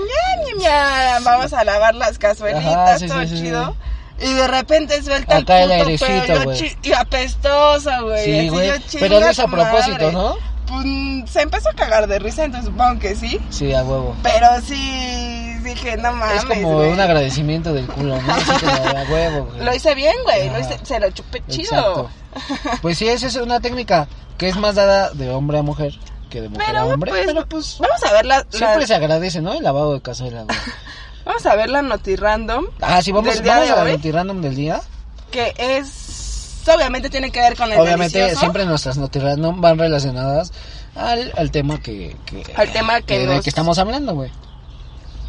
ña, 0.60 0.70
ña, 1.16 1.20
Vamos 1.24 1.54
a 1.54 1.64
lavar 1.64 1.96
las 1.96 2.20
cazuelitas, 2.20 2.66
Ajá, 2.68 3.00
sí, 3.00 3.08
todo 3.08 3.22
sí, 3.22 3.30
sí, 3.30 3.42
chido. 3.42 3.76
Y 4.22 4.34
de 4.34 4.48
repente 4.48 5.02
suelta 5.02 5.38
Acá 5.38 5.64
el 5.64 5.72
el 5.72 6.00
puto 6.00 6.44
yo 6.46 6.54
chi- 6.54 6.78
y 6.84 6.94
apestoso, 6.94 7.90
güey. 8.04 8.26
Sí, 8.26 8.50
güey. 8.50 8.72
Pero 9.00 9.20
no 9.20 9.28
es 9.28 9.40
a 9.40 9.48
propósito. 9.48 10.12
¿no? 10.12 10.36
Pues 10.68 11.32
se 11.32 11.42
empezó 11.42 11.70
a 11.70 11.74
cagar 11.74 12.08
de 12.08 12.20
risa, 12.20 12.44
entonces 12.44 12.70
supongo 12.70 13.00
que 13.00 13.16
sí. 13.16 13.40
Sí, 13.50 13.74
a 13.74 13.82
huevo. 13.84 14.16
Pero 14.22 14.48
sí 14.62 15.56
dije, 15.64 15.98
no 15.98 16.12
mames. 16.14 16.38
es 16.38 16.46
como 16.46 16.78
un 16.82 17.00
agradecimiento 17.00 17.74
del 17.74 17.88
culo, 17.88 18.22
¿no? 18.22 18.34
Así 18.34 18.52
como 18.66 18.90
de 18.90 18.98
a 18.98 19.04
huevo, 19.10 19.46
güey. 19.46 19.64
Lo 19.66 19.74
hice 19.74 19.96
bien, 19.96 20.14
güey. 20.24 20.50
Lo 20.50 20.60
hice, 20.60 20.78
se 20.84 21.00
lo 21.00 21.10
chupé 21.12 21.42
chido. 21.48 21.64
Exacto. 21.64 22.10
Pues 22.82 22.98
sí, 23.00 23.08
esa 23.08 23.28
es 23.28 23.36
una 23.38 23.60
técnica 23.60 24.08
que 24.38 24.48
es 24.50 24.58
más 24.58 24.76
dada 24.76 25.10
de 25.12 25.32
hombre 25.32 25.58
a 25.58 25.64
mujer 25.64 25.94
que 26.30 26.42
de 26.42 26.50
mujer 26.50 26.66
Pero, 26.68 26.80
a 26.82 26.86
hombre. 26.86 27.10
pues, 27.12 27.26
pero 27.26 27.46
pues 27.48 27.78
Vamos 27.80 28.04
a 28.04 28.14
ver 28.14 28.26
la, 28.28 28.38
la- 28.38 28.46
siempre 28.52 28.86
se 28.86 28.94
agradece, 28.94 29.42
¿no? 29.42 29.54
El 29.54 29.64
lavado 29.64 29.94
de 29.96 30.02
cazuela, 30.02 30.44
güey. 30.44 30.56
vamos 31.26 31.46
a 31.46 31.56
ver 31.56 31.70
la 31.70 31.82
noti 31.82 32.16
random, 32.16 32.66
Ah, 32.82 33.02
sí, 33.02 33.12
vamos, 33.12 33.34
Del 33.34 33.44
día 33.44 33.54
vamos 33.54 33.68
de 33.68 33.74
a 33.74 34.12
la 34.12 34.18
random 34.18 34.42
del 34.42 34.56
día. 34.56 34.82
que 35.32 35.54
es 35.58 36.64
obviamente 36.74 37.10
tiene 37.10 37.32
que 37.32 37.40
ver 37.40 37.56
con 37.56 37.72
el 37.72 37.80
Obviamente 37.80 38.18
delicioso. 38.20 38.42
siempre 38.42 38.64
nuestras 38.66 38.98
notirandom 38.98 39.60
van 39.60 39.80
relacionadas 39.80 40.52
al, 40.96 41.34
al 41.36 41.50
tema 41.50 41.80
que, 41.82 42.16
que 42.26 42.44
Al 42.56 42.70
tema 42.72 43.02
que 43.02 43.26
nos- 43.26 43.44
que 43.44 43.50
estamos 43.50 43.80
hablando, 43.80 44.14
güey. 44.14 44.30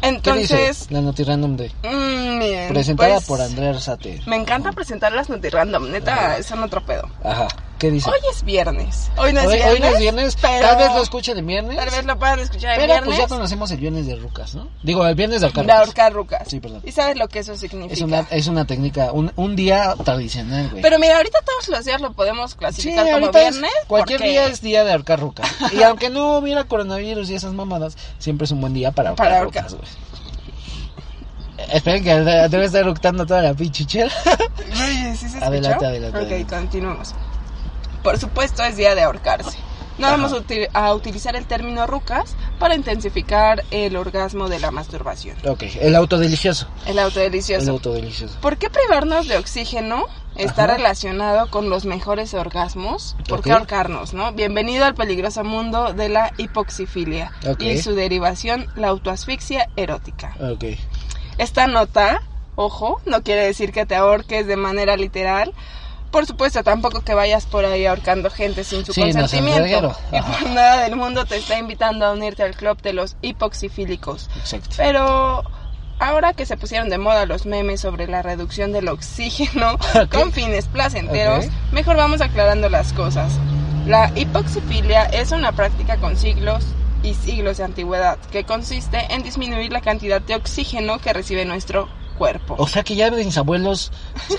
¿Qué 0.01 0.07
Entonces, 0.07 0.79
dice 0.81 0.93
la 0.93 1.01
notirandom 1.01 1.57
de 1.57 1.71
mm, 1.83 2.37
miren, 2.39 2.69
presentada 2.69 3.13
pues, 3.15 3.25
por 3.25 3.41
Andrea 3.41 3.69
Arzate? 3.71 4.21
Me 4.25 4.35
encanta 4.35 4.71
presentar 4.71 5.13
las 5.13 5.29
noti 5.29 5.49
random, 5.49 5.89
neta, 5.91 6.41
son 6.43 6.61
otro 6.63 6.83
pedo. 6.85 7.09
Ajá. 7.23 7.47
¿Qué 7.81 7.89
dice? 7.89 8.07
Hoy 8.11 8.19
es 8.31 8.43
viernes. 8.43 9.09
Hoy 9.17 9.33
no 9.33 9.39
es 9.39 9.47
Hoy, 9.47 9.53
viernes. 9.55 9.73
hoy 9.73 9.79
no 9.79 9.87
es 9.87 9.99
viernes, 9.99 10.37
pero 10.39 10.67
tal 10.67 10.77
vez 10.77 10.93
lo 10.93 11.01
escuchen 11.01 11.35
el 11.39 11.43
viernes. 11.45 11.75
Tal 11.75 11.89
vez 11.89 12.05
lo 12.05 12.19
puedan 12.19 12.39
escuchar 12.39 12.73
el 12.73 12.75
pero 12.75 12.93
viernes. 12.93 13.05
pues 13.07 13.17
ya 13.17 13.27
conocemos 13.27 13.71
el 13.71 13.77
viernes 13.79 14.05
de 14.05 14.15
rucas, 14.17 14.53
¿no? 14.53 14.67
Digo, 14.83 15.03
el 15.07 15.15
viernes 15.15 15.41
de 15.41 15.47
ahorcar 15.47 15.65
de 15.65 15.85
rucas. 15.85 16.13
rucas. 16.13 16.47
Sí, 16.47 16.59
perdón. 16.59 16.83
¿Y 16.85 16.91
sabes 16.91 17.17
lo 17.17 17.27
que 17.27 17.39
eso 17.39 17.57
significa? 17.57 17.93
Es 17.95 18.01
una, 18.01 18.19
es 18.29 18.45
una 18.45 18.65
técnica, 18.65 19.11
un, 19.11 19.31
un 19.35 19.55
día 19.55 19.95
tradicional, 20.05 20.69
güey. 20.69 20.83
Pero 20.83 20.99
mira, 20.99 21.17
ahorita 21.17 21.39
todos 21.43 21.69
los 21.69 21.83
días 21.83 21.99
lo 22.01 22.13
podemos 22.13 22.51
Sí, 22.51 22.57
clasificar 22.57 23.11
como 23.13 23.25
es- 23.25 23.31
viernes. 23.33 23.71
cualquier 23.87 24.19
porque- 24.19 24.29
día 24.31 24.45
es 24.45 24.61
día 24.61 24.83
de 24.83 24.91
ahorcar 24.91 25.19
rucas. 25.19 25.49
Y 25.73 25.81
aunque 25.81 26.11
no 26.11 26.37
hubiera 26.37 26.65
coronavirus 26.65 27.31
y 27.31 27.33
esas 27.33 27.53
mamadas, 27.53 27.97
siempre 28.19 28.45
es 28.45 28.51
un 28.51 28.61
buen 28.61 28.75
día 28.75 28.91
para 28.91 29.09
ahorcar 29.09 29.27
Para 29.27 29.43
rucas, 29.43 29.73
güey. 29.73 29.87
Eh, 31.57 31.65
Esperen 31.73 32.03
que 32.03 32.13
de- 32.19 32.47
debe 32.47 32.65
estar 32.65 32.81
eructando 32.81 33.25
toda 33.25 33.41
la 33.41 33.55
pinche 33.55 33.85
chela. 33.85 34.11
¿sí 34.71 35.15
se 35.17 35.25
escuchó? 35.25 35.45
Adelante, 35.45 35.85
adelante, 35.87 36.17
Ok, 36.19 36.23
adelante. 36.25 36.55
continuamos. 36.55 37.15
Por 38.03 38.17
supuesto, 38.19 38.63
es 38.63 38.77
día 38.77 38.95
de 38.95 39.03
ahorcarse. 39.03 39.57
No 39.97 40.07
Ajá. 40.07 40.15
vamos 40.15 40.33
a, 40.33 40.37
uti- 40.37 40.67
a 40.73 40.93
utilizar 40.93 41.35
el 41.35 41.45
término 41.45 41.85
rucas 41.85 42.35
para 42.57 42.73
intensificar 42.75 43.63
el 43.69 43.95
orgasmo 43.97 44.49
de 44.49 44.59
la 44.59 44.71
masturbación. 44.71 45.37
ok, 45.47 45.63
el 45.79 45.95
auto 45.95 46.17
delicioso. 46.17 46.67
El 46.87 46.97
autodelicioso. 46.97 47.61
El 47.63 47.69
auto 47.69 47.91
delicioso. 47.93 48.35
¿Por 48.41 48.57
qué 48.57 48.69
privarnos 48.71 49.27
de 49.27 49.37
oxígeno 49.37 50.05
está 50.35 50.63
Ajá. 50.63 50.77
relacionado 50.77 51.51
con 51.51 51.69
los 51.69 51.85
mejores 51.85 52.33
orgasmos? 52.33 53.15
¿Por 53.27 53.41
qué 53.43 53.51
Ok. 53.51 53.57
ahorcarnos, 53.59 54.13
no? 54.13 54.31
Bienvenido 54.31 54.85
al 54.85 54.95
peligroso 54.95 55.43
mundo 55.43 55.93
de 55.93 56.09
la 56.09 56.33
hipoxifilia 56.37 57.31
y 57.59 57.77
su 57.77 57.93
derivación, 57.93 58.67
la 58.75 58.87
autoasfixia 58.87 59.67
erótica. 59.75 60.35
Ok. 60.39 60.63
Esta 61.37 61.67
nota, 61.67 62.23
ojo, 62.55 63.01
no 63.05 63.21
quiere 63.21 63.45
decir 63.45 63.71
que 63.71 63.85
te 63.85 63.95
ahorques 63.95 64.47
de 64.47 64.55
manera 64.55 64.95
literal. 64.97 65.53
Por 66.11 66.25
supuesto, 66.25 66.61
tampoco 66.63 67.01
que 67.01 67.13
vayas 67.13 67.45
por 67.45 67.63
ahí 67.63 67.85
ahorcando 67.85 68.29
gente 68.29 68.63
sin 68.63 68.85
su 68.85 68.93
Sí, 68.93 69.01
consentimiento. 69.01 69.95
y 70.11 70.21
por 70.21 70.49
nada 70.51 70.83
del 70.83 70.97
mundo 70.97 71.25
te 71.25 71.37
está 71.37 71.57
invitando 71.57 72.05
a 72.05 72.11
unirte 72.11 72.43
al 72.43 72.55
club 72.55 72.81
de 72.81 72.93
los 72.93 73.15
hipoxifílicos. 73.21 74.29
Exacto. 74.37 74.75
Pero 74.77 75.43
ahora 75.99 76.33
que 76.33 76.45
se 76.45 76.57
pusieron 76.57 76.89
de 76.89 76.97
moda 76.97 77.25
los 77.25 77.45
memes 77.45 77.79
sobre 77.79 78.07
la 78.07 78.21
reducción 78.21 78.73
del 78.73 78.89
oxígeno 78.89 79.77
con 80.11 80.33
fines 80.33 80.67
placenteros, 80.67 81.45
mejor 81.71 81.95
vamos 81.95 82.19
aclarando 82.19 82.67
las 82.69 82.91
cosas. 82.91 83.39
La 83.85 84.11
hipoxifilia 84.15 85.05
es 85.05 85.31
una 85.31 85.53
práctica 85.53 85.97
con 85.97 86.17
siglos 86.17 86.65
y 87.03 87.13
siglos 87.13 87.57
de 87.57 87.63
antigüedad 87.63 88.19
que 88.31 88.43
consiste 88.43 89.13
en 89.13 89.23
disminuir 89.23 89.71
la 89.71 89.81
cantidad 89.81 90.21
de 90.21 90.35
oxígeno 90.35 90.99
que 90.99 91.13
recibe 91.13 91.45
nuestro 91.45 91.87
cuerpo. 92.11 92.55
O 92.57 92.67
sea 92.67 92.83
que 92.83 92.95
ya 92.95 93.09
mis 93.11 93.37
abuelos 93.37 93.91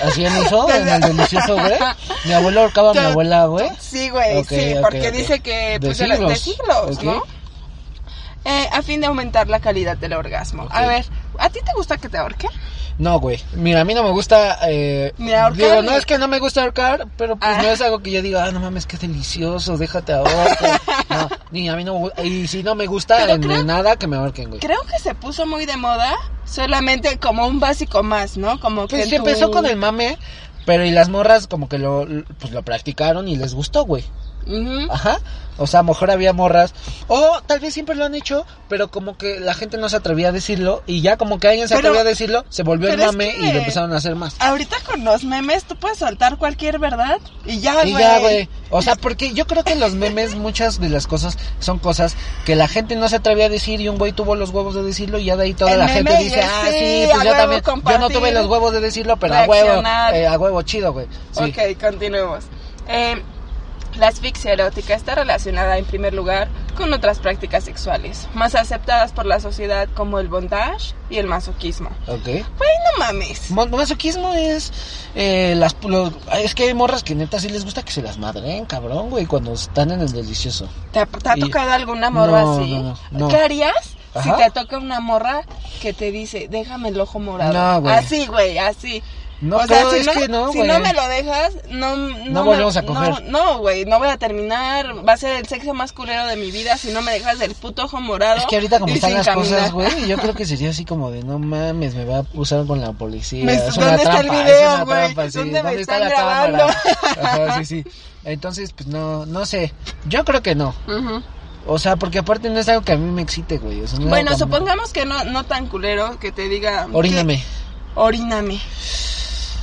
hacían 0.02 0.34
eso 0.44 0.68
en 0.74 0.88
el 0.88 1.00
delicioso, 1.00 1.54
güey. 1.54 1.78
Mi 2.24 2.32
abuelo 2.32 2.60
ahorcaba 2.62 2.90
a 2.90 2.94
mi 2.94 3.00
abuela, 3.00 3.46
güey. 3.46 3.68
Sí, 3.78 4.08
güey, 4.10 4.36
Ok, 4.38 4.48
sí, 4.48 4.74
ok, 4.74 4.80
porque 4.82 5.08
ok. 5.08 5.14
dice 5.14 5.40
que 5.40 5.78
pues, 5.80 5.98
de, 5.98 6.06
la- 6.08 6.16
de 6.16 6.36
siglos. 6.36 6.96
siglos. 6.96 7.02
¿no? 7.04 7.22
Eh, 8.44 8.68
a 8.72 8.82
fin 8.82 9.00
de 9.00 9.06
aumentar 9.06 9.48
la 9.48 9.60
calidad 9.60 9.96
del 9.96 10.14
orgasmo. 10.14 10.66
A 10.70 10.86
ver, 10.86 11.04
¿a 11.44 11.50
ti 11.50 11.60
te 11.64 11.72
gusta 11.76 11.96
que 11.98 12.08
te 12.08 12.18
ahorquen? 12.18 12.50
No, 12.98 13.18
güey. 13.18 13.40
Mira, 13.54 13.80
a 13.80 13.84
mí 13.84 13.94
no 13.94 14.02
me 14.02 14.10
gusta. 14.10 14.58
Eh, 14.68 15.12
Ni 15.18 15.32
ahorcar, 15.32 15.56
digo, 15.56 15.82
ni- 15.82 15.88
no 15.88 15.96
es 15.96 16.04
que 16.06 16.18
no 16.18 16.28
me 16.28 16.38
gusta 16.38 16.62
ahorcar, 16.62 17.08
pero 17.16 17.36
pues 17.36 17.50
Ah. 17.50 17.62
no 17.62 17.68
es 17.68 17.80
algo 17.80 18.00
que 18.00 18.10
yo 18.10 18.20
diga, 18.22 18.44
ah, 18.44 18.50
no 18.52 18.60
mames, 18.60 18.86
qué 18.86 18.98
delicioso, 18.98 19.78
déjate 19.78 20.12
ahorcar. 20.12 20.80
no, 21.08 21.28
ni 21.50 21.68
a 21.70 21.74
mí 21.76 21.84
no 21.84 21.94
me 21.94 22.00
gusta. 22.00 22.22
Y 22.22 22.46
si 22.48 22.62
no 22.62 22.74
me 22.74 22.86
gusta, 22.86 23.16
Pero 23.18 23.32
en 23.34 23.42
creo- 23.42 23.64
nada 23.64 23.96
que 23.96 24.06
me 24.06 24.16
ahorquen, 24.16 24.48
güey. 24.50 24.60
Creo 24.60 24.80
que 24.82 24.98
se 24.98 25.14
puso 25.14 25.46
muy 25.46 25.64
de 25.66 25.76
moda 25.78 26.14
solamente 26.44 27.18
como 27.18 27.46
un 27.46 27.60
básico 27.60 28.02
más, 28.02 28.36
¿no? 28.36 28.60
Como 28.60 28.82
que 28.86 28.96
Pues 28.96 29.04
en 29.04 29.10
se 29.10 29.16
tu- 29.16 29.26
empezó 29.26 29.50
con 29.50 29.64
el 29.66 29.76
mame, 29.76 30.18
pero 30.66 30.84
y 30.84 30.90
las 30.90 31.08
morras 31.08 31.46
como 31.46 31.68
que 31.68 31.78
lo, 31.78 32.06
pues 32.38 32.52
lo 32.52 32.62
practicaron 32.62 33.26
y 33.26 33.36
les 33.36 33.54
gustó, 33.54 33.84
güey. 33.84 34.04
Ajá. 34.90 35.18
O 35.58 35.66
sea, 35.66 35.80
a 35.80 35.82
lo 35.82 35.88
mejor 35.88 36.10
había 36.10 36.32
morras. 36.32 36.72
O 37.08 37.40
tal 37.46 37.60
vez 37.60 37.74
siempre 37.74 37.94
lo 37.94 38.06
han 38.06 38.14
hecho, 38.14 38.46
pero 38.68 38.90
como 38.90 39.18
que 39.18 39.38
la 39.38 39.52
gente 39.52 39.76
no 39.76 39.90
se 39.90 39.96
atrevía 39.96 40.28
a 40.28 40.32
decirlo. 40.32 40.82
Y 40.86 41.02
ya 41.02 41.18
como 41.18 41.38
que 41.38 41.46
alguien 41.48 41.68
se 41.68 41.74
Pero- 41.74 41.88
atrevía 41.88 42.00
a 42.00 42.04
decirlo, 42.04 42.44
se 42.48 42.62
volvió 42.62 42.88
el 42.90 42.98
es 42.98 43.06
mame 43.06 43.32
que- 43.34 43.38
y 43.46 43.52
lo 43.52 43.58
empezaron 43.58 43.92
a 43.92 43.96
hacer 43.98 44.14
más. 44.16 44.34
Ahorita 44.38 44.78
con 44.86 45.04
los 45.04 45.24
memes 45.24 45.64
tú 45.64 45.76
puedes 45.76 45.98
soltar 45.98 46.38
cualquier 46.38 46.78
verdad 46.78 47.18
y 47.44 47.60
ya, 47.60 47.84
Y 47.84 47.92
güey. 47.92 48.02
ya, 48.02 48.18
güey. 48.18 48.48
O 48.70 48.80
sea, 48.80 48.96
porque 48.96 49.34
yo 49.34 49.46
creo 49.46 49.62
que 49.62 49.74
los 49.76 49.92
memes, 49.94 50.34
muchas 50.36 50.80
de 50.80 50.88
las 50.88 51.06
cosas 51.06 51.36
son 51.60 51.78
cosas 51.78 52.16
que 52.46 52.56
la 52.56 52.66
gente 52.66 52.96
no 52.96 53.08
se 53.10 53.16
atrevía 53.16 53.44
a 53.46 53.50
decir 53.50 53.80
y 53.82 53.88
un 53.90 53.98
güey 53.98 54.12
tuvo 54.12 54.34
los 54.36 54.50
huevos 54.50 54.74
de 54.74 54.82
decirlo 54.82 55.18
y 55.18 55.26
ya 55.26 55.36
de 55.36 55.44
ahí 55.44 55.54
toda 55.54 55.72
El 55.72 55.78
la 55.80 55.88
gente 55.88 56.14
y 56.18 56.24
dice, 56.24 56.40
ah, 56.42 56.62
sí, 56.70 57.04
pues 57.12 57.24
yo 57.24 57.30
también. 57.32 57.62
Yo 57.90 57.98
no 57.98 58.08
tuve 58.08 58.32
los 58.32 58.46
huevos 58.46 58.72
de 58.72 58.80
decirlo, 58.80 59.18
pero 59.18 59.34
a 59.34 59.44
huevo, 59.44 59.82
eh, 60.14 60.26
a 60.26 60.38
huevo 60.38 60.62
chido, 60.62 60.94
güey. 60.94 61.06
Sí. 61.32 61.44
Ok, 61.44 61.78
continuemos. 61.78 62.44
Eh, 62.88 63.22
la 63.96 64.08
asfixia 64.08 64.52
erótica 64.52 64.94
está 64.94 65.14
relacionada 65.14 65.76
en 65.78 65.84
primer 65.84 66.14
lugar 66.14 66.48
con 66.76 66.92
otras 66.92 67.18
prácticas 67.18 67.64
sexuales, 67.64 68.26
más 68.34 68.54
aceptadas 68.54 69.12
por 69.12 69.26
la 69.26 69.38
sociedad 69.40 69.88
como 69.94 70.18
el 70.18 70.28
bondage 70.28 70.94
y 71.10 71.18
el 71.18 71.26
masoquismo. 71.26 71.90
Ok. 72.06 72.24
Güey, 72.24 72.40
no 72.40 72.98
mames. 72.98 73.50
Mo- 73.50 73.66
Masoquismo 73.66 74.32
es 74.34 74.72
eh, 75.14 75.54
las 75.56 75.76
lo- 75.84 76.12
es 76.42 76.54
que 76.54 76.64
hay 76.64 76.74
morras 76.74 77.02
que 77.02 77.14
neta 77.14 77.38
sí 77.38 77.48
les 77.50 77.64
gusta 77.64 77.82
que 77.82 77.92
se 77.92 78.00
las 78.02 78.16
madren, 78.18 78.64
cabrón, 78.64 79.10
güey, 79.10 79.26
cuando 79.26 79.52
están 79.52 79.90
en 79.90 80.00
el 80.00 80.10
delicioso. 80.12 80.68
¿Te 80.92 81.00
ha, 81.00 81.06
te 81.06 81.28
ha 81.28 81.36
Y- 81.36 81.40
tocado 81.40 81.72
alguna 81.72 82.08
morra 82.10 82.42
No, 82.42 82.58
así? 82.58 82.74
no, 82.74 82.82
no, 82.82 82.96
no. 83.10 83.28
¿Qué 83.28 83.36
harías 83.36 83.74
si 84.22 84.30
te 84.32 84.50
toca 84.50 84.78
una 84.78 85.00
morra 85.00 85.42
que 85.80 85.92
te 85.92 86.10
dice, 86.10 86.48
déjame 86.50 86.88
el 86.90 87.00
ojo 87.00 87.18
morado? 87.18 87.52
No, 87.52 87.80
güey. 87.82 87.94
Así, 87.94 88.26
güey, 88.26 88.58
así. 88.58 89.02
No, 89.42 89.56
o 89.56 89.66
sea, 89.66 89.78
pero 89.78 89.90
si, 89.90 89.96
es 89.98 90.06
no, 90.06 90.12
que 90.12 90.28
no, 90.28 90.52
si 90.52 90.62
no 90.62 90.78
me 90.78 90.92
lo 90.94 91.08
dejas, 91.08 91.52
no, 91.68 91.96
no, 91.96 92.08
No 92.26 92.40
me- 92.44 92.48
volvemos 92.50 92.76
a 92.76 92.82
coger. 92.86 93.24
No, 93.24 93.58
güey, 93.58 93.84
no 93.84 93.98
voy 93.98 94.08
a 94.08 94.16
terminar. 94.16 95.06
Va 95.06 95.14
a 95.14 95.16
ser 95.16 95.36
el 95.36 95.46
sexo 95.48 95.74
más 95.74 95.92
culero 95.92 96.26
de 96.28 96.36
mi 96.36 96.52
vida 96.52 96.78
si 96.78 96.92
no 96.92 97.02
me 97.02 97.10
dejas 97.12 97.40
el 97.40 97.52
puto 97.56 97.84
ojo 97.86 98.00
morado. 98.00 98.36
Es 98.38 98.46
que 98.46 98.54
ahorita 98.54 98.78
como 98.78 98.94
están 98.94 99.14
las 99.14 99.26
caminar. 99.26 99.54
cosas, 99.56 99.72
güey, 99.72 100.06
yo 100.06 100.16
creo 100.16 100.32
que 100.34 100.46
sería 100.46 100.70
así 100.70 100.84
como 100.84 101.10
de 101.10 101.24
no 101.24 101.40
mames, 101.40 101.94
me 101.96 102.04
va 102.04 102.18
a 102.18 102.24
usar 102.34 102.64
con 102.66 102.80
la 102.80 102.92
policía. 102.92 103.44
Me- 103.44 103.54
es 103.54 103.74
¿dónde 103.74 103.96
está 104.02 104.20
el 104.20 104.30
video, 104.30 104.86
güey? 104.86 105.08
sí. 105.30 105.38
¿Dónde 105.38 105.62
me 105.64 105.74
está 105.74 105.96
están 105.96 106.00
la 106.08 106.14
cámara? 106.14 106.46
grabando? 106.48 106.74
Ajá, 107.20 107.58
sí, 107.58 107.64
sí. 107.64 107.90
Entonces, 108.24 108.72
pues 108.72 108.86
no, 108.86 109.26
no 109.26 109.44
sé. 109.44 109.72
Yo 110.06 110.24
creo 110.24 110.40
que 110.40 110.54
no. 110.54 110.72
O 111.66 111.80
sea, 111.80 111.96
porque 111.96 112.20
aparte 112.20 112.48
no 112.48 112.60
es 112.60 112.68
algo 112.68 112.82
que 112.82 112.92
a 112.92 112.96
mí 112.96 113.10
me 113.10 113.22
excite, 113.22 113.58
güey. 113.58 113.80
O 113.82 113.88
sea, 113.88 113.98
no 113.98 114.04
es 114.04 114.10
Bueno, 114.10 114.38
supongamos 114.38 114.92
que 114.92 115.04
no, 115.04 115.24
no 115.24 115.44
tan 115.44 115.66
culero 115.66 116.16
que 116.20 116.30
te 116.30 116.48
diga. 116.48 116.86
Oríname. 116.92 117.38
que- 117.38 117.44
Oríname. 117.96 118.60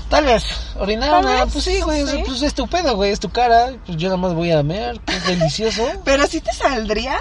Tal 0.10 0.26
vez. 0.26 0.43
Orinar, 0.80 1.22
Tal 1.22 1.26
vez, 1.26 1.53
pues 1.53 1.64
sí, 1.64 1.82
güey. 1.82 2.05
sí. 2.07 2.24
Pues 2.26 2.41
es 2.41 2.53
tu 2.53 2.68
pedo, 2.68 2.95
güey. 2.95 3.12
Es 3.12 3.20
tu 3.20 3.30
cara. 3.30 3.72
Pues 3.86 3.97
yo 3.97 4.07
nada 4.07 4.18
más 4.18 4.34
voy 4.34 4.51
a 4.51 4.64
mear. 4.64 4.99
Que 5.01 5.16
es 5.16 5.28
delicioso. 5.28 5.84
Pero 6.03 6.26
si 6.28 6.41
te 6.41 6.51
saldría. 6.51 7.20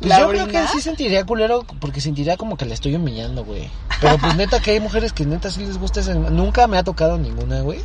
Pues 0.00 0.16
yo 0.16 0.28
creo 0.28 0.44
orina? 0.44 0.60
que 0.62 0.68
sí 0.68 0.80
sentiría 0.80 1.24
culero 1.26 1.66
porque 1.80 2.00
sentiría 2.00 2.36
como 2.36 2.56
que 2.56 2.64
la 2.64 2.74
estoy 2.74 2.94
humillando, 2.94 3.44
güey. 3.44 3.68
Pero 4.00 4.16
pues 4.18 4.36
neta 4.36 4.60
que 4.60 4.70
hay 4.70 4.80
mujeres 4.80 5.12
que 5.12 5.26
neta 5.26 5.50
sí 5.50 5.66
les 5.66 5.76
gusta 5.76 5.98
ese... 5.98 6.14
Nunca 6.14 6.68
me 6.68 6.78
ha 6.78 6.84
tocado 6.84 7.18
ninguna, 7.18 7.62
güey. 7.62 7.80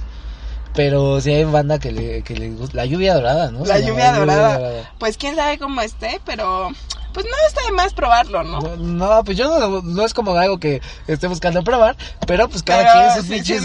Pero 0.76 1.20
sí 1.22 1.32
hay 1.32 1.44
banda 1.44 1.80
que 1.80 1.92
le, 1.92 2.22
que 2.22 2.36
le 2.36 2.52
gusta... 2.52 2.78
La 2.78 2.86
lluvia 2.86 3.16
dorada, 3.16 3.50
¿no? 3.50 3.66
La 3.66 3.80
lluvia 3.80 4.14
dorada. 4.14 4.92
Pues 5.00 5.18
quién 5.18 5.36
sabe 5.36 5.58
cómo 5.58 5.82
esté, 5.82 6.22
pero. 6.24 6.70
Pues 7.14 7.26
no 7.26 7.32
está 7.48 7.62
de 7.66 7.72
más 7.72 7.94
probarlo, 7.94 8.44
¿no? 8.44 8.60
No, 8.62 8.76
no, 8.78 9.24
pues 9.24 9.38
yo 9.38 9.48
no, 9.60 9.82
no 9.82 10.06
es 10.06 10.14
como 10.14 10.36
algo 10.36 10.60
que 10.60 10.82
esté 11.08 11.28
buscando 11.28 11.64
probar, 11.64 11.96
pero 12.28 12.50
pues 12.50 12.64
cada 12.64 12.84
Pero 12.84 12.94
quien 12.94 13.16
sus 13.16 13.26
pinches 13.30 13.64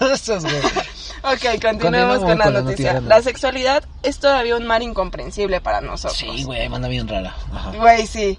gustos, 0.00 0.42
güey. 0.44 0.56
Ok, 1.24 1.62
continuemos 1.62 2.18
con 2.18 2.36
la 2.38 2.44
con 2.44 2.54
la 2.54 2.60
noticia. 2.62 3.00
La 3.00 3.22
sexualidad 3.22 3.84
es 4.02 4.18
todavía 4.18 4.56
un 4.56 4.66
mar 4.66 4.82
incomprensible 4.82 5.60
para 5.60 5.80
nosotros. 5.80 6.18
Sí, 6.18 6.42
güey, 6.44 6.68
manda 6.68 6.88
bien 6.88 7.06
rara. 7.06 7.34
Ajá. 7.54 7.70
Güey, 7.76 8.06
sí. 8.06 8.38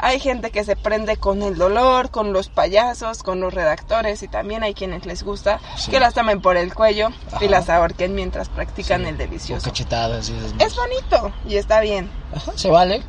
Hay 0.00 0.20
gente 0.20 0.52
que 0.52 0.62
se 0.62 0.76
prende 0.76 1.16
con 1.16 1.42
el 1.42 1.56
dolor, 1.56 2.10
con 2.10 2.32
los 2.32 2.48
payasos, 2.48 3.24
con 3.24 3.40
los 3.40 3.52
redactores 3.52 4.22
y 4.22 4.28
también 4.28 4.62
hay 4.62 4.72
quienes 4.72 5.06
les 5.06 5.24
gusta 5.24 5.58
Sí. 5.76 5.90
que 5.90 5.98
las 5.98 6.14
tomen 6.14 6.40
por 6.40 6.56
el 6.56 6.72
cuello 6.72 7.08
y 7.40 7.48
las 7.48 7.68
ahorquen 7.68 8.14
mientras 8.14 8.48
practican 8.48 9.02
Sí, 9.02 9.08
el 9.08 9.14
O 9.14 9.18
delicioso. 9.18 9.64
cachetadas 9.64 10.28
y 10.30 10.34
esas 10.36 10.52
Es 10.60 10.76
bonito 10.76 11.32
y 11.48 11.56
está 11.56 11.80
bien. 11.80 12.08
Ajá, 12.34 12.52
se 12.54 12.70
vale. 12.70 13.02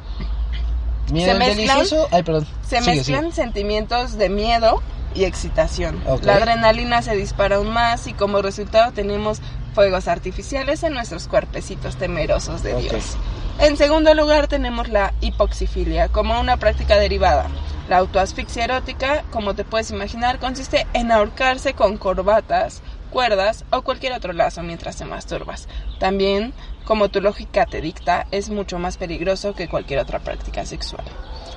Mira, 1.12 1.34
Se 1.34 1.40
mezclan- 1.40 1.56
delicioso... 1.56 2.08
Ay, 2.12 2.24
perdón. 2.24 2.48
Se 2.68 2.80
Sigue, 2.80 2.96
mezclan 2.98 3.22
sigue. 3.26 3.36
sentimientos 3.36 4.18
de 4.18 4.30
miedo 4.30 4.82
y 5.16 5.24
excitación. 5.26 6.02
La 6.24 6.36
adrenalina 6.36 7.02
se 7.02 7.16
dispara 7.16 7.56
aún 7.58 7.72
más 7.72 8.06
y 8.08 8.14
como 8.14 8.42
resultado 8.42 8.92
tenemos 8.92 9.42
fuegos 9.74 10.08
artificiales 10.08 10.84
en 10.84 10.94
nuestros 10.94 11.28
cuerpecitos 11.28 11.96
temerosos 11.96 12.64
de. 12.64 12.76
Dios. 12.76 13.18
En 13.60 13.76
segundo 13.76 14.14
lugar 14.14 14.48
tenemos 14.48 14.88
la 14.90 15.14
hipoxifilia 15.22 16.08
como 16.10 16.40
una 16.40 16.58
práctica 16.58 16.98
derivada. 16.98 17.48
La 17.90 17.98
autoasfixia 17.98 18.66
erótica, 18.66 19.24
como 19.32 19.56
te 19.56 19.64
puedes 19.66 19.90
imaginar, 19.90 20.38
consiste 20.40 20.86
en 20.94 21.12
ahorcarse 21.12 21.74
con 21.74 21.98
corbatas, 21.98 22.82
cuerdas 23.10 23.66
o 23.72 23.82
cualquier 23.82 24.14
otro 24.14 24.32
lazo 24.32 24.62
mientras 24.62 24.98
te 24.98 25.06
masturbas. 25.06 25.68
También, 26.00 26.54
como 26.90 27.10
tu 27.10 27.22
lógica 27.22 27.68
te 27.68 27.82
dicta, 27.82 28.26
es 28.32 28.50
mucho 28.50 28.80
más 28.80 28.98
peligroso 28.98 29.54
que 29.54 29.68
cualquier 29.68 30.00
otra 30.00 30.18
práctica 30.18 30.66
sexual. 30.66 31.04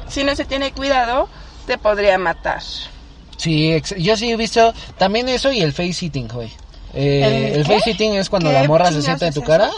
Si 0.07 0.25
no 0.25 0.37
se 0.37 0.45
tiene 0.45 0.73
cuidado, 0.73 1.27
te 1.67 1.79
podría 1.79 2.19
matar. 2.19 2.61
Sí, 3.39 3.81
yo 3.97 4.15
sí 4.15 4.31
he 4.31 4.37
visto 4.37 4.75
también 4.99 5.31
eso 5.31 5.51
y 5.51 5.63
el 5.63 5.73
face 5.73 5.95
sitting, 5.95 6.29
güey. 6.29 6.51
Eh, 6.93 7.53
¿El 7.55 7.65
face 7.65 7.93
sitting 7.93 8.13
es 8.17 8.29
cuando 8.29 8.51
¿Qué 8.51 8.57
la 8.57 8.65
morra 8.65 8.93
se 8.93 9.01
sienta 9.01 9.27
en 9.29 9.33
tu 9.33 9.41
eso? 9.41 9.71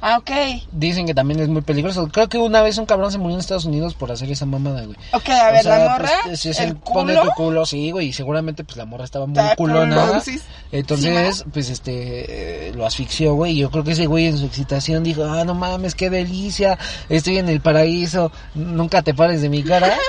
Ah, 0.00 0.18
ok. 0.18 0.30
Dicen 0.72 1.06
que 1.06 1.14
también 1.14 1.40
es 1.40 1.48
muy 1.48 1.62
peligroso. 1.62 2.08
Creo 2.08 2.28
que 2.28 2.38
una 2.38 2.62
vez 2.62 2.78
un 2.78 2.86
cabrón 2.86 3.12
se 3.12 3.18
murió 3.18 3.34
en 3.34 3.40
Estados 3.40 3.64
Unidos 3.66 3.94
por 3.94 4.10
hacer 4.10 4.30
esa 4.30 4.46
mamada, 4.46 4.82
güey. 4.84 4.96
Ok, 5.12 5.28
a 5.28 5.48
O 5.48 5.52
ver, 5.52 5.62
sea, 5.62 5.78
la 5.78 5.90
morra, 5.90 6.10
pues, 6.24 6.40
si 6.40 6.54
se 6.54 6.64
el 6.64 6.76
pone 6.76 7.14
culo. 7.14 7.24
tu 7.26 7.30
culo, 7.34 7.66
sí, 7.66 7.90
güey, 7.90 8.08
y 8.08 8.12
seguramente 8.12 8.64
pues 8.64 8.76
la 8.76 8.86
morra 8.86 9.04
estaba 9.04 9.26
muy 9.26 9.38
Está 9.38 9.56
culona. 9.56 10.22
Entonces, 10.72 11.44
pues 11.52 11.68
este, 11.70 12.68
eh, 12.68 12.72
lo 12.74 12.86
asfixió, 12.86 13.34
güey, 13.34 13.52
y 13.52 13.58
yo 13.58 13.70
creo 13.70 13.84
que 13.84 13.92
ese 13.92 14.06
güey 14.06 14.26
en 14.26 14.38
su 14.38 14.46
excitación 14.46 15.02
dijo, 15.02 15.24
ah, 15.24 15.44
no 15.44 15.54
mames, 15.54 15.94
qué 15.94 16.10
delicia, 16.10 16.78
estoy 17.08 17.38
en 17.38 17.48
el 17.48 17.60
paraíso, 17.60 18.30
nunca 18.54 19.02
te 19.02 19.14
pares 19.14 19.42
de 19.42 19.48
mi 19.48 19.62
cara. 19.62 19.96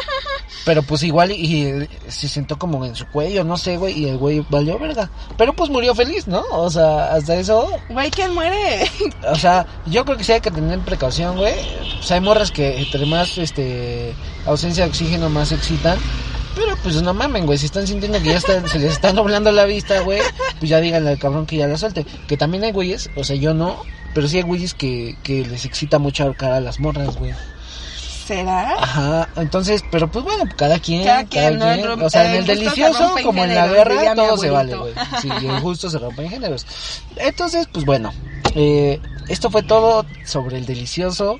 Pero 0.63 0.83
pues 0.83 1.01
igual 1.01 1.31
y, 1.31 1.35
y, 1.35 1.65
eh, 1.65 1.89
se 2.07 2.27
sentó 2.27 2.59
como 2.59 2.85
en 2.85 2.93
su 2.95 3.07
cuello, 3.07 3.43
no 3.43 3.57
sé, 3.57 3.77
güey, 3.77 3.97
y 3.99 4.07
el 4.09 4.17
güey 4.19 4.45
valió 4.47 4.77
verga. 4.77 5.09
Pero 5.35 5.53
pues 5.53 5.71
murió 5.71 5.95
feliz, 5.95 6.27
¿no? 6.27 6.43
O 6.51 6.69
sea, 6.69 7.13
hasta 7.13 7.35
eso, 7.35 7.67
Güey, 7.89 8.11
¿quién 8.11 8.31
muere? 8.35 8.87
o 9.27 9.35
sea, 9.35 9.65
yo 9.85 10.05
creo 10.05 10.17
que 10.17 10.23
sí 10.23 10.31
hay 10.31 10.41
que 10.41 10.51
tener 10.51 10.79
precaución, 10.79 11.37
güey. 11.37 11.53
O 11.99 12.03
sea, 12.03 12.15
hay 12.15 12.21
morras 12.21 12.51
que 12.51 12.79
entre 12.79 13.05
más 13.05 13.37
este 13.37 14.13
ausencia 14.45 14.83
de 14.83 14.89
oxígeno 14.89 15.29
más 15.29 15.49
se 15.49 15.55
excitan. 15.55 15.97
Pero 16.55 16.75
pues 16.83 17.01
no 17.01 17.13
mamen, 17.13 17.45
güey, 17.45 17.57
si 17.57 17.65
están 17.67 17.87
sintiendo 17.87 18.19
que 18.19 18.25
ya 18.25 18.37
está- 18.37 18.67
se 18.67 18.77
les 18.79 18.91
está 18.91 19.13
nublando 19.13 19.51
la 19.53 19.63
vista, 19.65 20.01
güey, 20.01 20.19
pues 20.59 20.69
ya 20.69 20.81
díganle 20.81 21.11
al 21.11 21.17
cabrón 21.19 21.45
que 21.45 21.55
ya 21.55 21.67
la 21.67 21.77
suelte. 21.77 22.05
Que 22.27 22.35
también 22.35 22.63
hay 22.65 22.73
güeyes, 22.73 23.09
o 23.15 23.23
sea, 23.23 23.37
yo 23.37 23.53
no, 23.53 23.77
pero 24.13 24.27
sí 24.27 24.35
hay 24.37 24.43
güeyes 24.43 24.73
que, 24.73 25.15
que 25.23 25.45
les 25.45 25.63
excita 25.63 25.97
mucho 25.97 26.23
ahorcar 26.23 26.51
a 26.51 26.59
las 26.59 26.79
morras, 26.81 27.15
güey. 27.17 27.31
¿Será? 28.27 28.75
Ajá, 28.81 29.29
entonces, 29.37 29.83
pero 29.91 30.09
pues 30.09 30.23
bueno, 30.23 30.43
cada 30.55 30.77
quien, 30.79 31.03
Cada 31.05 31.25
quien. 31.25 31.61
El 31.61 31.83
rom- 31.85 32.03
o 32.03 32.09
sea, 32.09 32.29
en 32.29 32.35
el 32.39 32.45
delicioso 32.45 33.17
en 33.17 33.23
como 33.23 33.43
en 33.43 33.55
la 33.55 33.67
guerra 33.67 34.13
todo 34.15 34.37
se 34.37 34.49
vale, 34.49 34.75
güey. 34.75 34.93
Sí, 35.21 35.29
y 35.41 35.47
el 35.47 35.59
gusto 35.61 35.89
se 35.89 35.97
rompe 35.99 36.23
en 36.23 36.29
géneros. 36.29 36.65
Entonces, 37.15 37.67
pues 37.71 37.83
bueno, 37.85 38.13
eh, 38.55 38.99
esto 39.31 39.49
fue 39.49 39.63
todo 39.63 40.05
sobre 40.25 40.57
el 40.57 40.65
delicioso. 40.65 41.39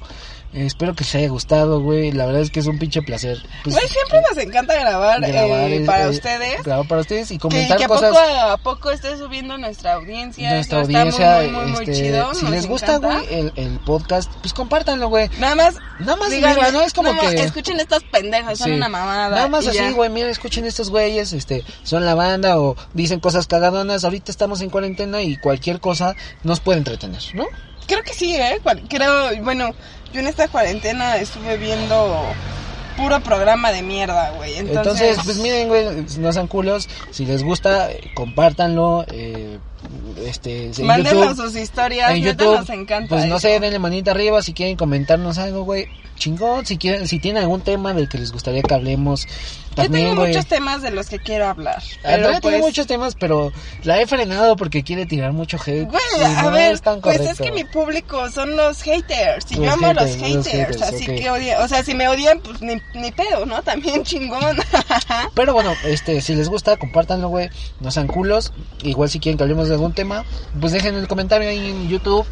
Eh, 0.54 0.66
espero 0.66 0.94
que 0.96 1.06
les 1.06 1.16
haya 1.16 1.30
gustado, 1.30 1.80
güey. 1.80 2.12
La 2.12 2.26
verdad 2.26 2.42
es 2.42 2.52
que 2.52 2.60
es 2.60 2.66
un 2.68 2.78
pinche 2.78 3.02
placer. 3.02 3.38
Pues, 3.64 3.74
Güey, 3.74 3.88
siempre 3.88 4.20
nos 4.30 4.38
encanta 4.38 4.74
grabar, 4.78 5.22
grabar, 5.22 5.70
eh, 5.70 5.78
eh, 5.78 5.86
para 5.86 6.04
eh, 6.04 6.10
ustedes. 6.10 6.64
Grabar 6.64 6.86
para 6.90 7.00
ustedes 7.00 7.32
y 7.32 7.36
Que, 7.36 7.40
comentar 7.40 7.78
que 7.78 7.88
cosas. 7.88 8.10
poco 8.10 8.20
a 8.20 8.58
poco 8.58 8.92
esté 8.92 9.18
subiendo 9.18 9.58
nuestra 9.58 9.94
audiencia. 9.94 10.50
Nuestra 10.54 10.82
audiencia, 10.82 11.38
muy, 11.38 11.48
muy, 11.52 11.66
muy 11.72 11.84
este, 11.86 11.94
chido. 11.94 12.34
si 12.34 12.46
les 12.48 12.68
gusta, 12.68 12.98
güey, 12.98 13.34
el, 13.34 13.54
el 13.56 13.80
podcast, 13.80 14.30
pues 14.42 14.54
compártanlo, 14.54 15.08
güey. 15.08 15.30
Nada 15.40 15.56
más. 15.56 15.76
Nada 16.02 16.18
más, 16.18 16.30
díganle, 16.32 16.56
mira, 16.58 16.72
no 16.74 16.82
es 16.82 16.92
como 16.92 17.18
que- 17.18 17.42
Escuchen 17.44 17.80
estos 17.80 18.04
pendejos, 18.12 18.60
son 18.60 18.74
una 18.74 18.90
mamada. 18.90 19.30
Nada 19.30 19.48
más 19.48 19.66
así, 19.66 19.92
güey, 19.94 20.10
mira, 20.10 20.30
escuchen 20.30 20.66
estos 20.66 20.90
güeyes, 20.90 21.32
este, 21.32 21.64
son 21.84 22.06
la 22.06 22.14
banda 22.14 22.60
o 22.60 22.76
dicen 22.94 23.22
cosas 23.22 23.48
cagadonas. 23.48 24.04
Ahorita 24.04 24.34
estamos 24.34 24.60
en 24.60 24.70
cuarentena 24.70 25.22
y 25.22 25.38
cualquier 25.38 25.80
cosa 25.80 26.14
nos 26.44 26.60
puede 26.60 26.80
entretener, 26.80 27.22
¿no? 27.36 27.46
Creo 27.88 28.04
que 28.04 28.14
sí, 28.14 28.36
¿eh? 28.36 28.60
Creo, 28.90 29.44
bueno, 29.44 29.74
yo 30.14 30.20
en 30.20 30.28
esta 30.28 30.48
cuarentena 30.48 31.18
estuve 31.18 31.58
viendo 31.58 32.24
puro 32.98 33.20
programa 33.22 33.72
de 33.72 33.82
mierda, 33.82 34.32
güey. 34.32 34.58
Entonces, 34.58 34.78
Entonces, 34.78 35.20
pues 35.24 35.38
miren, 35.38 35.68
güey, 35.68 36.06
no 36.20 36.34
sean 36.34 36.48
culos. 36.48 36.88
Si 37.12 37.26
les 37.26 37.44
gusta, 37.44 37.92
eh, 37.92 38.12
compártanlo. 38.14 39.06
Eh, 39.12 39.60
este, 40.26 40.72
en 40.78 40.86
mándenos 40.86 41.30
YouTube, 41.30 41.46
sus 41.46 41.56
historias, 41.56 42.12
en 42.12 42.24
YouTube, 42.24 42.58
nos 42.60 42.70
encanta. 42.70 43.10
pues 43.10 43.26
no 43.26 43.38
eso. 43.38 43.48
sé, 43.48 43.60
denle 43.60 43.80
manita 43.80 44.12
arriba 44.12 44.42
si 44.42 44.54
quieren 44.54 44.76
comentarnos 44.78 45.38
algo, 45.38 45.64
güey. 45.64 45.88
Chingón, 46.18 46.68
si 46.68 46.78
quieren, 46.78 47.08
si 47.08 47.18
tienen 47.20 47.42
algún 47.42 47.62
tema 47.62 47.94
del 47.96 48.08
que 48.08 48.20
les 48.20 48.32
gustaría 48.32 48.62
que 48.62 48.74
hablemos. 48.76 49.26
Yo 49.72 49.84
También, 49.84 50.08
tengo 50.10 50.22
güey. 50.22 50.34
muchos 50.34 50.46
temas 50.48 50.82
de 50.82 50.92
los 50.92 51.08
que 51.08 51.18
quiero 51.18 51.48
hablar. 51.48 51.82
Andrea 52.04 52.28
Pero 52.28 52.42
pues, 52.42 52.60
muchos 52.60 52.86
temas, 52.88 53.16
pero 53.16 53.52
la 53.84 54.00
he 54.02 54.06
frenado 54.06 54.56
porque 54.58 54.84
quiere 54.84 55.06
tirar 55.06 55.32
mucho 55.32 55.58
hate. 55.58 55.86
Güey, 55.90 56.26
a 56.26 56.44
no 56.44 56.52
ver, 56.52 56.74
es 56.74 56.82
tan 56.82 57.00
pues 57.00 57.22
es 57.22 57.38
que 57.40 57.52
mi 57.54 57.64
público 57.64 58.30
son 58.30 58.56
los 58.58 58.82
haters. 58.84 59.50
Y 59.50 59.56
Los 59.56 59.66
yo 59.66 59.72
amo 59.72 59.88
a 59.88 59.94
los 59.94 60.04
haters, 60.12 60.22
los 60.36 60.46
haters. 60.46 60.68
haters, 60.68 60.82
así 60.82 61.04
ok. 61.10 61.18
que 61.18 61.30
odian. 61.32 61.62
O 61.64 61.68
sea, 61.70 61.84
si 61.84 61.96
me 61.96 62.08
odian, 62.10 62.40
pues 62.42 62.62
ni, 62.62 62.76
ni 62.94 63.12
pedo, 63.14 63.46
¿no? 63.46 63.62
También 63.64 64.04
chingón. 64.04 64.58
Pero 65.34 65.54
bueno, 65.54 65.74
este, 65.86 66.20
si 66.22 66.36
les 66.36 66.50
gusta, 66.50 66.76
compártanlo, 66.78 67.30
güey. 67.30 67.50
No 67.80 67.90
sean 67.92 68.08
culos. 68.08 68.52
Igual 68.84 69.10
si 69.10 69.20
quieren 69.20 69.38
que 69.38 69.44
hablemos 69.46 69.70
de 69.72 69.76
algún 69.76 69.94
tema, 69.94 70.26
pues 70.60 70.74
dejen 70.74 70.96
el 70.96 71.08
comentario 71.08 71.50
ahí 71.50 71.70
en 71.70 71.90
YouTube. 71.90 72.26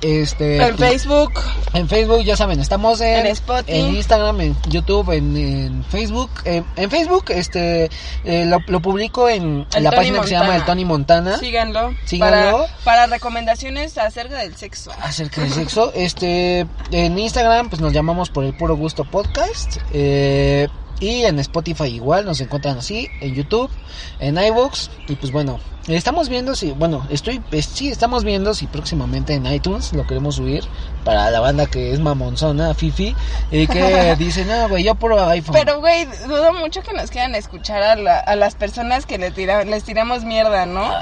Este, 0.00 0.56
en 0.62 0.78
Facebook. 0.78 1.32
en 1.74 1.86
Facebook, 1.86 2.22
ya 2.22 2.34
saben, 2.34 2.58
estamos 2.58 3.00
en, 3.02 3.18
En 3.18 3.26
Spotify. 3.26 3.80
en 3.80 3.96
Instagram, 3.96 4.40
en 4.40 4.56
YouTube, 4.68 5.10
en, 5.12 5.36
en 5.36 5.84
Facebook. 5.84 6.30
En, 6.44 6.64
en 6.76 6.90
Facebook, 6.90 7.24
este, 7.28 7.90
eh, 8.24 8.46
lo, 8.46 8.60
lo 8.66 8.80
publico 8.80 9.28
en, 9.28 9.66
El 9.74 9.84
la 9.84 9.90
Tony 9.90 9.96
página 9.96 10.20
que 10.20 10.26
se 10.28 10.32
llama. 10.34 10.56
El 10.56 10.64
Tony 10.64 10.84
Montana. 10.84 11.36
Síganlo. 11.38 11.94
Síganlo. 12.06 12.58
Para, 12.58 12.76
para 12.84 13.06
recomendaciones 13.06 13.98
acerca 13.98 14.38
del 14.38 14.56
sexo. 14.56 14.90
acerca 15.02 15.42
del 15.42 15.52
sexo. 15.52 15.92
Este, 16.00 16.66
en 16.92 17.18
Instagram, 17.18 17.68
pues 17.68 17.82
nos 17.82 17.92
llamamos 17.92 18.30
por 18.30 18.44
el 18.44 18.56
puro 18.56 18.76
gusto 18.76 19.04
podcast. 19.04 19.76
Eh, 19.92 20.68
y 21.00 21.24
en 21.24 21.38
Spotify 21.38 21.86
igual, 21.86 22.26
nos 22.26 22.40
encuentran 22.40 22.78
así, 22.78 23.08
en 23.20 23.34
YouTube, 23.34 23.70
en 24.18 24.36
iVoox. 24.36 24.88
Y 25.08 25.16
pues 25.16 25.32
bueno, 25.32 25.58
estamos 25.88 26.28
viendo 26.28 26.54
si, 26.54 26.70
bueno, 26.72 27.06
estoy, 27.10 27.42
eh, 27.52 27.62
sí, 27.62 27.88
estamos 27.90 28.22
viendo 28.22 28.54
si 28.54 28.66
próximamente 28.66 29.34
en 29.34 29.46
iTunes 29.46 29.92
lo 29.92 30.06
queremos 30.06 30.36
subir 30.36 30.64
para 31.04 31.30
la 31.30 31.40
banda 31.40 31.66
que 31.66 31.92
es 31.92 32.00
mamonzona, 32.00 32.74
Fifi, 32.74 33.16
y 33.50 33.66
que 33.66 34.14
dice, 34.18 34.44
no, 34.44 34.68
güey, 34.68 34.84
yo 34.84 34.94
puro 34.94 35.24
iPhone. 35.28 35.56
Pero, 35.58 35.80
güey, 35.80 36.04
dudo 36.26 36.52
mucho 36.52 36.82
que 36.82 36.92
nos 36.92 37.10
quieran 37.10 37.34
escuchar 37.34 37.82
a, 37.82 37.96
la- 37.96 38.18
a 38.18 38.36
las 38.36 38.54
personas 38.54 39.06
que 39.06 39.18
le 39.18 39.30
tira, 39.30 39.64
les 39.64 39.82
tiramos 39.84 40.22
mierda, 40.24 40.66
¿no? 40.66 40.82
a, 40.84 41.00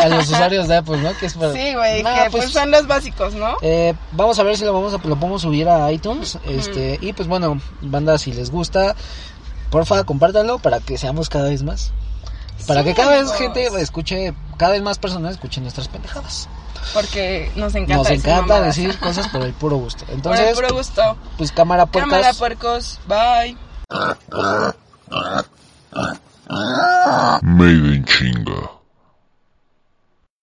a 0.00 0.08
los 0.08 0.28
usuarios 0.30 0.68
de 0.68 0.76
Apple, 0.76 0.98
¿no? 0.98 1.16
Que 1.16 1.26
es 1.26 1.34
para- 1.34 1.52
Sí, 1.52 1.74
güey, 1.74 2.02
No, 2.02 2.10
que 2.24 2.30
pues, 2.30 2.50
son 2.50 2.70
los 2.70 2.86
básicos, 2.86 3.34
¿no? 3.34 3.56
Eh, 3.62 3.94
vamos 4.12 4.38
a 4.38 4.42
ver 4.42 4.56
si 4.56 4.64
lo 4.64 4.72
vamos 4.72 4.92
a, 4.92 4.96
lo 4.98 5.16
podemos 5.16 5.42
subir 5.42 5.68
a 5.68 5.90
iTunes. 5.92 6.38
Este, 6.44 6.98
y 7.00 7.12
pues 7.12 7.28
bueno, 7.28 7.60
banda, 7.80 8.18
si 8.18 8.32
les 8.32 8.50
gusta, 8.50 8.94
porfa, 9.70 10.02
compártanlo 10.04 10.58
para 10.58 10.80
que 10.80 10.98
seamos 10.98 11.28
cada 11.28 11.48
vez 11.48 11.62
más. 11.62 11.92
Para 12.66 12.84
que 12.84 12.94
cada 12.94 13.12
vez 13.12 13.32
gente 13.32 13.66
escuche, 13.80 14.34
cada 14.56 14.72
vez 14.72 14.82
más 14.82 14.98
personas 14.98 15.32
escuchen 15.32 15.62
nuestras 15.62 15.88
pendejadas. 15.88 16.48
Porque 16.94 17.50
nos 17.56 17.74
encanta 17.74 17.96
Nos 17.96 18.08
decir 18.08 18.18
encanta 18.28 18.54
mamadas. 18.54 18.76
decir 18.76 18.98
cosas 18.98 19.28
por 19.28 19.42
el 19.42 19.52
puro 19.52 19.76
gusto. 19.76 20.00
Por 20.04 20.10
el 20.10 20.16
Entonces, 20.16 20.54
puro 20.54 20.74
gusto. 20.74 21.16
pues 21.36 21.52
cámara 21.52 21.86
puercas. 21.86 22.10
Cámara, 22.12 22.32
puercos. 22.34 22.98
Bye. 23.06 23.56
Made 27.42 27.94
in 27.94 28.04
chinga. 28.04 28.77